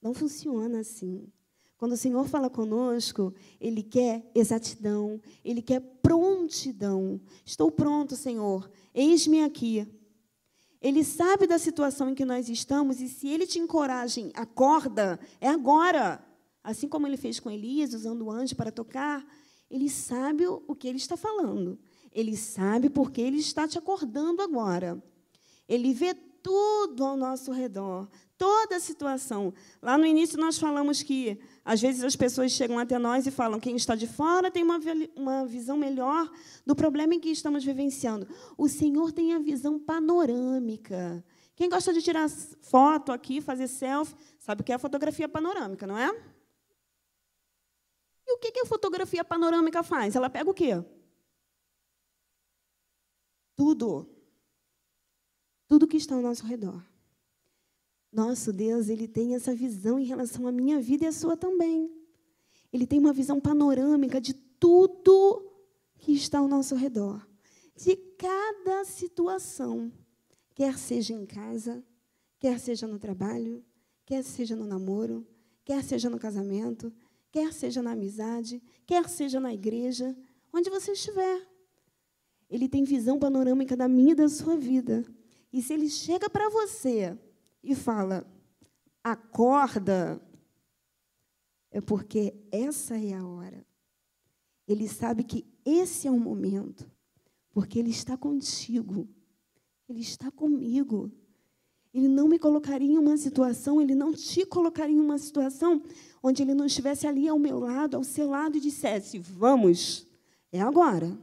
Não 0.00 0.12
funciona 0.14 0.80
assim. 0.80 1.26
Quando 1.78 1.92
o 1.92 1.96
Senhor 1.96 2.26
fala 2.26 2.48
conosco, 2.48 3.34
Ele 3.60 3.82
quer 3.82 4.30
exatidão, 4.34 5.20
Ele 5.44 5.60
quer 5.60 5.80
prontidão. 5.80 7.20
Estou 7.44 7.70
pronto, 7.70 8.16
Senhor, 8.16 8.70
eis-me 8.94 9.42
aqui. 9.42 9.86
Ele 10.80 11.02
sabe 11.04 11.46
da 11.46 11.58
situação 11.58 12.10
em 12.10 12.14
que 12.14 12.24
nós 12.24 12.48
estamos 12.48 13.00
e 13.00 13.08
se 13.08 13.28
Ele 13.28 13.46
te 13.46 13.58
encoraja, 13.58 14.20
acorda, 14.34 15.18
é 15.40 15.48
agora. 15.48 16.24
Assim 16.62 16.88
como 16.88 17.06
Ele 17.06 17.16
fez 17.16 17.40
com 17.40 17.50
Elias, 17.50 17.94
usando 17.94 18.22
o 18.26 18.30
anjo 18.30 18.56
para 18.56 18.72
tocar, 18.72 19.24
Ele 19.70 19.88
sabe 19.88 20.46
o 20.46 20.74
que 20.74 20.88
Ele 20.88 20.98
está 20.98 21.16
falando. 21.16 21.78
Ele 22.16 22.34
sabe 22.34 22.88
porque 22.88 23.20
ele 23.20 23.36
está 23.36 23.68
te 23.68 23.76
acordando 23.76 24.40
agora. 24.40 25.02
Ele 25.68 25.92
vê 25.92 26.16
tudo 26.46 27.04
ao 27.04 27.16
nosso 27.16 27.50
redor, 27.50 28.08
toda 28.38 28.76
a 28.76 28.80
situação. 28.80 29.52
Lá 29.82 29.98
no 29.98 30.06
início 30.06 30.38
nós 30.38 30.56
falamos 30.56 31.02
que 31.02 31.40
às 31.64 31.80
vezes 31.80 32.04
as 32.04 32.14
pessoas 32.14 32.52
chegam 32.52 32.78
até 32.78 33.00
nós 33.00 33.26
e 33.26 33.32
falam: 33.32 33.58
quem 33.58 33.74
está 33.74 33.96
de 33.96 34.06
fora 34.06 34.48
tem 34.48 34.62
uma, 34.62 34.78
uma 35.16 35.44
visão 35.44 35.76
melhor 35.76 36.30
do 36.64 36.76
problema 36.76 37.16
em 37.16 37.18
que 37.18 37.30
estamos 37.30 37.64
vivenciando. 37.64 38.28
O 38.56 38.68
Senhor 38.68 39.10
tem 39.10 39.34
a 39.34 39.40
visão 39.40 39.76
panorâmica. 39.76 41.24
Quem 41.56 41.68
gosta 41.68 41.92
de 41.92 42.00
tirar 42.00 42.30
foto 42.62 43.10
aqui, 43.10 43.40
fazer 43.40 43.66
selfie, 43.66 44.14
sabe 44.38 44.60
o 44.60 44.64
que 44.64 44.70
é 44.70 44.76
a 44.76 44.78
fotografia 44.78 45.28
panorâmica, 45.28 45.84
não 45.84 45.98
é? 45.98 46.08
E 48.24 48.34
o 48.34 48.38
que 48.38 48.60
a 48.60 48.66
fotografia 48.66 49.24
panorâmica 49.24 49.82
faz? 49.82 50.14
Ela 50.14 50.30
pega 50.30 50.48
o 50.48 50.54
quê? 50.54 50.80
tudo. 53.56 54.15
Tudo 55.68 55.86
que 55.86 55.96
está 55.96 56.14
ao 56.14 56.22
nosso 56.22 56.46
redor. 56.46 56.82
Nosso 58.12 58.52
Deus, 58.52 58.88
ele 58.88 59.06
tem 59.06 59.34
essa 59.34 59.54
visão 59.54 59.98
em 59.98 60.04
relação 60.04 60.46
à 60.46 60.52
minha 60.52 60.80
vida 60.80 61.04
e 61.04 61.08
à 61.08 61.12
sua 61.12 61.36
também. 61.36 61.90
Ele 62.72 62.86
tem 62.86 62.98
uma 62.98 63.12
visão 63.12 63.40
panorâmica 63.40 64.20
de 64.20 64.32
tudo 64.32 65.46
que 65.98 66.12
está 66.12 66.38
ao 66.38 66.48
nosso 66.48 66.74
redor, 66.74 67.26
de 67.74 67.96
cada 67.96 68.84
situação, 68.84 69.92
quer 70.54 70.78
seja 70.78 71.12
em 71.12 71.26
casa, 71.26 71.84
quer 72.38 72.58
seja 72.58 72.86
no 72.86 72.98
trabalho, 72.98 73.64
quer 74.04 74.22
seja 74.22 74.56
no 74.56 74.64
namoro, 74.64 75.26
quer 75.64 75.82
seja 75.82 76.08
no 76.08 76.18
casamento, 76.18 76.92
quer 77.30 77.52
seja 77.52 77.82
na 77.82 77.92
amizade, 77.92 78.62
quer 78.86 79.08
seja 79.08 79.40
na 79.40 79.52
igreja, 79.52 80.16
onde 80.52 80.70
você 80.70 80.92
estiver. 80.92 81.46
Ele 82.48 82.68
tem 82.68 82.84
visão 82.84 83.18
panorâmica 83.18 83.76
da 83.76 83.88
minha 83.88 84.12
e 84.12 84.14
da 84.14 84.28
sua 84.28 84.56
vida. 84.56 85.04
E 85.56 85.62
se 85.62 85.72
ele 85.72 85.88
chega 85.88 86.28
para 86.28 86.50
você 86.50 87.18
e 87.64 87.74
fala: 87.74 88.30
acorda, 89.02 90.20
é 91.70 91.80
porque 91.80 92.34
essa 92.52 92.98
é 92.98 93.14
a 93.14 93.26
hora. 93.26 93.66
Ele 94.68 94.86
sabe 94.86 95.24
que 95.24 95.46
esse 95.64 96.06
é 96.06 96.10
o 96.10 96.20
momento, 96.20 96.86
porque 97.52 97.78
Ele 97.78 97.88
está 97.88 98.18
contigo, 98.18 99.08
Ele 99.88 100.00
está 100.00 100.30
comigo. 100.30 101.10
Ele 101.94 102.08
não 102.08 102.28
me 102.28 102.38
colocaria 102.38 102.92
em 102.92 102.98
uma 102.98 103.16
situação, 103.16 103.80
Ele 103.80 103.94
não 103.94 104.12
te 104.12 104.44
colocaria 104.44 104.94
em 104.94 105.00
uma 105.00 105.16
situação 105.16 105.82
onde 106.22 106.42
Ele 106.42 106.52
não 106.52 106.66
estivesse 106.66 107.06
ali 107.06 107.26
ao 107.26 107.38
meu 107.38 107.60
lado, 107.60 107.96
ao 107.96 108.04
seu 108.04 108.28
lado 108.28 108.58
e 108.58 108.60
dissesse: 108.60 109.18
Vamos, 109.18 110.06
é 110.52 110.60
agora. 110.60 111.18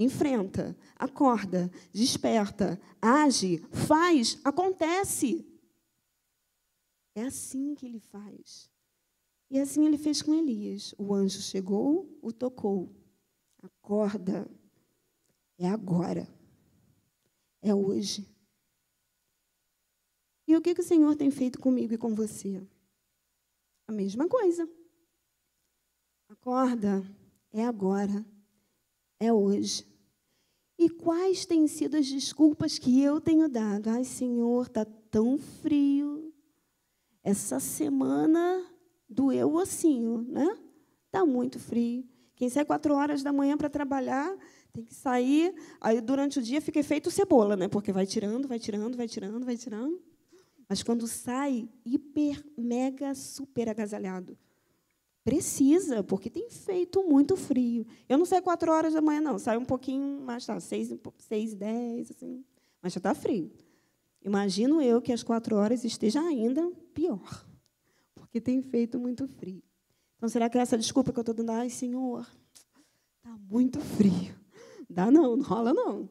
Enfrenta, 0.00 0.78
acorda, 0.94 1.68
desperta, 1.92 2.80
age, 3.02 3.58
faz, 3.72 4.40
acontece. 4.44 5.44
É 7.16 7.24
assim 7.24 7.74
que 7.74 7.84
ele 7.84 7.98
faz. 7.98 8.70
E 9.50 9.58
assim 9.58 9.84
ele 9.84 9.98
fez 9.98 10.22
com 10.22 10.32
Elias. 10.32 10.94
O 10.96 11.12
anjo 11.12 11.40
chegou, 11.40 12.16
o 12.22 12.32
tocou. 12.32 12.94
Acorda. 13.60 14.48
É 15.58 15.66
agora. 15.66 16.28
É 17.60 17.74
hoje. 17.74 18.24
E 20.46 20.56
o 20.56 20.62
que, 20.62 20.80
o 20.80 20.82
Senhor 20.84 21.16
tem 21.16 21.28
feito 21.28 21.58
comigo 21.58 21.92
e 21.92 21.98
com 21.98 22.14
você? 22.14 22.64
A 23.88 23.90
mesma 23.90 24.28
coisa. 24.28 24.70
Acorda. 26.28 27.02
É 27.52 27.64
agora. 27.64 28.24
É 29.20 29.32
hoje. 29.32 29.86
E 30.78 30.88
quais 30.88 31.44
têm 31.44 31.66
sido 31.66 31.96
as 31.96 32.06
desculpas 32.06 32.78
que 32.78 33.02
eu 33.02 33.20
tenho 33.20 33.48
dado? 33.48 33.88
Ai, 33.90 34.04
Senhor, 34.04 34.66
está 34.66 34.84
tão 34.84 35.36
frio. 35.36 36.32
Essa 37.24 37.58
semana 37.58 38.64
doeu 39.08 39.48
o 39.50 39.56
ossinho, 39.56 40.22
né? 40.22 40.56
Está 41.06 41.26
muito 41.26 41.58
frio. 41.58 42.06
Quem 42.36 42.48
sai 42.48 42.64
quatro 42.64 42.94
horas 42.94 43.22
da 43.22 43.32
manhã 43.32 43.56
para 43.56 43.68
trabalhar 43.68 44.36
tem 44.72 44.84
que 44.84 44.94
sair. 44.94 45.52
Aí 45.80 46.00
durante 46.00 46.38
o 46.38 46.42
dia 46.42 46.60
fica 46.60 46.82
feito 46.84 47.10
cebola, 47.10 47.56
né? 47.56 47.66
Porque 47.66 47.90
vai 47.90 48.06
tirando, 48.06 48.46
vai 48.46 48.60
tirando, 48.60 48.96
vai 48.96 49.08
tirando, 49.08 49.44
vai 49.44 49.56
tirando. 49.56 50.00
Mas 50.68 50.82
quando 50.82 51.08
sai, 51.08 51.68
hiper, 51.84 52.44
mega, 52.56 53.14
super 53.14 53.68
agasalhado. 53.68 54.38
Precisa, 55.28 56.02
porque 56.02 56.30
tem 56.30 56.48
feito 56.48 57.02
muito 57.02 57.36
frio. 57.36 57.86
Eu 58.08 58.16
não 58.16 58.24
saio 58.24 58.42
quatro 58.42 58.72
horas 58.72 58.94
da 58.94 59.02
manhã, 59.02 59.20
não. 59.20 59.38
Saio 59.38 59.60
um 59.60 59.64
pouquinho 59.64 60.20
mais 60.22 60.46
tarde, 60.46 60.62
seis, 60.62 60.90
seis 61.18 61.54
dez, 61.54 62.10
assim. 62.10 62.44
Mas 62.80 62.92
já 62.94 62.98
está 62.98 63.14
frio. 63.14 63.52
Imagino 64.24 64.80
eu 64.80 65.02
que 65.02 65.12
às 65.12 65.22
quatro 65.22 65.56
horas 65.56 65.84
esteja 65.84 66.20
ainda 66.20 66.70
pior 66.94 67.46
porque 68.28 68.40
tem 68.42 68.60
feito 68.62 68.98
muito 68.98 69.26
frio. 69.26 69.62
Então, 70.16 70.28
será 70.28 70.50
que 70.50 70.58
é 70.58 70.60
essa 70.60 70.76
desculpa 70.76 71.12
que 71.12 71.18
eu 71.18 71.22
estou 71.22 71.34
dando? 71.34 71.50
Ai, 71.50 71.70
Senhor, 71.70 72.26
está 73.16 73.36
muito 73.48 73.80
frio. 73.80 74.38
Dá 74.88 75.10
não, 75.10 75.36
não 75.36 75.44
rola 75.44 75.72
não. 75.72 76.10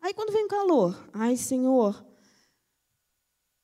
Aí, 0.00 0.12
quando 0.12 0.32
vem 0.32 0.48
calor, 0.48 0.98
ai, 1.12 1.36
Senhor, 1.36 2.04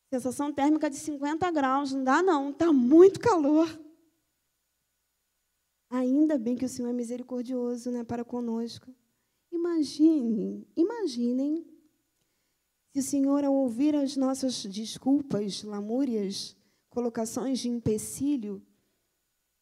sensação 0.09 0.53
térmica 0.53 0.89
de 0.89 0.97
50 0.97 1.51
graus, 1.51 1.93
não 1.93 2.05
dá 2.05 2.23
não, 2.23 2.51
está 2.51 2.73
muito 2.73 3.19
calor. 3.19 3.69
Ainda 5.97 6.37
bem 6.37 6.57
que 6.57 6.65
o 6.65 6.69
Senhor 6.69 6.89
é 6.89 6.93
misericordioso 6.93 7.91
né, 7.91 8.05
para 8.05 8.23
conosco. 8.23 8.95
Imagine, 9.51 10.69
imaginem 10.77 11.67
se 12.93 13.01
o 13.01 13.03
Senhor, 13.03 13.43
ao 13.45 13.55
ouvir 13.55 13.97
as 13.97 14.15
nossas 14.15 14.63
desculpas, 14.65 15.63
lamúrias, 15.63 16.55
colocações 16.91 17.61
de 17.61 17.71
empecilho, 17.71 18.63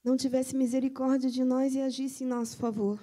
não 0.03 0.17
tivesse 0.17 0.57
misericórdia 0.57 1.31
de 1.31 1.45
nós 1.45 1.77
e 1.77 1.81
agisse 1.81 2.25
em 2.25 2.27
nosso 2.27 2.57
favor. 2.57 2.99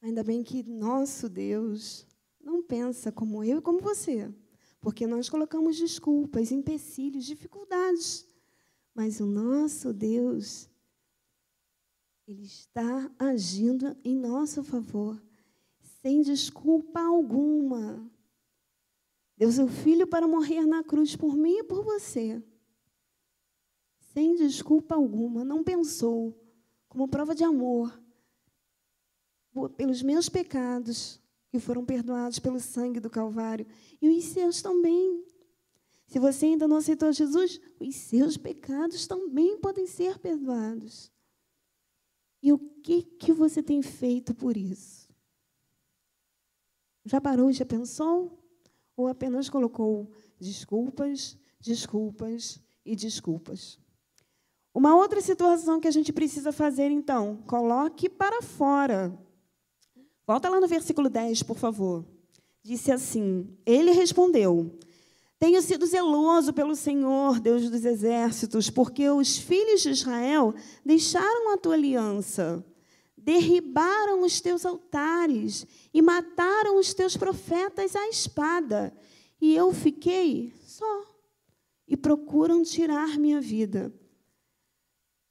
Ainda 0.00 0.24
bem 0.24 0.42
que 0.42 0.62
nosso 0.62 1.28
Deus 1.28 2.06
não 2.40 2.62
pensa 2.62 3.12
como 3.12 3.44
eu 3.44 3.58
e 3.58 3.62
como 3.62 3.80
você, 3.80 4.32
porque 4.80 5.06
nós 5.06 5.28
colocamos 5.28 5.76
desculpas, 5.76 6.50
empecilhos, 6.52 7.26
dificuldades. 7.26 8.26
Mas 8.94 9.20
o 9.20 9.26
nosso 9.26 9.92
Deus, 9.92 10.70
Ele 12.28 12.42
está 12.42 13.10
agindo 13.18 13.96
em 14.04 14.14
nosso 14.14 14.62
favor, 14.62 15.18
sem 16.02 16.20
desculpa 16.20 17.00
alguma. 17.00 18.06
Deu 19.34 19.50
seu 19.50 19.66
filho 19.66 20.06
para 20.06 20.28
morrer 20.28 20.66
na 20.66 20.84
cruz 20.84 21.16
por 21.16 21.34
mim 21.34 21.60
e 21.60 21.64
por 21.64 21.82
você. 21.82 22.42
Sem 24.12 24.34
desculpa 24.34 24.94
alguma, 24.94 25.42
não 25.42 25.64
pensou, 25.64 26.38
como 26.86 27.08
prova 27.08 27.34
de 27.34 27.44
amor, 27.44 27.98
pelos 29.78 30.02
meus 30.02 30.28
pecados, 30.28 31.18
que 31.48 31.58
foram 31.58 31.82
perdoados 31.82 32.38
pelo 32.38 32.60
sangue 32.60 33.00
do 33.00 33.08
Calvário, 33.08 33.66
e 34.02 34.06
os 34.10 34.24
seus 34.24 34.60
também. 34.60 35.24
Se 36.06 36.18
você 36.18 36.44
ainda 36.44 36.68
não 36.68 36.76
aceitou 36.76 37.10
Jesus, 37.10 37.58
os 37.80 37.96
seus 37.96 38.36
pecados 38.36 39.06
também 39.06 39.58
podem 39.58 39.86
ser 39.86 40.18
perdoados. 40.18 41.10
E 42.42 42.52
o 42.52 42.58
que, 42.58 43.02
que 43.02 43.32
você 43.32 43.62
tem 43.62 43.82
feito 43.82 44.34
por 44.34 44.56
isso? 44.56 45.08
Já 47.04 47.20
parou, 47.20 47.52
já 47.52 47.64
pensou? 47.64 48.38
ou 48.98 49.06
apenas 49.06 49.48
colocou 49.48 50.10
desculpas, 50.40 51.38
desculpas 51.60 52.60
e 52.84 52.96
desculpas. 52.96 53.78
Uma 54.74 54.96
outra 54.96 55.20
situação 55.20 55.78
que 55.78 55.86
a 55.86 55.90
gente 55.92 56.12
precisa 56.12 56.50
fazer, 56.50 56.90
então, 56.90 57.36
coloque 57.46 58.08
para 58.08 58.42
fora. 58.42 59.16
Volta 60.26 60.48
lá 60.48 60.60
no 60.60 60.66
versículo 60.66 61.08
10, 61.08 61.44
por 61.44 61.56
favor. 61.56 62.04
Disse 62.62 62.90
assim: 62.90 63.56
Ele 63.64 63.92
respondeu: 63.92 64.76
Tenho 65.38 65.62
sido 65.62 65.86
zeloso 65.86 66.52
pelo 66.52 66.74
Senhor, 66.74 67.38
Deus 67.38 67.70
dos 67.70 67.84
exércitos, 67.84 68.68
porque 68.68 69.08
os 69.08 69.38
filhos 69.38 69.82
de 69.82 69.90
Israel 69.90 70.54
deixaram 70.84 71.52
a 71.52 71.56
tua 71.56 71.74
aliança 71.74 72.64
derribaram 73.28 74.22
os 74.22 74.40
teus 74.40 74.64
altares 74.64 75.66
e 75.92 76.00
mataram 76.00 76.78
os 76.78 76.94
teus 76.94 77.14
profetas 77.14 77.94
à 77.94 78.08
espada. 78.08 78.90
E 79.38 79.54
eu 79.54 79.70
fiquei 79.70 80.54
só. 80.64 81.04
E 81.86 81.94
procuram 81.94 82.62
tirar 82.62 83.18
minha 83.18 83.38
vida. 83.38 83.92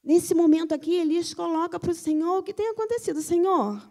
Nesse 0.03 0.35
momento 0.35 0.73
aqui, 0.75 0.93
Elias 0.93 1.33
coloca 1.33 1.79
para 1.79 1.89
o 1.89 1.95
Senhor 1.95 2.37
o 2.37 2.43
que 2.43 2.53
tem 2.53 2.67
acontecido. 2.67 3.19
Senhor, 3.19 3.81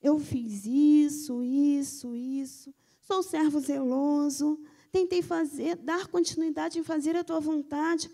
eu 0.00 0.18
fiz 0.18 0.64
isso, 0.64 1.42
isso, 1.42 2.16
isso. 2.16 2.74
Sou 3.02 3.22
servo 3.22 3.60
zeloso. 3.60 4.58
Tentei 4.96 5.20
fazer, 5.20 5.76
dar 5.76 6.06
continuidade 6.06 6.78
em 6.78 6.82
fazer 6.82 7.14
a 7.16 7.22
tua 7.22 7.38
vontade. 7.38 8.10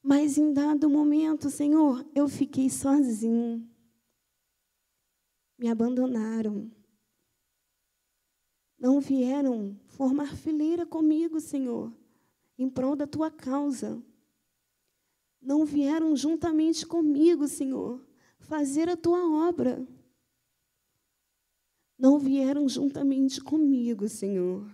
Mas 0.00 0.38
em 0.38 0.52
dado 0.52 0.88
momento, 0.88 1.50
Senhor, 1.50 2.06
eu 2.14 2.28
fiquei 2.28 2.70
sozinho 2.70 3.68
me 5.58 5.68
abandonaram. 5.68 6.70
Não 8.78 9.00
vieram 9.00 9.76
formar 9.86 10.36
fileira 10.36 10.86
comigo, 10.86 11.40
Senhor, 11.40 11.92
em 12.56 12.70
prol 12.70 12.94
da 12.94 13.08
tua 13.08 13.28
causa. 13.28 14.00
Não 15.42 15.64
vieram 15.64 16.14
juntamente 16.14 16.86
comigo, 16.86 17.48
Senhor, 17.48 18.00
fazer 18.38 18.88
a 18.88 18.96
tua 18.96 19.48
obra. 19.48 19.84
Não 21.98 22.20
vieram 22.20 22.68
juntamente 22.68 23.40
comigo, 23.40 24.08
Senhor, 24.08 24.64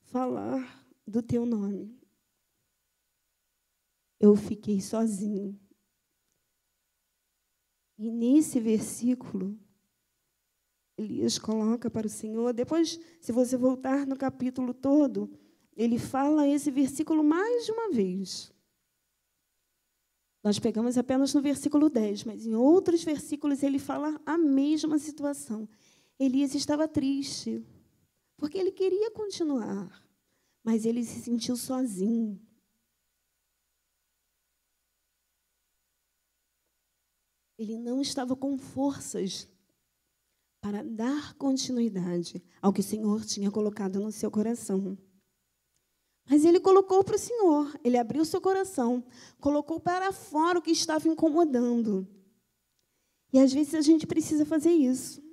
falar 0.00 0.77
do 1.08 1.22
teu 1.22 1.46
nome. 1.46 1.98
Eu 4.20 4.36
fiquei 4.36 4.80
sozinho. 4.80 5.58
E 7.96 8.10
nesse 8.10 8.60
versículo, 8.60 9.58
Elias 10.96 11.38
coloca 11.38 11.90
para 11.90 12.06
o 12.06 12.10
Senhor. 12.10 12.52
Depois, 12.52 13.00
se 13.20 13.32
você 13.32 13.56
voltar 13.56 14.06
no 14.06 14.16
capítulo 14.16 14.74
todo, 14.74 15.30
ele 15.76 15.98
fala 15.98 16.46
esse 16.46 16.70
versículo 16.70 17.22
mais 17.22 17.64
de 17.64 17.72
uma 17.72 17.90
vez. 17.90 18.52
Nós 20.42 20.58
pegamos 20.58 20.96
apenas 20.96 21.34
no 21.34 21.42
versículo 21.42 21.88
10, 21.88 22.24
mas 22.24 22.46
em 22.46 22.54
outros 22.54 23.02
versículos 23.04 23.62
ele 23.62 23.78
fala 23.78 24.20
a 24.24 24.38
mesma 24.38 24.98
situação. 24.98 25.68
Elias 26.18 26.54
estava 26.54 26.88
triste, 26.88 27.64
porque 28.36 28.58
ele 28.58 28.72
queria 28.72 29.10
continuar, 29.10 30.07
mas 30.68 30.84
ele 30.84 31.02
se 31.02 31.22
sentiu 31.22 31.56
sozinho. 31.56 32.38
Ele 37.56 37.78
não 37.78 38.02
estava 38.02 38.36
com 38.36 38.58
forças 38.58 39.48
para 40.60 40.84
dar 40.84 41.32
continuidade 41.38 42.44
ao 42.60 42.70
que 42.70 42.80
o 42.80 42.84
Senhor 42.84 43.24
tinha 43.24 43.50
colocado 43.50 43.98
no 43.98 44.12
seu 44.12 44.30
coração. 44.30 44.98
Mas 46.28 46.44
ele 46.44 46.60
colocou 46.60 47.02
para 47.02 47.16
o 47.16 47.18
Senhor, 47.18 47.74
ele 47.82 47.96
abriu 47.96 48.22
seu 48.26 48.38
coração, 48.38 49.02
colocou 49.40 49.80
para 49.80 50.12
fora 50.12 50.58
o 50.58 50.62
que 50.62 50.70
estava 50.70 51.08
incomodando. 51.08 52.06
E 53.32 53.38
às 53.38 53.54
vezes 53.54 53.72
a 53.72 53.80
gente 53.80 54.06
precisa 54.06 54.44
fazer 54.44 54.72
isso. 54.72 55.26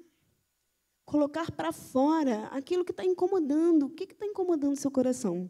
Colocar 1.06 1.52
para 1.52 1.72
fora 1.72 2.46
aquilo 2.48 2.84
que 2.84 2.92
está 2.92 3.06
incomodando. 3.06 3.86
O 3.86 3.90
que 3.90 4.04
está 4.06 4.26
incomodando 4.26 4.76
seu 4.76 4.90
coração? 4.90 5.50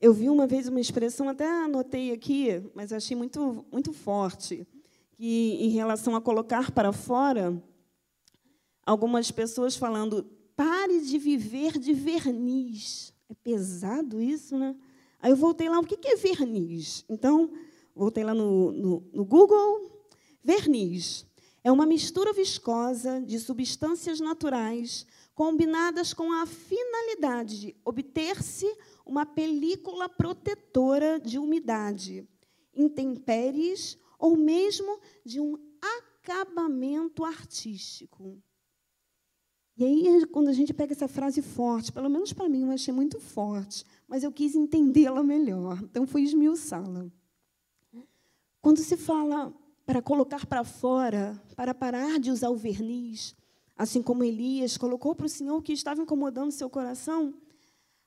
Eu 0.00 0.12
vi 0.12 0.28
uma 0.28 0.46
vez 0.46 0.68
uma 0.68 0.80
expressão, 0.80 1.28
até 1.28 1.44
anotei 1.44 2.12
aqui, 2.12 2.62
mas 2.72 2.92
achei 2.92 3.16
muito, 3.16 3.66
muito 3.72 3.92
forte, 3.92 4.64
que 5.10 5.56
em 5.60 5.70
relação 5.70 6.14
a 6.14 6.20
colocar 6.20 6.70
para 6.70 6.92
fora, 6.92 7.60
algumas 8.86 9.32
pessoas 9.32 9.76
falando, 9.76 10.24
pare 10.54 11.00
de 11.00 11.18
viver 11.18 11.78
de 11.78 11.92
verniz. 11.92 13.12
É 13.28 13.34
pesado 13.34 14.20
isso, 14.22 14.56
né? 14.56 14.76
Aí 15.20 15.32
eu 15.32 15.36
voltei 15.36 15.68
lá, 15.68 15.80
o 15.80 15.84
que 15.84 16.08
é 16.08 16.16
verniz? 16.16 17.04
Então, 17.08 17.50
voltei 17.94 18.22
lá 18.22 18.32
no, 18.32 18.70
no, 18.70 19.10
no 19.12 19.24
Google, 19.24 20.06
verniz. 20.42 21.26
É 21.68 21.70
uma 21.70 21.84
mistura 21.84 22.32
viscosa 22.32 23.20
de 23.20 23.38
substâncias 23.38 24.20
naturais 24.20 25.06
combinadas 25.34 26.14
com 26.14 26.32
a 26.32 26.46
finalidade 26.46 27.60
de 27.60 27.76
obter-se 27.84 28.64
uma 29.04 29.26
película 29.26 30.08
protetora 30.08 31.20
de 31.20 31.38
umidade, 31.38 32.26
intempéries 32.74 33.98
ou 34.18 34.34
mesmo 34.34 34.98
de 35.22 35.40
um 35.40 35.58
acabamento 36.22 37.22
artístico. 37.22 38.42
E 39.76 39.84
aí, 39.84 40.26
quando 40.28 40.48
a 40.48 40.54
gente 40.54 40.72
pega 40.72 40.94
essa 40.94 41.06
frase 41.06 41.42
forte, 41.42 41.92
pelo 41.92 42.08
menos 42.08 42.32
para 42.32 42.48
mim, 42.48 42.62
eu 42.62 42.70
achei 42.70 42.94
muito 42.94 43.20
forte, 43.20 43.84
mas 44.08 44.24
eu 44.24 44.32
quis 44.32 44.54
entendê-la 44.54 45.22
melhor, 45.22 45.78
então 45.82 46.06
fui 46.06 46.22
esmiuçá-la. 46.22 47.06
Quando 48.62 48.78
se 48.78 48.96
fala 48.96 49.54
para 49.88 50.02
colocar 50.02 50.44
para 50.44 50.64
fora, 50.64 51.42
para 51.56 51.72
parar 51.72 52.20
de 52.20 52.30
usar 52.30 52.50
o 52.50 52.56
verniz, 52.56 53.34
assim 53.74 54.02
como 54.02 54.22
Elias 54.22 54.76
colocou 54.76 55.14
para 55.14 55.24
o 55.24 55.30
Senhor 55.30 55.62
que 55.62 55.72
estava 55.72 56.02
incomodando 56.02 56.52
seu 56.52 56.68
coração, 56.68 57.32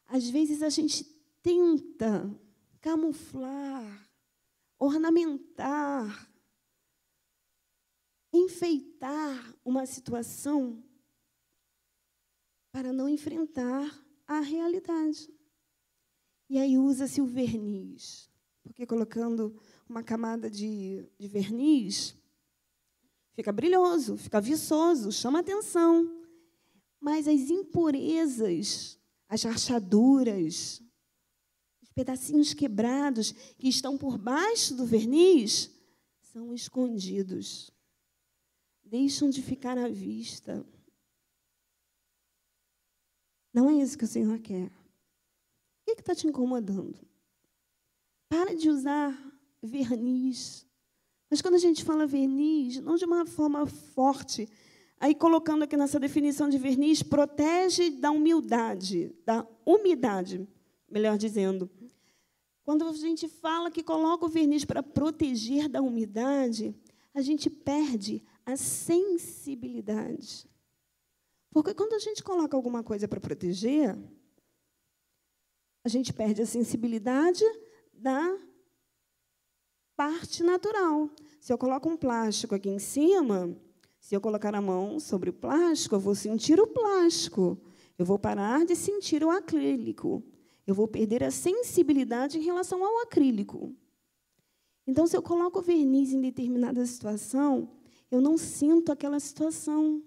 às 0.05 0.29
vezes 0.29 0.61
a 0.61 0.69
gente 0.69 1.03
tenta 1.41 2.29
camuflar, 2.79 4.07
ornamentar, 4.77 6.31
enfeitar 8.31 9.55
uma 9.65 9.87
situação 9.87 10.83
para 12.71 12.93
não 12.93 13.09
enfrentar 13.09 14.05
a 14.27 14.39
realidade. 14.39 15.33
E 16.47 16.59
aí 16.59 16.77
usa-se 16.77 17.21
o 17.21 17.25
verniz, 17.25 18.29
porque 18.61 18.85
colocando 18.85 19.59
uma 19.91 20.01
camada 20.01 20.49
de, 20.49 21.05
de 21.19 21.27
verniz, 21.27 22.15
fica 23.33 23.51
brilhoso, 23.51 24.17
fica 24.17 24.39
viçoso, 24.39 25.11
chama 25.11 25.39
atenção. 25.39 26.09
Mas 26.99 27.27
as 27.27 27.49
impurezas, 27.49 28.97
as 29.27 29.43
rachaduras, 29.43 30.81
os 31.81 31.91
pedacinhos 31.91 32.53
quebrados 32.53 33.33
que 33.57 33.67
estão 33.67 33.97
por 33.97 34.17
baixo 34.17 34.75
do 34.75 34.85
verniz 34.85 35.69
são 36.21 36.53
escondidos. 36.53 37.69
Deixam 38.83 39.29
de 39.29 39.41
ficar 39.41 39.77
à 39.77 39.89
vista. 39.89 40.65
Não 43.53 43.69
é 43.69 43.73
isso 43.73 43.97
que 43.97 44.05
o 44.05 44.07
Senhor 44.07 44.39
quer. 44.39 44.67
O 44.67 45.95
que 45.95 45.99
está 45.99 46.15
te 46.15 46.27
incomodando? 46.27 46.97
Para 48.29 48.55
de 48.55 48.69
usar 48.69 49.30
verniz. 49.61 50.65
Mas 51.29 51.41
quando 51.41 51.55
a 51.55 51.59
gente 51.59 51.83
fala 51.83 52.05
verniz, 52.05 52.79
não 52.81 52.95
de 52.95 53.05
uma 53.05 53.25
forma 53.25 53.65
forte, 53.65 54.49
aí 54.99 55.15
colocando 55.15 55.63
aqui 55.63 55.77
nessa 55.77 55.99
definição 55.99 56.49
de 56.49 56.57
verniz, 56.57 57.01
protege 57.01 57.89
da 57.89 58.11
humildade, 58.11 59.15
da 59.25 59.47
umidade, 59.65 60.47
melhor 60.89 61.17
dizendo. 61.17 61.69
Quando 62.63 62.85
a 62.87 62.93
gente 62.93 63.27
fala 63.27 63.71
que 63.71 63.81
coloca 63.81 64.25
o 64.25 64.29
verniz 64.29 64.65
para 64.65 64.83
proteger 64.83 65.69
da 65.69 65.81
umidade, 65.81 66.75
a 67.13 67.21
gente 67.21 67.49
perde 67.49 68.23
a 68.45 68.55
sensibilidade. 68.55 70.47
Porque 71.51 71.73
quando 71.73 71.93
a 71.93 71.99
gente 71.99 72.23
coloca 72.23 72.55
alguma 72.55 72.83
coisa 72.83 73.07
para 73.07 73.19
proteger, 73.19 73.97
a 75.83 75.89
gente 75.89 76.13
perde 76.13 76.41
a 76.41 76.45
sensibilidade 76.45 77.43
da 77.91 78.37
parte 80.01 80.41
natural. 80.41 81.11
Se 81.39 81.53
eu 81.53 81.59
coloco 81.59 81.87
um 81.87 81.95
plástico 81.95 82.55
aqui 82.55 82.67
em 82.67 82.79
cima, 82.79 83.55
se 83.99 84.15
eu 84.15 84.19
colocar 84.19 84.55
a 84.55 84.59
mão 84.59 84.99
sobre 84.99 85.29
o 85.29 85.33
plástico, 85.33 85.93
eu 85.93 85.99
vou 85.99 86.15
sentir 86.15 86.59
o 86.59 86.65
plástico. 86.65 87.55
Eu 87.99 88.03
vou 88.03 88.17
parar 88.17 88.65
de 88.65 88.75
sentir 88.75 89.23
o 89.23 89.29
acrílico. 89.29 90.23
Eu 90.65 90.73
vou 90.73 90.87
perder 90.87 91.23
a 91.23 91.29
sensibilidade 91.29 92.39
em 92.39 92.41
relação 92.41 92.83
ao 92.83 93.03
acrílico. 93.03 93.75
Então, 94.87 95.05
se 95.05 95.15
eu 95.15 95.21
coloco 95.21 95.61
verniz 95.61 96.11
em 96.11 96.19
determinada 96.19 96.83
situação, 96.83 97.69
eu 98.09 98.19
não 98.19 98.39
sinto 98.39 98.91
aquela 98.91 99.19
situação. 99.19 100.01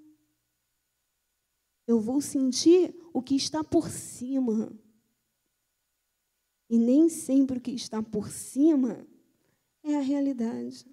Eu 1.86 2.00
vou 2.00 2.20
sentir 2.20 2.92
o 3.12 3.22
que 3.22 3.36
está 3.36 3.62
por 3.62 3.88
cima. 3.88 4.72
E 6.68 6.80
nem 6.80 7.08
sempre 7.08 7.58
o 7.58 7.60
que 7.60 7.70
está 7.70 8.02
por 8.02 8.28
cima 8.28 9.06
é 9.84 9.96
a 9.96 10.00
realidade. 10.00 10.84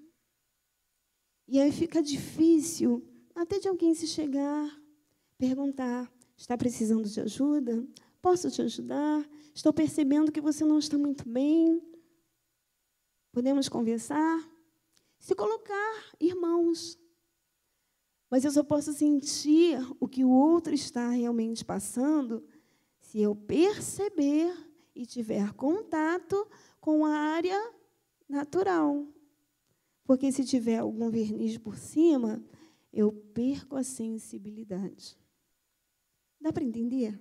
E 1.47 1.59
aí 1.59 1.71
fica 1.71 2.03
difícil 2.03 3.03
até 3.33 3.57
de 3.57 3.67
alguém 3.67 3.95
se 3.95 4.05
chegar, 4.05 4.69
perguntar: 5.37 6.11
está 6.37 6.57
precisando 6.57 7.07
de 7.07 7.19
ajuda? 7.21 7.87
Posso 8.21 8.51
te 8.51 8.61
ajudar? 8.61 9.27
Estou 9.53 9.73
percebendo 9.73 10.31
que 10.31 10.41
você 10.41 10.63
não 10.63 10.77
está 10.77 10.97
muito 10.97 11.27
bem. 11.27 11.81
Podemos 13.31 13.67
conversar? 13.67 14.47
Se 15.17 15.33
colocar, 15.33 16.05
irmãos, 16.19 16.99
mas 18.29 18.45
eu 18.45 18.51
só 18.51 18.63
posso 18.63 18.93
sentir 18.93 19.77
o 19.99 20.07
que 20.07 20.23
o 20.23 20.29
outro 20.29 20.73
está 20.73 21.09
realmente 21.09 21.65
passando 21.65 22.43
se 22.99 23.19
eu 23.21 23.35
perceber 23.35 24.55
e 24.95 25.05
tiver 25.05 25.53
contato 25.53 26.47
com 26.79 27.05
a 27.05 27.13
área 27.13 27.59
natural. 28.31 29.07
Porque 30.03 30.31
se 30.31 30.43
tiver 30.43 30.79
algum 30.79 31.09
verniz 31.09 31.57
por 31.57 31.75
cima, 31.77 32.43
eu 32.91 33.11
perco 33.11 33.75
a 33.75 33.83
sensibilidade. 33.83 35.17
Dá 36.39 36.51
para 36.51 36.63
entender? 36.63 37.19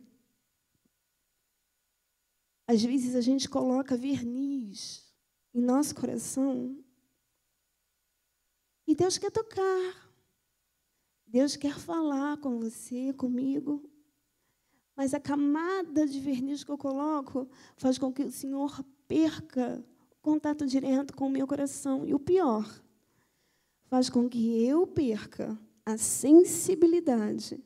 Às 2.67 2.83
vezes 2.83 3.15
a 3.15 3.21
gente 3.21 3.49
coloca 3.49 3.97
verniz 3.97 5.05
em 5.53 5.61
nosso 5.61 5.95
coração 5.95 6.83
e 8.87 8.95
Deus 8.95 9.19
quer 9.19 9.31
tocar. 9.31 10.11
Deus 11.27 11.55
quer 11.55 11.79
falar 11.79 12.39
com 12.39 12.59
você, 12.59 13.13
comigo. 13.13 13.89
Mas 14.97 15.15
a 15.15 15.21
camada 15.21 16.07
de 16.07 16.19
verniz 16.19 16.65
que 16.65 16.71
eu 16.73 16.77
coloco 16.77 17.49
faz 17.77 17.99
com 17.99 18.13
que 18.13 18.25
o 18.25 18.33
Senhor 18.33 18.85
perca 19.07 19.85
contato 20.21 20.67
direto 20.67 21.15
com 21.15 21.27
o 21.27 21.31
meu 21.31 21.47
coração. 21.47 22.07
E 22.07 22.15
o 22.15 22.19
pior, 22.19 22.67
faz 23.85 24.09
com 24.09 24.29
que 24.29 24.65
eu 24.65 24.87
perca 24.87 25.59
a 25.85 25.99
sensibilidade 25.99 27.63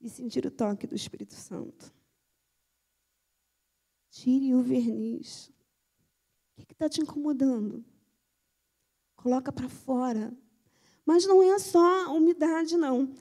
de 0.00 0.08
sentir 0.08 0.46
o 0.46 0.50
toque 0.50 0.86
do 0.86 0.94
Espírito 0.94 1.34
Santo. 1.34 1.92
Tire 4.10 4.54
o 4.54 4.62
verniz. 4.62 5.50
O 6.56 6.66
que 6.66 6.72
está 6.72 6.88
te 6.88 7.00
incomodando? 7.00 7.84
Coloca 9.16 9.52
para 9.52 9.68
fora. 9.68 10.32
Mas 11.04 11.26
não 11.26 11.42
é 11.42 11.58
só 11.58 12.14
umidade, 12.14 12.76
não. 12.76 13.12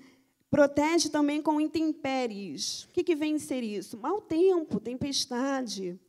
Protege 0.50 1.10
também 1.10 1.42
com 1.42 1.60
intempéries. 1.60 2.84
O 2.84 2.90
que, 2.90 3.04
que 3.04 3.16
vem 3.16 3.38
ser 3.38 3.64
isso? 3.64 3.98
Mau 3.98 4.22
tempo, 4.22 4.80
tempestade, 4.80 6.00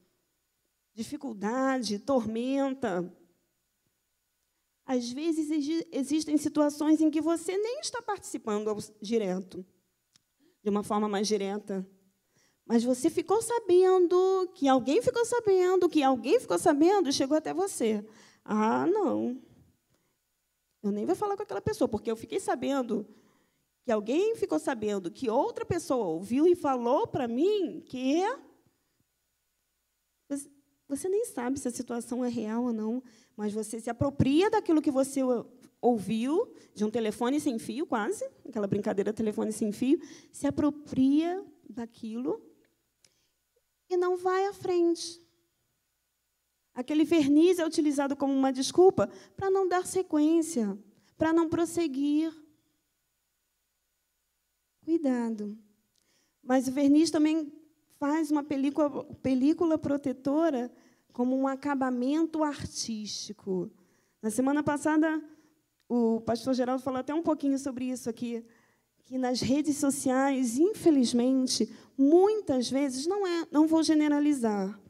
dificuldade, 0.95 1.99
tormenta. 1.99 3.12
Às 4.84 5.11
vezes 5.11 5.49
existem 5.93 6.36
situações 6.36 7.01
em 7.01 7.11
que 7.11 7.20
você 7.20 7.57
nem 7.57 7.80
está 7.80 8.03
participando 8.03 8.76
direto, 9.01 9.64
de 10.62 10.70
uma 10.70 10.82
forma 10.82 11.09
mais 11.09 11.28
direta. 11.28 11.88
Mas 12.66 12.84
você 12.84 13.09
ficou 13.11 13.41
sabendo, 13.41 14.51
que 14.55 14.68
alguém 14.68 15.01
ficou 15.03 15.24
sabendo, 15.24 15.88
que 15.88 16.03
alguém 16.03 16.38
ficou 16.38 16.59
sabendo 16.59 17.09
e 17.09 17.12
chegou 17.12 17.36
até 17.36 17.55
você. 17.55 18.05
Ah, 18.45 18.86
não. 18.86 19.41
Eu 20.82 20.91
nem 20.91 21.05
vou 21.05 21.14
falar 21.14 21.36
com 21.36 21.43
aquela 21.43 21.61
pessoa, 21.61 21.88
porque 21.88 22.11
eu 22.11 22.16
fiquei 22.16 22.41
sabendo 22.41 23.07
que 23.84 23.93
alguém 23.93 24.36
ficou 24.36 24.59
sabendo 24.59 25.11
que 25.11 25.28
outra 25.28 25.64
pessoa 25.64 26.07
ouviu 26.07 26.47
e 26.47 26.55
falou 26.55 27.07
para 27.07 27.26
mim 27.26 27.80
que 27.86 28.22
Você 30.91 31.09
nem 31.09 31.24
sabe 31.24 31.57
se 31.57 31.68
a 31.68 31.70
situação 31.70 32.24
é 32.24 32.28
real 32.28 32.64
ou 32.64 32.72
não, 32.72 33.01
mas 33.36 33.53
você 33.53 33.78
se 33.78 33.88
apropria 33.88 34.51
daquilo 34.51 34.82
que 34.82 34.91
você 34.91 35.20
ouviu, 35.80 36.53
de 36.74 36.84
um 36.84 36.91
telefone 36.91 37.38
sem 37.38 37.61
fio, 37.61 37.86
quase, 37.86 38.28
aquela 38.45 38.66
brincadeira 38.66 39.12
telefone 39.12 39.53
sem 39.53 39.70
fio, 39.70 40.01
se 40.32 40.49
apropria 40.49 41.47
daquilo 41.68 42.43
e 43.88 43.97
não 43.97 44.16
vai 44.16 44.47
à 44.47 44.53
frente. 44.53 45.24
Aquele 46.74 47.05
verniz 47.05 47.61
é 47.61 47.64
utilizado 47.64 48.16
como 48.16 48.32
uma 48.32 48.53
desculpa 48.53 49.09
para 49.36 49.49
não 49.49 49.68
dar 49.68 49.86
sequência, 49.86 50.76
para 51.16 51.32
não 51.32 51.49
prosseguir. 51.49 52.34
Cuidado. 54.84 55.57
Mas 56.43 56.66
o 56.66 56.72
verniz 56.72 57.12
também 57.12 57.59
faz 58.01 58.30
uma 58.30 58.42
película, 58.42 59.05
película 59.22 59.76
protetora 59.76 60.72
como 61.12 61.36
um 61.36 61.46
acabamento 61.46 62.42
artístico. 62.42 63.70
Na 64.22 64.30
semana 64.30 64.62
passada, 64.62 65.22
o 65.86 66.18
pastor 66.22 66.55
Geraldo 66.55 66.82
falou 66.82 66.98
até 66.98 67.12
um 67.12 67.22
pouquinho 67.22 67.59
sobre 67.59 67.84
isso 67.84 68.09
aqui, 68.09 68.42
que 69.05 69.18
nas 69.18 69.42
redes 69.42 69.76
sociais, 69.76 70.59
infelizmente, 70.59 71.70
muitas 71.96 72.70
vezes, 72.70 73.07
não, 73.07 73.26
é, 73.26 73.46
não 73.53 73.66
vou 73.66 73.82
generalizar, 73.82 74.80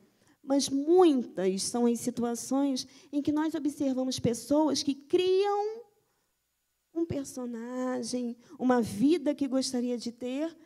mas 0.40 0.68
muitas 0.68 1.64
são 1.64 1.86
as 1.86 1.98
situações 1.98 2.86
em 3.12 3.20
que 3.20 3.32
nós 3.32 3.56
observamos 3.56 4.20
pessoas 4.20 4.84
que 4.84 4.94
criam 4.94 5.80
um 6.94 7.04
personagem, 7.04 8.36
uma 8.56 8.80
vida 8.80 9.34
que 9.34 9.48
gostaria 9.48 9.98
de 9.98 10.12
ter 10.12 10.56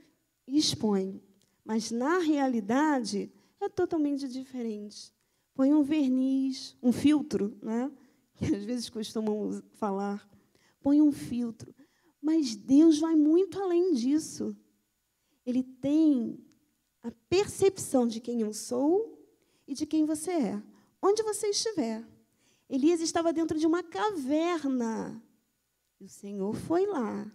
e 0.47 0.59
expõem. 0.59 1.22
Mas, 1.64 1.90
na 1.90 2.18
realidade, 2.18 3.32
é 3.60 3.68
totalmente 3.68 4.28
diferente. 4.28 5.12
Põe 5.54 5.72
um 5.72 5.82
verniz, 5.82 6.76
um 6.82 6.92
filtro, 6.92 7.56
né? 7.62 7.90
que 8.34 8.54
às 8.54 8.64
vezes 8.64 8.90
costumam 8.90 9.62
falar. 9.72 10.28
Põe 10.80 11.00
um 11.00 11.12
filtro. 11.12 11.74
Mas 12.20 12.54
Deus 12.56 12.98
vai 12.98 13.14
muito 13.14 13.60
além 13.60 13.94
disso. 13.94 14.56
Ele 15.46 15.62
tem 15.62 16.38
a 17.02 17.10
percepção 17.28 18.06
de 18.06 18.20
quem 18.20 18.40
eu 18.40 18.52
sou 18.52 19.22
e 19.66 19.74
de 19.74 19.86
quem 19.86 20.04
você 20.04 20.30
é, 20.32 20.62
onde 21.02 21.22
você 21.22 21.48
estiver. 21.48 22.06
Elias 22.68 23.00
estava 23.00 23.32
dentro 23.32 23.58
de 23.58 23.66
uma 23.66 23.82
caverna. 23.82 25.22
E 26.00 26.04
o 26.04 26.08
Senhor 26.08 26.54
foi 26.54 26.86
lá 26.86 27.30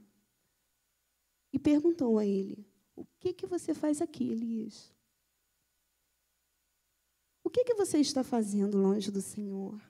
e 1.54 1.60
perguntou 1.60 2.18
a 2.18 2.26
ele: 2.26 2.68
O 3.00 3.08
que, 3.18 3.32
que 3.32 3.48
você 3.48 3.74
faz 3.74 4.02
aqui, 4.02 4.30
Elias? 4.30 4.94
O 7.42 7.50
que, 7.50 7.64
que 7.64 7.74
você 7.74 7.98
está 7.98 8.26
fazendo 8.26 8.78
longe 8.78 9.10
do 9.10 9.22
Senhor? 9.22 9.82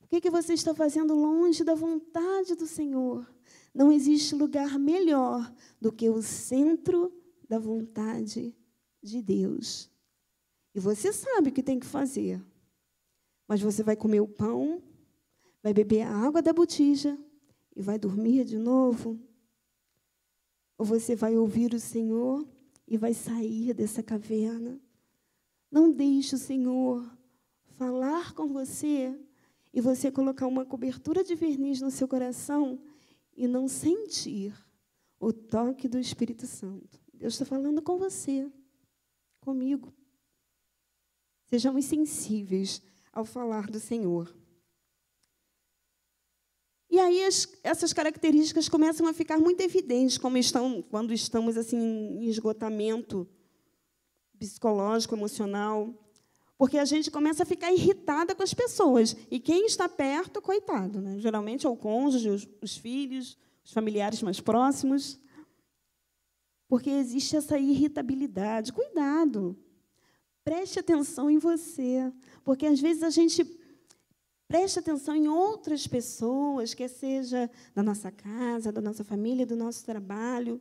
O 0.00 0.08
que, 0.08 0.20
que 0.20 0.28
você 0.28 0.54
está 0.54 0.74
fazendo 0.74 1.14
longe 1.14 1.62
da 1.62 1.74
vontade 1.74 2.56
do 2.56 2.66
Senhor? 2.66 3.32
Não 3.72 3.92
existe 3.92 4.34
lugar 4.34 4.76
melhor 4.76 5.52
do 5.80 5.92
que 5.92 6.10
o 6.10 6.20
centro 6.20 7.12
da 7.48 7.60
vontade 7.60 8.56
de 9.00 9.22
Deus. 9.22 9.88
E 10.74 10.80
você 10.80 11.12
sabe 11.12 11.50
o 11.50 11.52
que 11.52 11.62
tem 11.62 11.78
que 11.78 11.86
fazer. 11.86 12.44
Mas 13.46 13.62
você 13.62 13.84
vai 13.84 13.94
comer 13.94 14.20
o 14.20 14.26
pão, 14.26 14.82
vai 15.62 15.72
beber 15.72 16.02
a 16.02 16.10
água 16.10 16.42
da 16.42 16.52
botija 16.52 17.16
e 17.76 17.80
vai 17.80 17.98
dormir 17.98 18.44
de 18.44 18.58
novo? 18.58 19.16
Ou 20.78 20.84
você 20.84 21.16
vai 21.16 21.36
ouvir 21.36 21.72
o 21.74 21.80
Senhor 21.80 22.46
e 22.86 22.96
vai 22.96 23.14
sair 23.14 23.72
dessa 23.72 24.02
caverna? 24.02 24.80
Não 25.70 25.90
deixe 25.90 26.34
o 26.34 26.38
Senhor 26.38 27.04
falar 27.76 28.32
com 28.32 28.48
você 28.48 29.18
e 29.72 29.80
você 29.80 30.10
colocar 30.10 30.46
uma 30.46 30.64
cobertura 30.64 31.22
de 31.22 31.34
verniz 31.34 31.80
no 31.80 31.90
seu 31.90 32.08
coração 32.08 32.80
e 33.36 33.46
não 33.46 33.68
sentir 33.68 34.54
o 35.20 35.32
toque 35.32 35.88
do 35.88 35.98
Espírito 35.98 36.46
Santo. 36.46 37.00
Deus 37.12 37.34
está 37.34 37.44
falando 37.44 37.82
com 37.82 37.98
você, 37.98 38.50
comigo. 39.40 39.92
Sejamos 41.46 41.84
sensíveis 41.84 42.82
ao 43.12 43.24
falar 43.24 43.66
do 43.70 43.80
Senhor. 43.80 44.34
E 46.96 46.98
aí 46.98 47.24
as, 47.24 47.46
essas 47.62 47.92
características 47.92 48.70
começam 48.70 49.06
a 49.06 49.12
ficar 49.12 49.36
muito 49.36 49.60
evidentes 49.60 50.16
como 50.16 50.38
estão, 50.38 50.80
quando 50.80 51.12
estamos 51.12 51.54
assim 51.54 51.76
em 51.76 52.24
esgotamento 52.24 53.28
psicológico, 54.38 55.14
emocional, 55.14 55.92
porque 56.56 56.78
a 56.78 56.86
gente 56.86 57.10
começa 57.10 57.42
a 57.42 57.46
ficar 57.46 57.70
irritada 57.70 58.34
com 58.34 58.42
as 58.42 58.54
pessoas. 58.54 59.14
E 59.30 59.38
quem 59.38 59.66
está 59.66 59.90
perto, 59.90 60.40
coitado, 60.40 61.02
né? 61.02 61.18
geralmente 61.18 61.66
é 61.66 61.68
o 61.68 61.76
cônjuge, 61.76 62.30
os, 62.30 62.48
os 62.62 62.78
filhos, 62.78 63.36
os 63.62 63.72
familiares 63.72 64.22
mais 64.22 64.40
próximos. 64.40 65.20
Porque 66.66 66.88
existe 66.88 67.36
essa 67.36 67.58
irritabilidade. 67.58 68.72
Cuidado. 68.72 69.54
Preste 70.42 70.78
atenção 70.78 71.28
em 71.30 71.36
você, 71.36 72.10
porque 72.42 72.64
às 72.64 72.80
vezes 72.80 73.02
a 73.02 73.10
gente 73.10 73.44
preste 74.48 74.78
atenção 74.78 75.14
em 75.14 75.28
outras 75.28 75.86
pessoas, 75.86 76.74
quer 76.74 76.88
seja 76.88 77.50
da 77.74 77.82
nossa 77.82 78.10
casa, 78.10 78.72
da 78.72 78.80
nossa 78.80 79.04
família, 79.04 79.46
do 79.46 79.56
nosso 79.56 79.84
trabalho. 79.84 80.60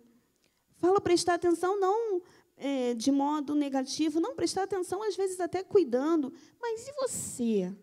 Falo 0.77 0.99
prestar 0.99 1.35
atenção 1.35 1.79
não 1.79 2.21
é, 2.57 2.93
de 2.93 3.11
modo 3.11 3.53
negativo, 3.53 4.19
não 4.19 4.35
prestar 4.35 4.63
atenção, 4.63 5.03
às 5.03 5.15
vezes 5.15 5.39
até 5.39 5.63
cuidando, 5.63 6.33
mas 6.59 6.87
e 6.87 6.93
você? 6.93 7.75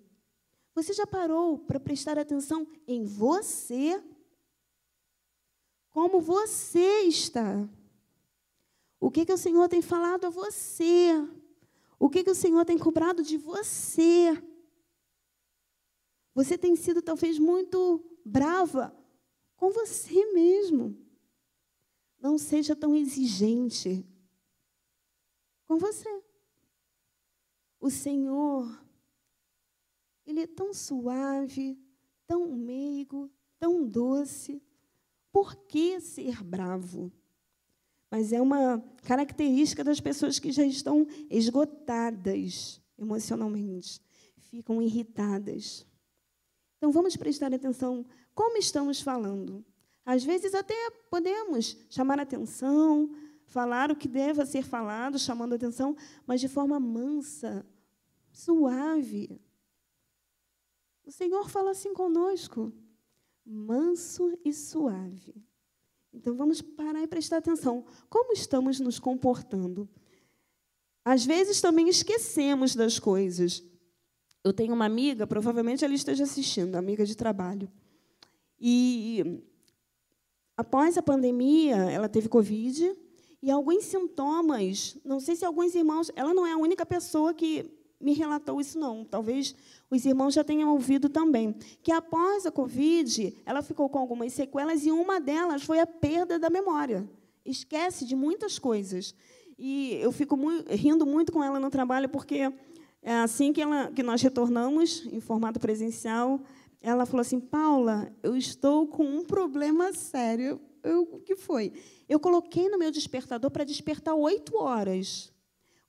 Você 0.74 0.92
já 0.92 1.06
parou 1.06 1.58
para 1.58 1.78
prestar 1.78 2.18
atenção 2.18 2.66
em 2.86 3.04
você? 3.04 4.02
Como 5.90 6.20
você 6.20 7.02
está? 7.02 7.68
O 8.98 9.10
que, 9.10 9.26
que 9.26 9.32
o 9.32 9.38
Senhor 9.38 9.68
tem 9.68 9.82
falado 9.82 10.26
a 10.26 10.30
você? 10.30 11.10
O 11.98 12.08
que, 12.08 12.24
que 12.24 12.30
o 12.30 12.34
Senhor 12.34 12.64
tem 12.64 12.78
cobrado 12.78 13.22
de 13.22 13.36
você? 13.36 14.42
Você 16.34 16.56
tem 16.56 16.74
sido 16.76 17.02
talvez 17.02 17.38
muito 17.38 18.04
brava 18.24 18.96
com 19.56 19.70
você 19.70 20.32
mesmo. 20.32 20.96
Não 22.18 22.38
seja 22.38 22.74
tão 22.74 22.94
exigente 22.94 24.06
com 25.66 25.78
você. 25.78 26.22
O 27.80 27.90
Senhor, 27.90 28.80
Ele 30.24 30.40
é 30.40 30.46
tão 30.46 30.72
suave, 30.72 31.78
tão 32.26 32.54
meigo, 32.56 33.30
tão 33.58 33.86
doce. 33.86 34.62
Por 35.32 35.56
que 35.66 36.00
ser 36.00 36.42
bravo? 36.42 37.12
mas 38.12 38.30
é 38.30 38.42
uma 38.42 38.78
característica 39.04 39.82
das 39.82 39.98
pessoas 39.98 40.38
que 40.38 40.52
já 40.52 40.66
estão 40.66 41.06
esgotadas 41.30 42.78
emocionalmente, 42.98 44.02
ficam 44.36 44.82
irritadas. 44.82 45.86
Então 46.82 46.90
vamos 46.90 47.16
prestar 47.16 47.54
atenção 47.54 48.04
como 48.34 48.58
estamos 48.58 49.00
falando. 49.00 49.64
Às 50.04 50.24
vezes 50.24 50.52
até 50.52 50.74
podemos 51.08 51.76
chamar 51.88 52.18
atenção, 52.18 53.08
falar 53.46 53.92
o 53.92 53.94
que 53.94 54.08
deva 54.08 54.44
ser 54.44 54.64
falado, 54.64 55.16
chamando 55.16 55.54
atenção, 55.54 55.96
mas 56.26 56.40
de 56.40 56.48
forma 56.48 56.80
mansa, 56.80 57.64
suave. 58.32 59.40
O 61.06 61.12
Senhor 61.12 61.48
fala 61.48 61.70
assim 61.70 61.94
conosco, 61.94 62.72
manso 63.46 64.36
e 64.44 64.52
suave. 64.52 65.36
Então 66.12 66.34
vamos 66.34 66.60
parar 66.60 67.04
e 67.04 67.06
prestar 67.06 67.36
atenção. 67.36 67.84
Como 68.10 68.32
estamos 68.32 68.80
nos 68.80 68.98
comportando? 68.98 69.88
Às 71.04 71.24
vezes 71.24 71.60
também 71.60 71.88
esquecemos 71.88 72.74
das 72.74 72.98
coisas. 72.98 73.62
Eu 74.44 74.52
tenho 74.52 74.74
uma 74.74 74.84
amiga, 74.84 75.26
provavelmente 75.26 75.84
ela 75.84 75.94
esteja 75.94 76.24
assistindo, 76.24 76.74
amiga 76.74 77.06
de 77.06 77.16
trabalho. 77.16 77.70
E 78.60 79.42
após 80.56 80.98
a 80.98 81.02
pandemia, 81.02 81.76
ela 81.76 82.08
teve 82.08 82.28
Covid 82.28 82.96
e 83.40 83.50
alguns 83.50 83.84
sintomas, 83.84 84.96
não 85.04 85.20
sei 85.20 85.36
se 85.36 85.44
alguns 85.44 85.74
irmãos, 85.74 86.10
ela 86.14 86.32
não 86.32 86.46
é 86.46 86.52
a 86.52 86.56
única 86.56 86.86
pessoa 86.86 87.32
que 87.34 87.70
me 88.00 88.12
relatou 88.12 88.60
isso, 88.60 88.78
não. 88.78 89.04
Talvez 89.04 89.54
os 89.88 90.04
irmãos 90.04 90.34
já 90.34 90.42
tenham 90.42 90.70
ouvido 90.70 91.08
também. 91.08 91.54
Que 91.82 91.92
após 91.92 92.44
a 92.44 92.50
Covid, 92.50 93.34
ela 93.46 93.62
ficou 93.62 93.88
com 93.88 93.98
algumas 93.98 94.32
sequelas 94.32 94.84
e 94.84 94.90
uma 94.90 95.20
delas 95.20 95.62
foi 95.62 95.78
a 95.78 95.86
perda 95.86 96.38
da 96.38 96.50
memória. 96.50 97.08
Esquece 97.44 98.04
de 98.04 98.16
muitas 98.16 98.58
coisas. 98.58 99.14
E 99.56 99.94
eu 100.00 100.10
fico 100.10 100.36
muito, 100.36 100.68
rindo 100.74 101.06
muito 101.06 101.30
com 101.30 101.44
ela 101.44 101.60
no 101.60 101.70
trabalho, 101.70 102.08
porque 102.08 102.52
assim 103.10 103.52
que, 103.52 103.60
ela, 103.60 103.90
que 103.90 104.02
nós 104.02 104.22
retornamos, 104.22 105.04
em 105.06 105.20
formato 105.20 105.58
presencial, 105.58 106.40
ela 106.80 107.04
falou 107.04 107.22
assim: 107.22 107.40
Paula, 107.40 108.14
eu 108.22 108.36
estou 108.36 108.86
com 108.86 109.04
um 109.04 109.24
problema 109.24 109.92
sério. 109.92 110.60
Eu, 110.82 111.02
o 111.02 111.20
que 111.20 111.36
foi? 111.36 111.72
Eu 112.08 112.18
coloquei 112.18 112.68
no 112.68 112.78
meu 112.78 112.90
despertador 112.90 113.50
para 113.50 113.64
despertar 113.64 114.14
oito 114.14 114.56
horas. 114.56 115.32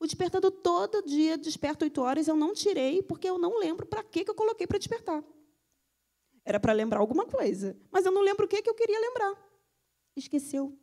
O 0.03 0.05
despertador 0.05 0.51
todo 0.51 1.01
dia 1.01 1.37
desperta 1.37 1.85
8 1.85 2.01
horas, 2.01 2.27
eu 2.27 2.35
não 2.35 2.53
tirei, 2.53 3.01
porque 3.01 3.29
eu 3.29 3.37
não 3.37 3.57
lembro 3.57 3.85
para 3.85 4.03
que 4.03 4.25
eu 4.27 4.35
coloquei 4.35 4.67
para 4.67 4.77
despertar. 4.77 5.23
Era 6.43 6.59
para 6.59 6.73
lembrar 6.73 6.99
alguma 6.99 7.25
coisa, 7.25 7.79
mas 7.89 8.05
eu 8.05 8.11
não 8.11 8.21
lembro 8.21 8.45
o 8.45 8.49
que 8.49 8.69
eu 8.69 8.73
queria 8.73 8.99
lembrar. 8.99 9.33
Esqueceu. 10.13 10.77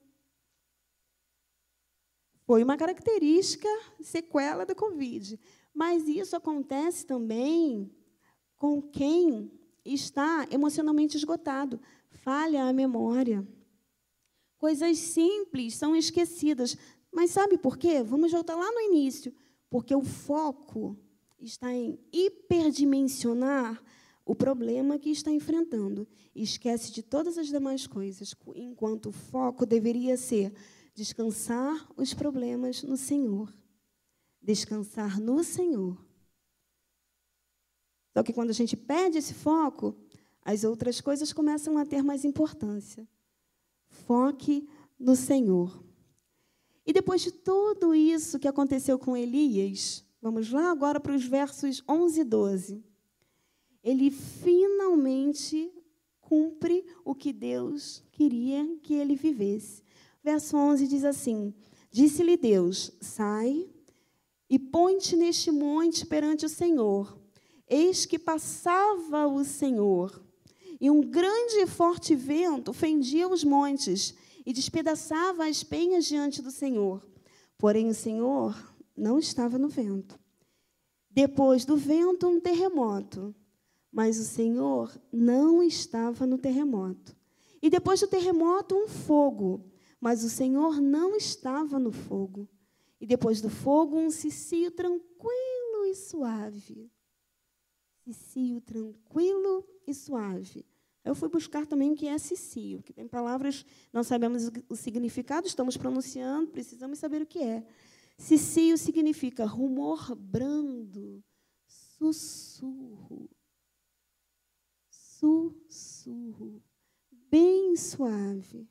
Foi 2.46 2.64
uma 2.64 2.78
característica 2.78 3.68
sequela 4.00 4.64
da 4.64 4.74
Covid. 4.74 5.38
Mas 5.74 6.06
isso 6.08 6.36
acontece 6.36 7.06
também 7.06 7.90
com 8.56 8.82
quem 8.82 9.50
está 9.84 10.46
emocionalmente 10.50 11.16
esgotado. 11.16 11.80
Falha 12.10 12.64
a 12.64 12.72
memória. 12.72 13.46
Coisas 14.58 14.98
simples 14.98 15.74
são 15.74 15.96
esquecidas. 15.96 16.76
Mas 17.12 17.30
sabe 17.30 17.56
por 17.56 17.78
quê? 17.78 18.02
Vamos 18.02 18.32
voltar 18.32 18.56
lá 18.56 18.70
no 18.70 18.80
início. 18.80 19.32
Porque 19.68 19.94
o 19.94 20.02
foco 20.02 20.98
está 21.40 21.72
em 21.72 21.98
hiperdimensionar 22.12 23.82
o 24.24 24.34
problema 24.34 24.98
que 24.98 25.10
está 25.10 25.30
enfrentando. 25.30 26.06
Esquece 26.34 26.92
de 26.92 27.02
todas 27.02 27.38
as 27.38 27.48
demais 27.48 27.86
coisas, 27.86 28.34
enquanto 28.54 29.06
o 29.06 29.12
foco 29.12 29.64
deveria 29.64 30.16
ser 30.16 30.52
descansar 30.94 31.88
os 31.96 32.12
problemas 32.12 32.82
no 32.82 32.96
Senhor. 32.96 33.52
Descansar 34.40 35.20
no 35.20 35.44
Senhor. 35.44 35.96
Só 38.12 38.22
que 38.22 38.32
quando 38.32 38.50
a 38.50 38.54
gente 38.54 38.76
perde 38.76 39.18
esse 39.18 39.34
foco, 39.34 39.96
as 40.42 40.64
outras 40.64 41.00
coisas 41.00 41.32
começam 41.32 41.78
a 41.78 41.84
ter 41.84 42.02
mais 42.02 42.24
importância. 42.24 43.06
Foque 43.88 44.68
no 44.98 45.14
Senhor. 45.14 45.82
E 46.86 46.92
depois 46.92 47.20
de 47.20 47.30
tudo 47.30 47.94
isso 47.94 48.38
que 48.38 48.48
aconteceu 48.48 48.98
com 48.98 49.16
Elias, 49.16 50.04
vamos 50.20 50.50
lá 50.50 50.70
agora 50.70 50.98
para 50.98 51.14
os 51.14 51.24
versos 51.24 51.82
11 51.88 52.20
e 52.20 52.24
12. 52.24 52.84
Ele 53.82 54.10
finalmente 54.10 55.72
cumpre 56.20 56.84
o 57.04 57.14
que 57.14 57.32
Deus 57.32 58.02
queria 58.12 58.66
que 58.82 58.94
ele 58.94 59.14
vivesse. 59.14 59.82
Verso 60.22 60.56
11 60.56 60.86
diz 60.86 61.04
assim: 61.04 61.54
Disse-lhe 61.90 62.36
Deus: 62.36 62.92
Sai 63.00 63.68
e 64.50 64.58
põe-te 64.58 65.16
neste 65.16 65.52
monte 65.52 66.04
perante 66.04 66.44
o 66.44 66.48
Senhor. 66.48 67.16
Eis 67.68 68.04
que 68.04 68.18
passava 68.18 69.28
o 69.28 69.44
Senhor, 69.44 70.20
e 70.80 70.90
um 70.90 71.00
grande 71.00 71.56
e 71.58 71.66
forte 71.66 72.16
vento 72.16 72.72
fendia 72.72 73.28
os 73.28 73.44
montes 73.44 74.14
e 74.44 74.52
despedaçava 74.52 75.46
as 75.46 75.62
penhas 75.62 76.06
diante 76.06 76.42
do 76.42 76.50
Senhor. 76.50 77.06
Porém, 77.56 77.88
o 77.88 77.94
Senhor 77.94 78.74
não 78.96 79.18
estava 79.18 79.58
no 79.58 79.68
vento. 79.68 80.18
Depois 81.10 81.64
do 81.64 81.76
vento, 81.76 82.26
um 82.26 82.40
terremoto. 82.40 83.34
Mas 83.92 84.18
o 84.18 84.24
Senhor 84.24 84.98
não 85.12 85.62
estava 85.62 86.26
no 86.26 86.38
terremoto. 86.38 87.14
E 87.60 87.68
depois 87.68 88.00
do 88.00 88.06
terremoto, 88.06 88.74
um 88.74 88.88
fogo. 88.88 89.66
Mas 90.00 90.24
o 90.24 90.30
Senhor 90.30 90.80
não 90.80 91.14
estava 91.14 91.78
no 91.78 91.92
fogo. 91.92 92.48
E 93.00 93.06
depois 93.06 93.40
do 93.40 93.48
fogo, 93.48 93.96
um 93.96 94.10
cicio 94.10 94.70
tranquilo 94.70 95.86
e 95.86 95.94
suave. 95.94 96.90
Cicio 98.04 98.60
tranquilo 98.60 99.66
e 99.86 99.94
suave. 99.94 100.66
Eu 101.02 101.14
fui 101.14 101.28
buscar 101.28 101.66
também 101.66 101.92
o 101.92 101.96
que 101.96 102.06
é 102.06 102.18
cicio, 102.18 102.82
que 102.82 102.92
tem 102.92 103.08
palavras, 103.08 103.64
não 103.90 104.04
sabemos 104.04 104.50
o 104.68 104.76
significado, 104.76 105.46
estamos 105.46 105.76
pronunciando, 105.76 106.50
precisamos 106.50 106.98
saber 106.98 107.22
o 107.22 107.26
que 107.26 107.38
é. 107.38 107.66
Cicio 108.18 108.76
significa 108.76 109.46
rumor 109.46 110.14
brando, 110.14 111.24
sussurro. 111.66 113.30
Sussurro. 114.90 116.62
Bem 117.10 117.74
suave. 117.76 118.68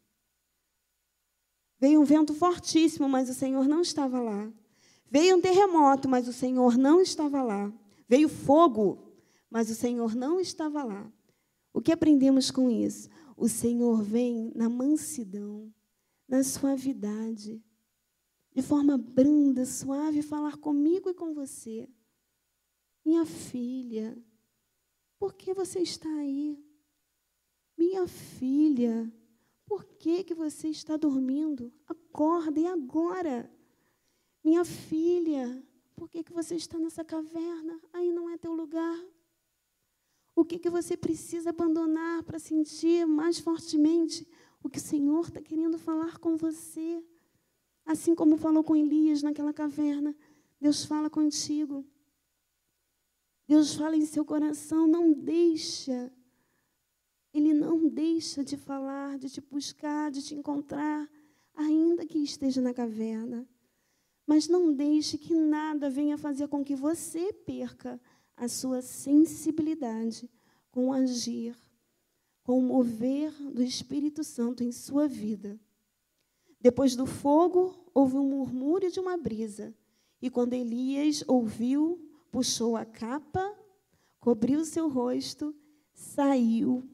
Veio 1.80 2.02
um 2.02 2.04
vento 2.04 2.34
fortíssimo, 2.34 3.08
mas 3.08 3.30
o 3.30 3.34
Senhor 3.34 3.68
não 3.68 3.82
estava 3.82 4.20
lá. 4.20 4.52
Veio 5.10 5.38
um 5.38 5.42
terremoto, 5.42 6.10
mas 6.10 6.28
o 6.28 6.34
Senhor 6.34 6.78
não 6.78 7.02
estava 7.02 7.42
lá. 7.42 7.72
Veio 8.08 8.28
fogo, 8.28 9.14
mas 9.50 9.70
o 9.70 9.76
Senhor 9.76 10.16
não 10.16 10.40
estava 10.40 10.84
lá. 10.84 11.12
O 11.74 11.82
que 11.82 11.92
aprendemos 11.92 12.52
com 12.52 12.70
isso? 12.70 13.10
O 13.38 13.48
Senhor 13.48 14.04
vem 14.04 14.52
na 14.56 14.68
mansidão, 14.68 15.74
na 16.28 16.44
suavidade, 16.44 17.64
de 18.54 18.62
forma 18.62 18.98
branda, 18.98 19.66
suave, 19.66 20.22
falar 20.22 20.58
comigo 20.58 21.10
e 21.10 21.14
com 21.14 21.34
você. 21.34 21.88
Minha 23.06 23.26
filha, 23.26 24.18
por 25.18 25.34
que 25.34 25.54
você 25.54 25.80
está 25.80 26.10
aí? 26.10 26.62
Minha 27.78 28.08
filha, 28.08 29.12
por 29.70 29.86
que, 29.86 30.24
que 30.24 30.34
você 30.34 30.68
está 30.70 30.98
dormindo? 30.98 31.72
Acorda, 31.86 32.60
e 32.60 32.66
agora? 32.66 33.48
Minha 34.44 34.66
filha, 34.66 35.64
por 35.96 36.10
que, 36.10 36.24
que 36.24 36.34
você 36.34 36.56
está 36.56 36.80
nessa 36.80 37.06
caverna? 37.06 37.80
Aí 37.94 38.12
não 38.12 38.28
é 38.32 38.36
teu 38.36 38.52
lugar. 38.52 39.00
O 40.36 40.44
que, 40.44 40.58
que 40.58 40.72
você 40.72 40.98
precisa 40.98 41.52
abandonar 41.52 42.24
para 42.24 42.40
sentir 42.40 43.06
mais 43.06 43.38
fortemente 43.38 44.28
o 44.64 44.68
que 44.68 44.80
o 44.80 44.82
Senhor 44.82 45.28
está 45.28 45.40
querendo 45.40 45.78
falar 45.78 46.18
com 46.18 46.36
você? 46.36 47.06
Assim 47.86 48.16
como 48.16 48.38
falou 48.38 48.64
com 48.64 48.76
Elias 48.76 49.22
naquela 49.22 49.54
caverna, 49.54 50.16
Deus 50.60 50.84
fala 50.84 51.12
contigo. 51.12 51.86
Deus 53.48 53.76
fala 53.76 53.96
em 53.96 54.06
seu 54.06 54.26
coração, 54.26 54.88
não 54.88 55.14
deixa. 55.14 56.12
Ele 57.34 57.54
não 57.54 57.88
deixa 57.88 58.44
de 58.44 58.58
falar, 58.58 59.18
de 59.20 59.30
te 59.30 59.42
buscar, 59.42 60.10
de 60.12 60.22
te 60.22 60.34
encontrar, 60.34 61.08
ainda 61.56 62.06
que 62.06 62.18
esteja 62.18 62.62
na 62.62 62.74
caverna. 62.74 63.48
Mas 64.26 64.48
não 64.48 64.74
deixe 64.74 65.18
que 65.18 65.36
nada 65.36 65.90
venha 65.90 66.18
fazer 66.18 66.48
com 66.48 66.64
que 66.64 66.76
você 66.76 67.32
perca 67.34 68.00
a 68.36 68.48
sua 68.48 68.82
sensibilidade 68.82 70.30
com 70.72 70.90
o 70.90 70.94
agir, 70.94 71.56
com 72.44 72.60
o 72.60 72.62
mover 72.62 73.32
do 73.52 73.62
Espírito 73.62 74.24
Santo 74.24 74.64
em 74.64 74.72
sua 74.72 75.08
vida. 75.08 75.60
Depois 76.60 76.96
do 76.96 77.06
fogo, 77.06 77.76
houve 77.94 78.18
um 78.18 78.30
murmúrio 78.30 78.92
de 78.92 79.00
uma 79.00 79.18
brisa. 79.18 79.74
E 80.22 80.30
quando 80.30 80.54
Elias 80.54 81.24
ouviu, 81.28 82.00
puxou 82.32 82.76
a 82.76 82.86
capa, 82.86 83.56
cobriu 84.20 84.66
seu 84.66 84.90
rosto, 84.90 85.56
saiu 85.94 86.88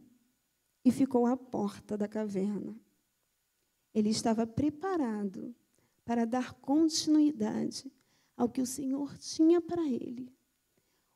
e 0.86 0.91
ficou 0.91 1.25
à 1.25 1.36
porta 1.36 1.97
da 1.97 2.07
caverna. 2.07 2.79
Ele 3.91 4.09
estava 4.09 4.45
preparado 4.45 5.55
para 6.05 6.25
dar 6.25 6.53
continuidade 6.53 7.91
ao 8.38 8.47
que 8.47 8.61
o 8.61 8.65
Senhor 8.67 9.17
tinha 9.17 9.59
para 9.59 9.81
ele. 9.81 10.31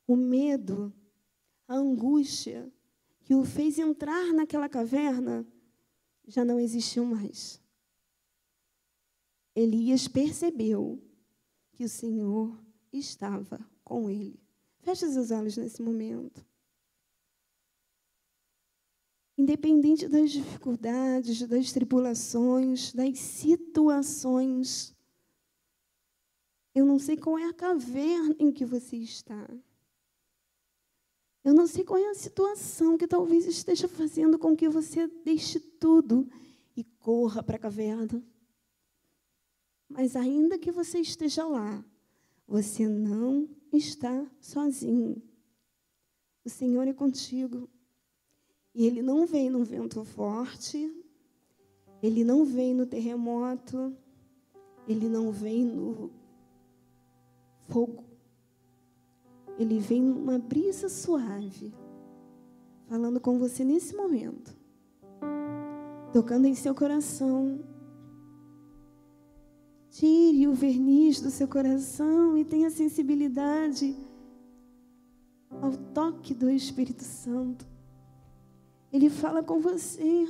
O 0.07 0.15
medo, 0.15 0.91
a 1.67 1.75
angústia 1.75 2.73
que 3.21 3.35
o 3.35 3.43
fez 3.43 3.77
entrar 3.77 4.33
naquela 4.33 4.67
caverna 4.67 5.45
já 6.25 6.43
não 6.43 6.59
existiu 6.59 7.05
mais. 7.05 7.61
Elias 9.55 10.07
percebeu 10.07 10.99
que 11.73 11.83
o 11.83 11.89
Senhor 11.89 12.59
estava 12.91 13.59
com 13.83 14.09
ele. 14.09 14.41
Feche 14.79 15.07
seus 15.11 15.29
olhos 15.29 15.57
nesse 15.57 15.81
momento. 15.81 16.48
Independente 19.39 20.05
das 20.09 20.31
dificuldades, 20.31 21.47
das 21.47 21.71
tribulações, 21.71 22.91
das 22.91 23.17
situações, 23.17 24.93
eu 26.75 26.85
não 26.85 26.99
sei 26.99 27.15
qual 27.15 27.39
é 27.39 27.45
a 27.45 27.53
caverna 27.53 28.35
em 28.37 28.51
que 28.51 28.65
você 28.65 28.97
está. 28.97 29.49
Eu 31.41 31.53
não 31.53 31.65
sei 31.67 31.85
qual 31.85 31.97
é 31.97 32.09
a 32.09 32.15
situação 32.15 32.97
que 32.97 33.07
talvez 33.07 33.45
esteja 33.45 33.87
fazendo 33.87 34.37
com 34.37 34.57
que 34.57 34.67
você 34.67 35.07
deixe 35.07 35.57
tudo 35.57 36.29
e 36.75 36.83
corra 36.83 37.41
para 37.41 37.55
a 37.55 37.59
caverna. 37.59 38.21
Mas 39.87 40.17
ainda 40.17 40.59
que 40.59 40.69
você 40.69 40.99
esteja 40.99 41.47
lá, 41.47 41.81
você 42.45 42.89
não 42.89 43.47
está 43.71 44.29
sozinho. 44.41 45.23
O 46.43 46.49
Senhor 46.49 46.85
é 46.89 46.93
contigo. 46.93 47.69
E 48.79 48.87
Ele 48.87 49.01
não 49.01 49.27
vem 49.27 49.49
no 49.49 49.63
vento 49.63 50.05
forte, 50.05 50.89
Ele 52.01 52.23
não 52.23 52.45
vem 52.45 52.73
no 52.73 52.85
terremoto, 52.85 53.93
Ele 54.87 55.09
não 55.09 55.31
vem 55.31 55.65
no 55.65 56.09
fogo 57.67 58.09
ele 59.59 59.77
vem 59.77 60.01
numa 60.01 60.39
brisa 60.39 60.87
suave, 60.87 61.73
falando 62.87 63.19
com 63.19 63.37
você 63.37 63.65
nesse 63.65 63.93
momento, 63.93 64.55
tocando 66.13 66.45
em 66.45 66.55
seu 66.55 66.73
coração, 66.73 67.59
Tire 69.89 70.47
o 70.47 70.53
verniz 70.53 71.19
do 71.19 71.29
seu 71.29 71.47
coração 71.47 72.37
e 72.37 72.45
tenha 72.45 72.69
sensibilidade 72.69 73.97
ao 75.49 75.75
toque 75.93 76.33
do 76.33 76.49
Espírito 76.49 77.03
Santo. 77.03 77.68
Ele 78.91 79.09
fala 79.09 79.43
com 79.43 79.59
você. 79.59 80.25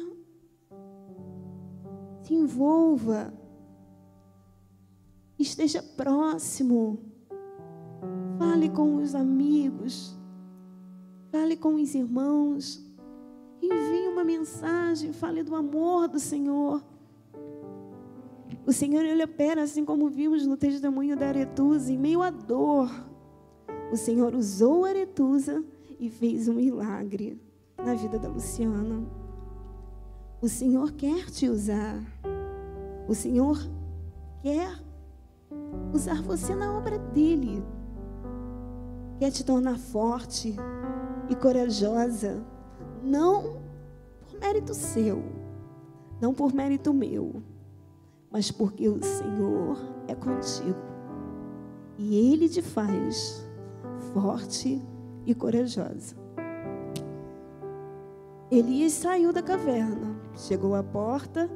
Se 2.23 2.33
envolva. 2.33 3.33
Esteja 5.37 5.81
próximo. 5.81 6.99
Fale 8.37 8.69
com 8.69 8.97
os 8.97 9.15
amigos. 9.15 10.17
Fale 11.31 11.55
com 11.55 11.75
os 11.75 11.95
irmãos. 11.95 12.85
Envie 13.61 14.09
uma 14.09 14.25
mensagem. 14.25 15.13
Fale 15.13 15.41
do 15.41 15.55
amor 15.55 16.09
do 16.09 16.19
Senhor. 16.19 16.83
O 18.65 18.73
Senhor 18.73 19.05
ele 19.05 19.23
opera 19.23 19.63
assim 19.63 19.85
como 19.85 20.09
vimos 20.09 20.45
no 20.45 20.57
testemunho 20.57 21.15
da 21.15 21.27
Aretusa, 21.27 21.91
em 21.91 21.97
meio 21.97 22.21
à 22.21 22.29
dor. 22.29 22.89
O 23.91 23.95
Senhor 23.95 24.35
usou 24.35 24.85
a 24.85 24.89
Aretusa 24.89 25.63
e 25.99 26.09
fez 26.09 26.47
um 26.47 26.53
milagre 26.53 27.39
na 27.85 27.93
vida 27.93 28.19
da 28.19 28.29
Luciana. 28.29 29.05
O 30.41 30.47
Senhor 30.47 30.91
quer 30.93 31.25
te 31.25 31.49
usar. 31.49 31.99
O 33.07 33.13
Senhor 33.13 33.57
quer 34.41 34.71
usar 35.93 36.21
você 36.21 36.55
na 36.55 36.77
obra 36.77 36.97
dele. 36.97 37.63
Quer 39.17 39.31
te 39.31 39.43
tornar 39.43 39.77
forte 39.77 40.55
e 41.29 41.35
corajosa, 41.35 42.41
não 43.03 43.61
por 44.21 44.39
mérito 44.39 44.73
seu, 44.73 45.21
não 46.21 46.33
por 46.33 46.53
mérito 46.53 46.93
meu, 46.93 47.43
mas 48.31 48.49
porque 48.49 48.87
o 48.87 49.03
Senhor 49.03 49.77
é 50.07 50.15
contigo. 50.15 50.79
E 51.97 52.31
ele 52.31 52.47
te 52.47 52.61
faz 52.61 53.45
forte 54.13 54.81
e 55.25 55.35
corajosa. 55.35 56.15
Elias 58.51 58.93
saiu 58.93 59.31
da 59.31 59.43
caverna, 59.43 60.19
chegou 60.35 60.73
à 60.73 60.81
porta 60.81 61.47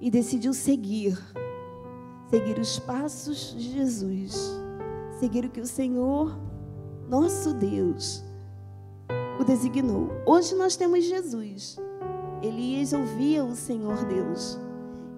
e 0.00 0.10
decidiu 0.10 0.54
seguir. 0.54 1.18
Seguir 2.30 2.58
os 2.58 2.78
passos 2.78 3.54
de 3.58 3.72
Jesus. 3.72 4.50
Seguir 5.18 5.44
o 5.44 5.50
que 5.50 5.60
o 5.60 5.66
Senhor, 5.66 6.34
nosso 7.06 7.52
Deus, 7.52 8.24
o 9.38 9.44
designou. 9.44 10.08
Hoje 10.24 10.54
nós 10.54 10.76
temos 10.76 11.04
Jesus. 11.04 11.76
Elias 12.42 12.94
ouvia 12.94 13.44
o 13.44 13.54
Senhor 13.54 14.02
Deus. 14.06 14.58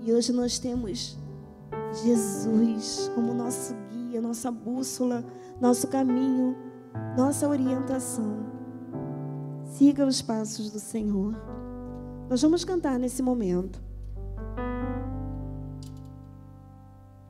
E 0.01 0.12
hoje 0.12 0.33
nós 0.33 0.59
temos 0.59 1.16
Jesus 2.03 3.12
como 3.14 3.33
nosso 3.33 3.77
guia, 3.93 4.20
nossa 4.20 4.51
bússola, 4.51 5.25
nosso 5.61 5.87
caminho, 5.87 6.57
nossa 7.16 7.47
orientação. 7.49 8.61
Siga 9.73 10.05
os 10.05 10.20
passos 10.20 10.70
do 10.70 10.79
Senhor. 10.79 11.35
Nós 12.29 12.43
vamos 12.43 12.62
cantar 12.62 12.99
nesse 12.99 13.23
momento. 13.23 13.83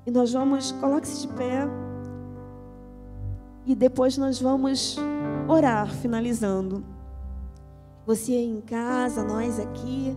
E 0.04 0.10
nós 0.10 0.32
vamos, 0.32 0.72
coloque-se 0.72 1.20
de 1.20 1.28
pé. 1.34 1.68
E 3.64 3.76
depois 3.76 4.18
nós 4.18 4.40
vamos 4.40 4.98
orar, 5.46 5.88
finalizando. 5.94 6.84
Você 8.04 8.34
em 8.34 8.60
casa, 8.60 9.22
nós 9.22 9.60
aqui, 9.60 10.16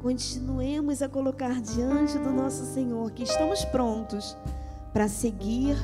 continuemos 0.00 1.02
a 1.02 1.08
colocar 1.08 1.60
diante 1.60 2.16
do 2.18 2.30
nosso 2.30 2.64
Senhor 2.66 3.10
que 3.10 3.24
estamos 3.24 3.64
prontos 3.64 4.36
para 4.92 5.08
seguir 5.08 5.76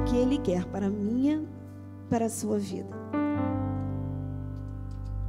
o 0.00 0.04
que 0.04 0.16
Ele 0.16 0.38
quer 0.38 0.64
para 0.64 0.86
a 0.86 0.90
minha, 0.90 1.44
para 2.08 2.24
a 2.24 2.30
sua 2.30 2.58
vida. 2.58 3.21